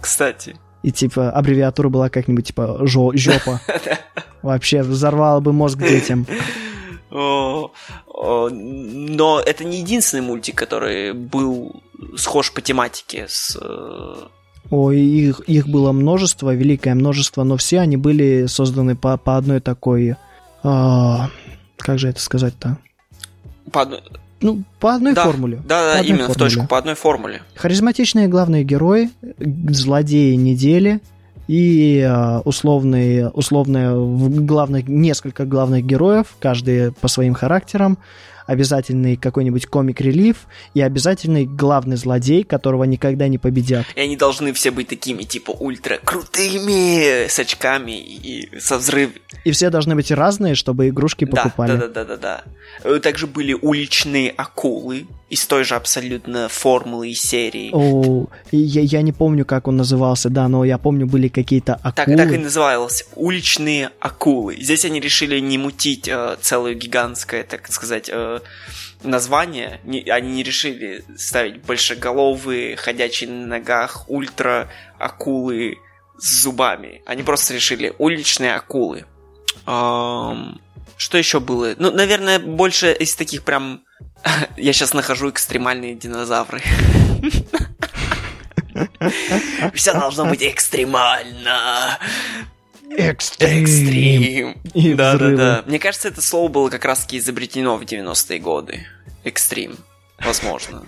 [0.00, 0.56] Кстати.
[0.84, 3.60] И типа аббревиатура была как-нибудь типа жо жопа.
[4.42, 6.26] Вообще взорвала бы мозг детям.
[7.10, 7.72] Но
[9.44, 11.82] это не единственный мультик, который был
[12.16, 14.14] схож по тематике с э,
[14.70, 19.60] Ой, их, их было множество, великое множество, но все они были созданы по, по одной
[19.60, 20.16] такой...
[20.62, 21.28] А,
[21.76, 22.78] как же это сказать-то?
[23.70, 24.00] По одной...
[24.40, 25.62] Ну, по одной да, формуле.
[25.66, 26.34] Да, да, именно формуле.
[26.34, 27.42] в точку, по одной формуле.
[27.54, 31.00] Харизматичные главные герои, злодеи недели
[31.48, 33.94] и э, условные, условные
[34.40, 37.98] главных, несколько главных героев, каждый по своим характерам,
[38.46, 43.86] обязательный какой-нибудь комик-релив и обязательный главный злодей, которого никогда не победят.
[43.94, 49.14] И они должны все быть такими, типа, ультра крутыми, с очками и со взрывом.
[49.44, 51.76] И все должны быть разные, чтобы игрушки покупали.
[51.76, 52.44] Да, да, да, да,
[52.82, 53.00] да.
[53.00, 57.70] Также были уличные акулы из той же абсолютно формулы и серии.
[57.72, 62.16] О, я, я не помню, как он назывался, да, но я помню, были какие-то акулы.
[62.16, 63.04] Так, так и называлось.
[63.16, 64.56] Уличные акулы.
[64.60, 68.40] Здесь они решили не мутить э, целое гигантское, так сказать, э,
[69.02, 69.80] название.
[69.84, 75.78] Не, они не решили ставить большеголовые, ходячие на ногах, ультра акулы
[76.16, 77.02] с зубами.
[77.06, 79.04] Они просто решили уличные акулы.
[79.66, 80.60] Эм,
[80.96, 81.74] что еще было?
[81.78, 83.82] Ну, наверное, больше из таких прям...
[84.56, 86.60] Я сейчас нахожу экстремальные динозавры.
[89.74, 91.98] Все должно быть экстремально.
[92.96, 93.62] Экстрим.
[93.62, 94.56] Экстрим.
[94.72, 95.36] И Да, да, взрывы.
[95.36, 95.62] да.
[95.66, 98.86] Мне кажется, это слово было как раз-таки изобретено в 90-е годы.
[99.24, 99.76] Экстрим.
[100.24, 100.84] Возможно.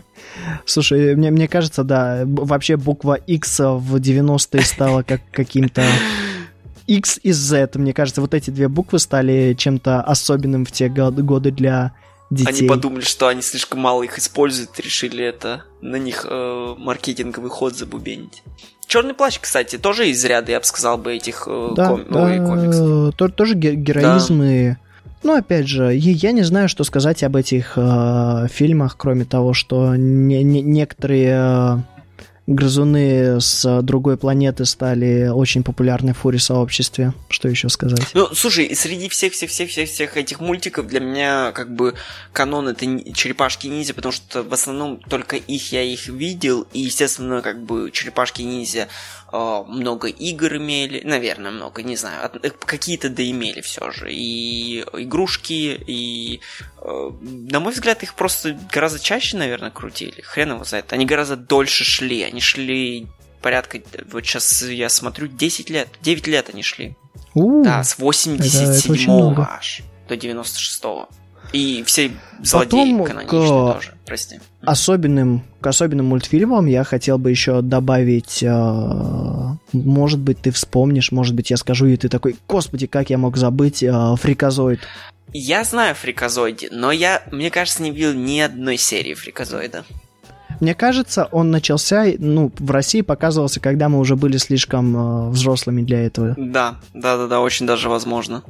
[0.64, 5.82] Слушай, мне, мне кажется, да, вообще буква X в 90-е стала как каким-то...
[6.86, 11.10] X и Z, мне кажется, вот эти две буквы стали чем-то особенным в те го-
[11.10, 11.92] годы для
[12.30, 12.48] детей.
[12.60, 17.76] Они подумали, что они слишком мало их используют, решили это на них э, маркетинговый ход
[17.76, 18.42] забубенить.
[18.86, 22.22] Черный плащ, кстати, тоже из ряда, я бы сказал бы, этих э, Да, ком- да,
[22.24, 23.14] ой, комиксов.
[23.16, 24.74] то- тоже ге- героизм и...
[25.22, 29.54] Ну, опять же, я, я не знаю, что сказать об этих э, фильмах, кроме того,
[29.54, 31.78] что не- не- некоторые э,
[32.46, 37.12] грызуны с другой планеты стали очень популярны в фури-сообществе.
[37.28, 38.08] Что еще сказать?
[38.14, 41.94] Ну, слушай, среди всех-всех-всех-всех этих мультиков для меня как бы
[42.32, 47.42] канон это ни- черепашки-ниндзя, потому что в основном только их я их видел, и, естественно,
[47.42, 48.88] как бы черепашки-ниндзя
[49.32, 55.80] много игр имели, наверное, много, не знаю, э, какие-то да имели все же, и игрушки,
[55.86, 56.40] и,
[56.80, 61.36] э, на мой взгляд, их просто гораздо чаще, наверное, крутили, хрен его знает, они гораздо
[61.36, 63.08] дольше шли, они шли
[63.42, 63.80] порядка,
[64.10, 66.96] вот сейчас я смотрю, 10 лет, 9 лет они шли.
[67.34, 69.48] У, Да, с это очень 87-го много.
[69.50, 71.08] аж до 96-го.
[71.52, 72.10] И все
[72.42, 74.40] злодеи Потом каноничные к- тоже, прости.
[74.62, 78.48] особенным, к особенным мультфильмам я хотел бы еще добавить, э,
[79.72, 83.36] может быть, ты вспомнишь, может быть, я скажу, и ты такой, господи, как я мог
[83.36, 84.80] забыть э, Фриказоид.
[85.32, 89.84] Я знаю Фриказоиде, но я, мне кажется, не видел ни одной серии Фриказоида.
[90.60, 95.82] Мне кажется, он начался, ну, в России показывался, когда мы уже были слишком э, взрослыми
[95.82, 96.34] для этого.
[96.38, 98.42] Да, да-да-да, очень даже возможно.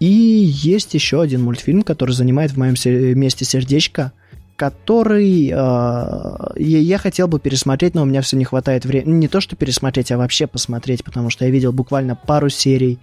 [0.00, 2.74] И есть еще один мультфильм, который занимает в моем
[3.18, 4.12] месте сердечко,
[4.56, 9.14] который э, я, хотел бы пересмотреть, но у меня все не хватает времени.
[9.14, 12.98] Не то, что пересмотреть, а вообще посмотреть, потому что я видел буквально пару серий.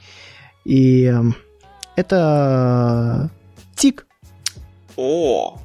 [0.64, 1.22] И э,
[1.96, 3.30] это
[3.76, 4.06] Тик.
[4.96, 5.60] О!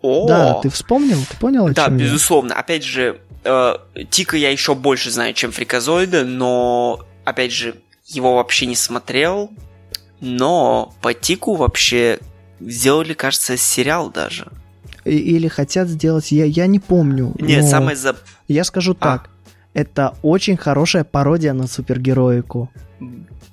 [0.00, 0.28] О!
[0.28, 1.18] Да, ты вспомнил?
[1.28, 1.68] Ты понял?
[1.68, 2.04] Да, чем я?
[2.04, 2.54] безусловно.
[2.54, 3.74] Опять же, э,
[4.10, 9.50] Тика я еще больше знаю, чем Фриказоида, но, опять же, его вообще не смотрел.
[10.20, 12.18] Но по Тику вообще
[12.60, 14.48] сделали, кажется, сериал даже.
[15.04, 17.34] Или хотят сделать, я, я не помню.
[17.38, 18.16] Нет, но самое за...
[18.46, 19.04] Я скажу А.
[19.04, 19.30] так.
[19.74, 22.70] Это очень хорошая пародия на супергероику.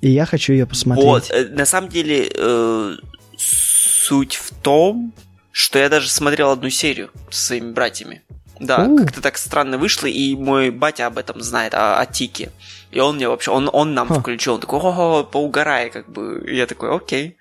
[0.00, 1.06] И я хочу ее посмотреть.
[1.06, 2.96] Вот, э, на самом деле, э,
[3.38, 5.12] суть в том,
[5.52, 8.22] что я даже смотрел одну серию со своими братьями.
[8.58, 8.96] Да, У.
[8.98, 12.50] как-то так странно вышло, и мой батя об этом знает, о, о Тике.
[12.90, 14.20] И он мне вообще, он, он нам Ха.
[14.20, 16.44] включил, он такой, ого, поугарай, как бы.
[16.48, 17.36] И я такой, окей.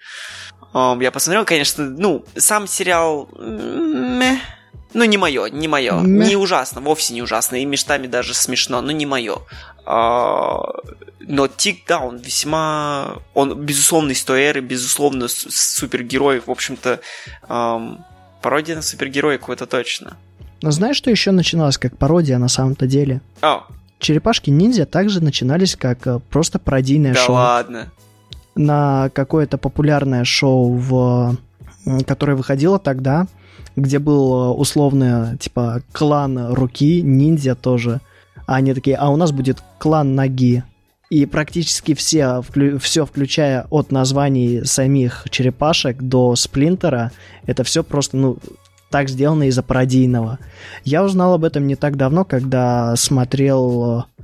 [0.73, 3.29] Ам, я посмотрел, конечно, ну, сам сериал...
[3.37, 4.37] мeh.
[4.93, 5.99] Ну, не мое, не мое.
[6.01, 7.57] Не ужасно, вовсе не ужасно.
[7.57, 9.39] И местами даже смешно, но не мое.
[9.85, 13.17] но Тик, да, он весьма...
[13.33, 16.39] Он, безусловно, из той эры, безусловно, супергерой.
[16.39, 17.01] В общем-то,
[18.41, 20.15] пародия на супергероику, это точно.
[20.61, 23.19] Но знаешь, что еще начиналось как пародия на самом-то деле?
[23.41, 23.67] О,
[23.99, 27.35] Черепашки-ниндзя также начинались как э, просто пародийное да шоу.
[27.35, 27.91] ладно.
[28.55, 31.37] На какое-то популярное шоу, в,
[32.05, 33.27] которое выходило тогда,
[33.75, 38.01] где был э, условно, типа, клан руки, ниндзя тоже.
[38.45, 40.63] А они такие, а у нас будет клан ноги.
[41.09, 42.41] И практически все,
[42.79, 47.11] все, включая от названий самих черепашек до сплинтера,
[47.45, 48.37] это все просто, ну,
[48.95, 50.39] так сделано из-за пародийного.
[50.85, 54.07] Я узнал об этом не так давно, когда смотрел...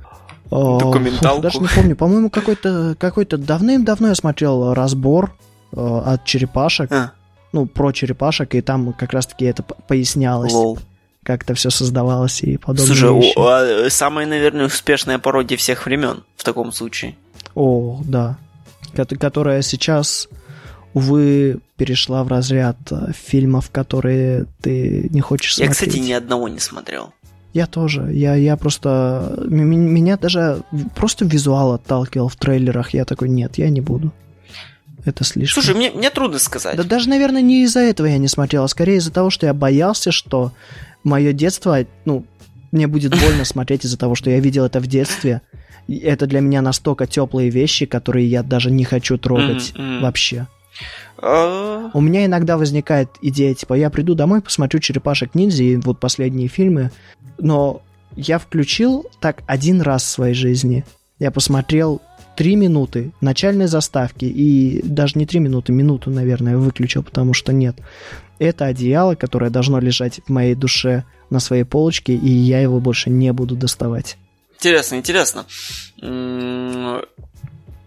[0.50, 1.42] э, Документалку.
[1.42, 5.36] Даже не помню, по-моему, какой-то какой давным-давно я смотрел разбор
[5.72, 5.76] э,
[6.06, 7.12] от черепашек, А,
[7.52, 10.78] ну, про черепашек, и там как раз-таки это пояснялось, лол.
[11.22, 13.38] как это все создавалось и подобные Слушай, вещи.
[13.38, 17.14] у- а, самая, наверное, успешная пародия всех времен в таком случае.
[17.54, 18.38] О, да.
[18.96, 20.28] Кот- Которая сейчас,
[20.94, 25.90] увы, перешла в разряд э, фильмов, которые ты не хочешь Я, смотреть.
[25.90, 27.12] кстати, ни одного не смотрел.
[27.52, 28.10] Я тоже.
[28.12, 29.44] Я, я просто...
[29.46, 30.62] Меня даже
[30.96, 32.94] просто визуал отталкивал в трейлерах.
[32.94, 34.12] Я такой, нет, я не буду.
[35.04, 35.62] Это слишком.
[35.62, 36.76] Слушай, мне, мне трудно сказать.
[36.76, 39.54] Да даже, наверное, не из-за этого я не смотрел, а скорее из-за того, что я
[39.54, 40.52] боялся, что
[41.02, 42.24] мое детство, ну,
[42.70, 45.42] мне будет больно смотреть из-за того, что я видел это в детстве.
[45.88, 50.46] Это для меня настолько теплые вещи, которые я даже не хочу трогать вообще.
[51.18, 56.00] А, У меня иногда возникает идея, типа, я приду домой, посмотрю черепашек ниндзя и вот
[56.00, 56.90] последние фильмы,
[57.38, 57.82] но
[58.16, 60.84] я включил так один раз в своей жизни.
[61.18, 62.00] Я посмотрел
[62.36, 67.76] три минуты начальной заставки и даже не три минуты, минуту, наверное, выключил, потому что нет.
[68.38, 73.10] Это одеяло, которое должно лежать в моей душе на своей полочке, и я его больше
[73.10, 74.16] не буду доставать.
[74.56, 75.44] Интересно, интересно.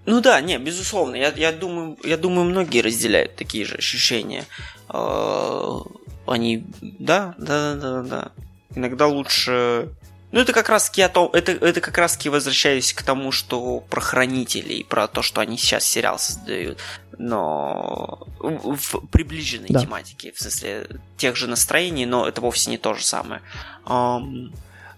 [0.05, 1.15] Ну да, не, безусловно.
[1.15, 4.45] Я, я, думаю, я думаю, многие разделяют такие же ощущения.
[4.89, 5.79] Э,
[6.27, 8.31] они, да, да, да, да.
[8.75, 9.89] Иногда лучше
[10.35, 13.31] ну, это как раз таки о том, это, это как раз таки возвращаясь к тому,
[13.31, 16.77] что про хранителей, про то, что они сейчас сериал создают,
[17.17, 19.79] но в, в приближенной да.
[19.79, 23.41] тематике, в смысле тех же настроений, но это вовсе не то же самое.
[23.85, 24.51] Um...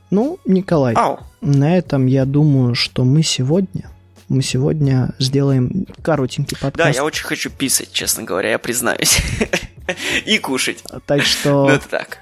[0.09, 1.19] Ну, Николай, Ау.
[1.41, 3.91] на этом я думаю, что мы сегодня
[4.29, 6.77] мы сегодня сделаем коротенький подкаст.
[6.77, 9.19] Да, я очень хочу писать, честно говоря, я признаюсь.
[10.25, 10.83] И кушать.
[11.05, 11.67] Так что...
[11.67, 12.17] Ну, это так.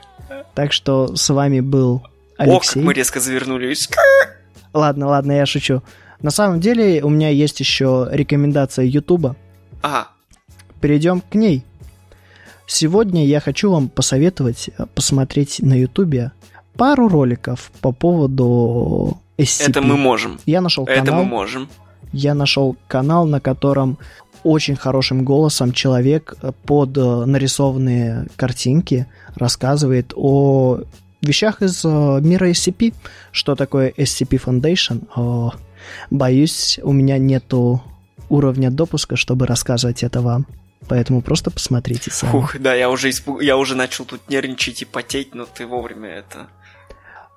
[0.54, 2.04] Так что с вами был
[2.38, 2.56] Алексей.
[2.56, 3.90] О, как мы резко завернулись.
[4.74, 5.82] Ладно, ладно, я шучу.
[6.22, 9.36] На самом деле у меня есть еще рекомендация Ютуба.
[9.82, 10.10] Ага.
[10.82, 11.64] Перейдем к ней.
[12.68, 16.32] Сегодня я хочу вам посоветовать э, посмотреть на Ютубе
[16.76, 19.70] пару роликов по поводу SCP.
[19.70, 20.40] Это мы можем.
[20.46, 21.04] Я нашел канал.
[21.04, 21.70] Это мы можем.
[22.16, 23.98] Я нашел канал, на котором
[24.44, 26.34] очень хорошим голосом человек
[26.66, 29.06] под э, нарисованные картинки
[29.36, 30.80] рассказывает о
[31.22, 31.90] вещах из э,
[32.22, 32.94] мира SCP.
[33.34, 35.10] Что такое SCP Foundation?
[35.14, 35.52] О,
[36.10, 37.84] боюсь, у меня нету
[38.30, 40.48] уровня допуска, чтобы рассказывать это вам.
[40.88, 42.32] Поэтому просто посмотрите сами.
[42.32, 43.44] Фух, да, я уже, испуг...
[43.44, 46.48] я уже начал тут нервничать и потеть, но ты вовремя это...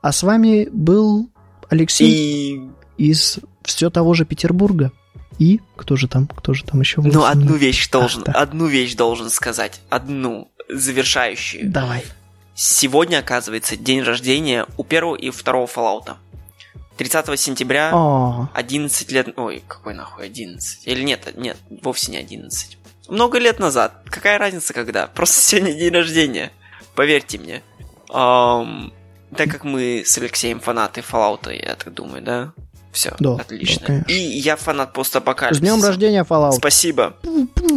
[0.02, 1.28] А с вами был
[1.68, 2.70] Алексей и...
[2.96, 4.92] из все того же Петербурга.
[5.38, 7.00] И кто же там, кто же там еще?
[7.00, 11.70] Ну, одну вещь должен, а, одну вещь должен сказать, одну завершающую.
[11.70, 12.04] Давай.
[12.54, 16.16] Сегодня, оказывается, день рождения у первого и второго Fallout.
[16.96, 18.48] 30 сентября, О.
[18.54, 19.28] 11 лет...
[19.36, 20.88] Ой, какой нахуй 11?
[20.88, 22.76] Или нет, нет, вовсе не 11.
[23.08, 24.02] Много лет назад.
[24.06, 25.06] Какая разница, когда?
[25.06, 26.50] Просто сегодня день рождения.
[26.96, 27.62] Поверьте мне.
[28.10, 28.92] Um,
[29.36, 32.52] так как мы с Алексеем фанаты Fallout, я так думаю, да?
[32.98, 34.04] Все, да, отлично.
[34.08, 35.64] Да, и я фанат постапокалипсиса.
[35.64, 36.54] С днем рождения, Fallout.
[36.54, 37.14] Спасибо.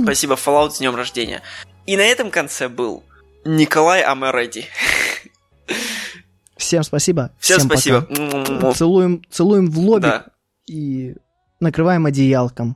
[0.02, 1.43] Спасибо, Fallout, с днем рождения.
[1.85, 3.03] И на этом конце был
[3.45, 4.65] Николай Амереди.
[6.57, 7.31] Всем спасибо.
[7.38, 8.02] Всем, Всем спасибо.
[8.02, 8.73] Пока.
[8.73, 10.26] Целуем, целуем в лобик да.
[10.65, 11.14] и
[11.60, 12.76] накрываем одеялком.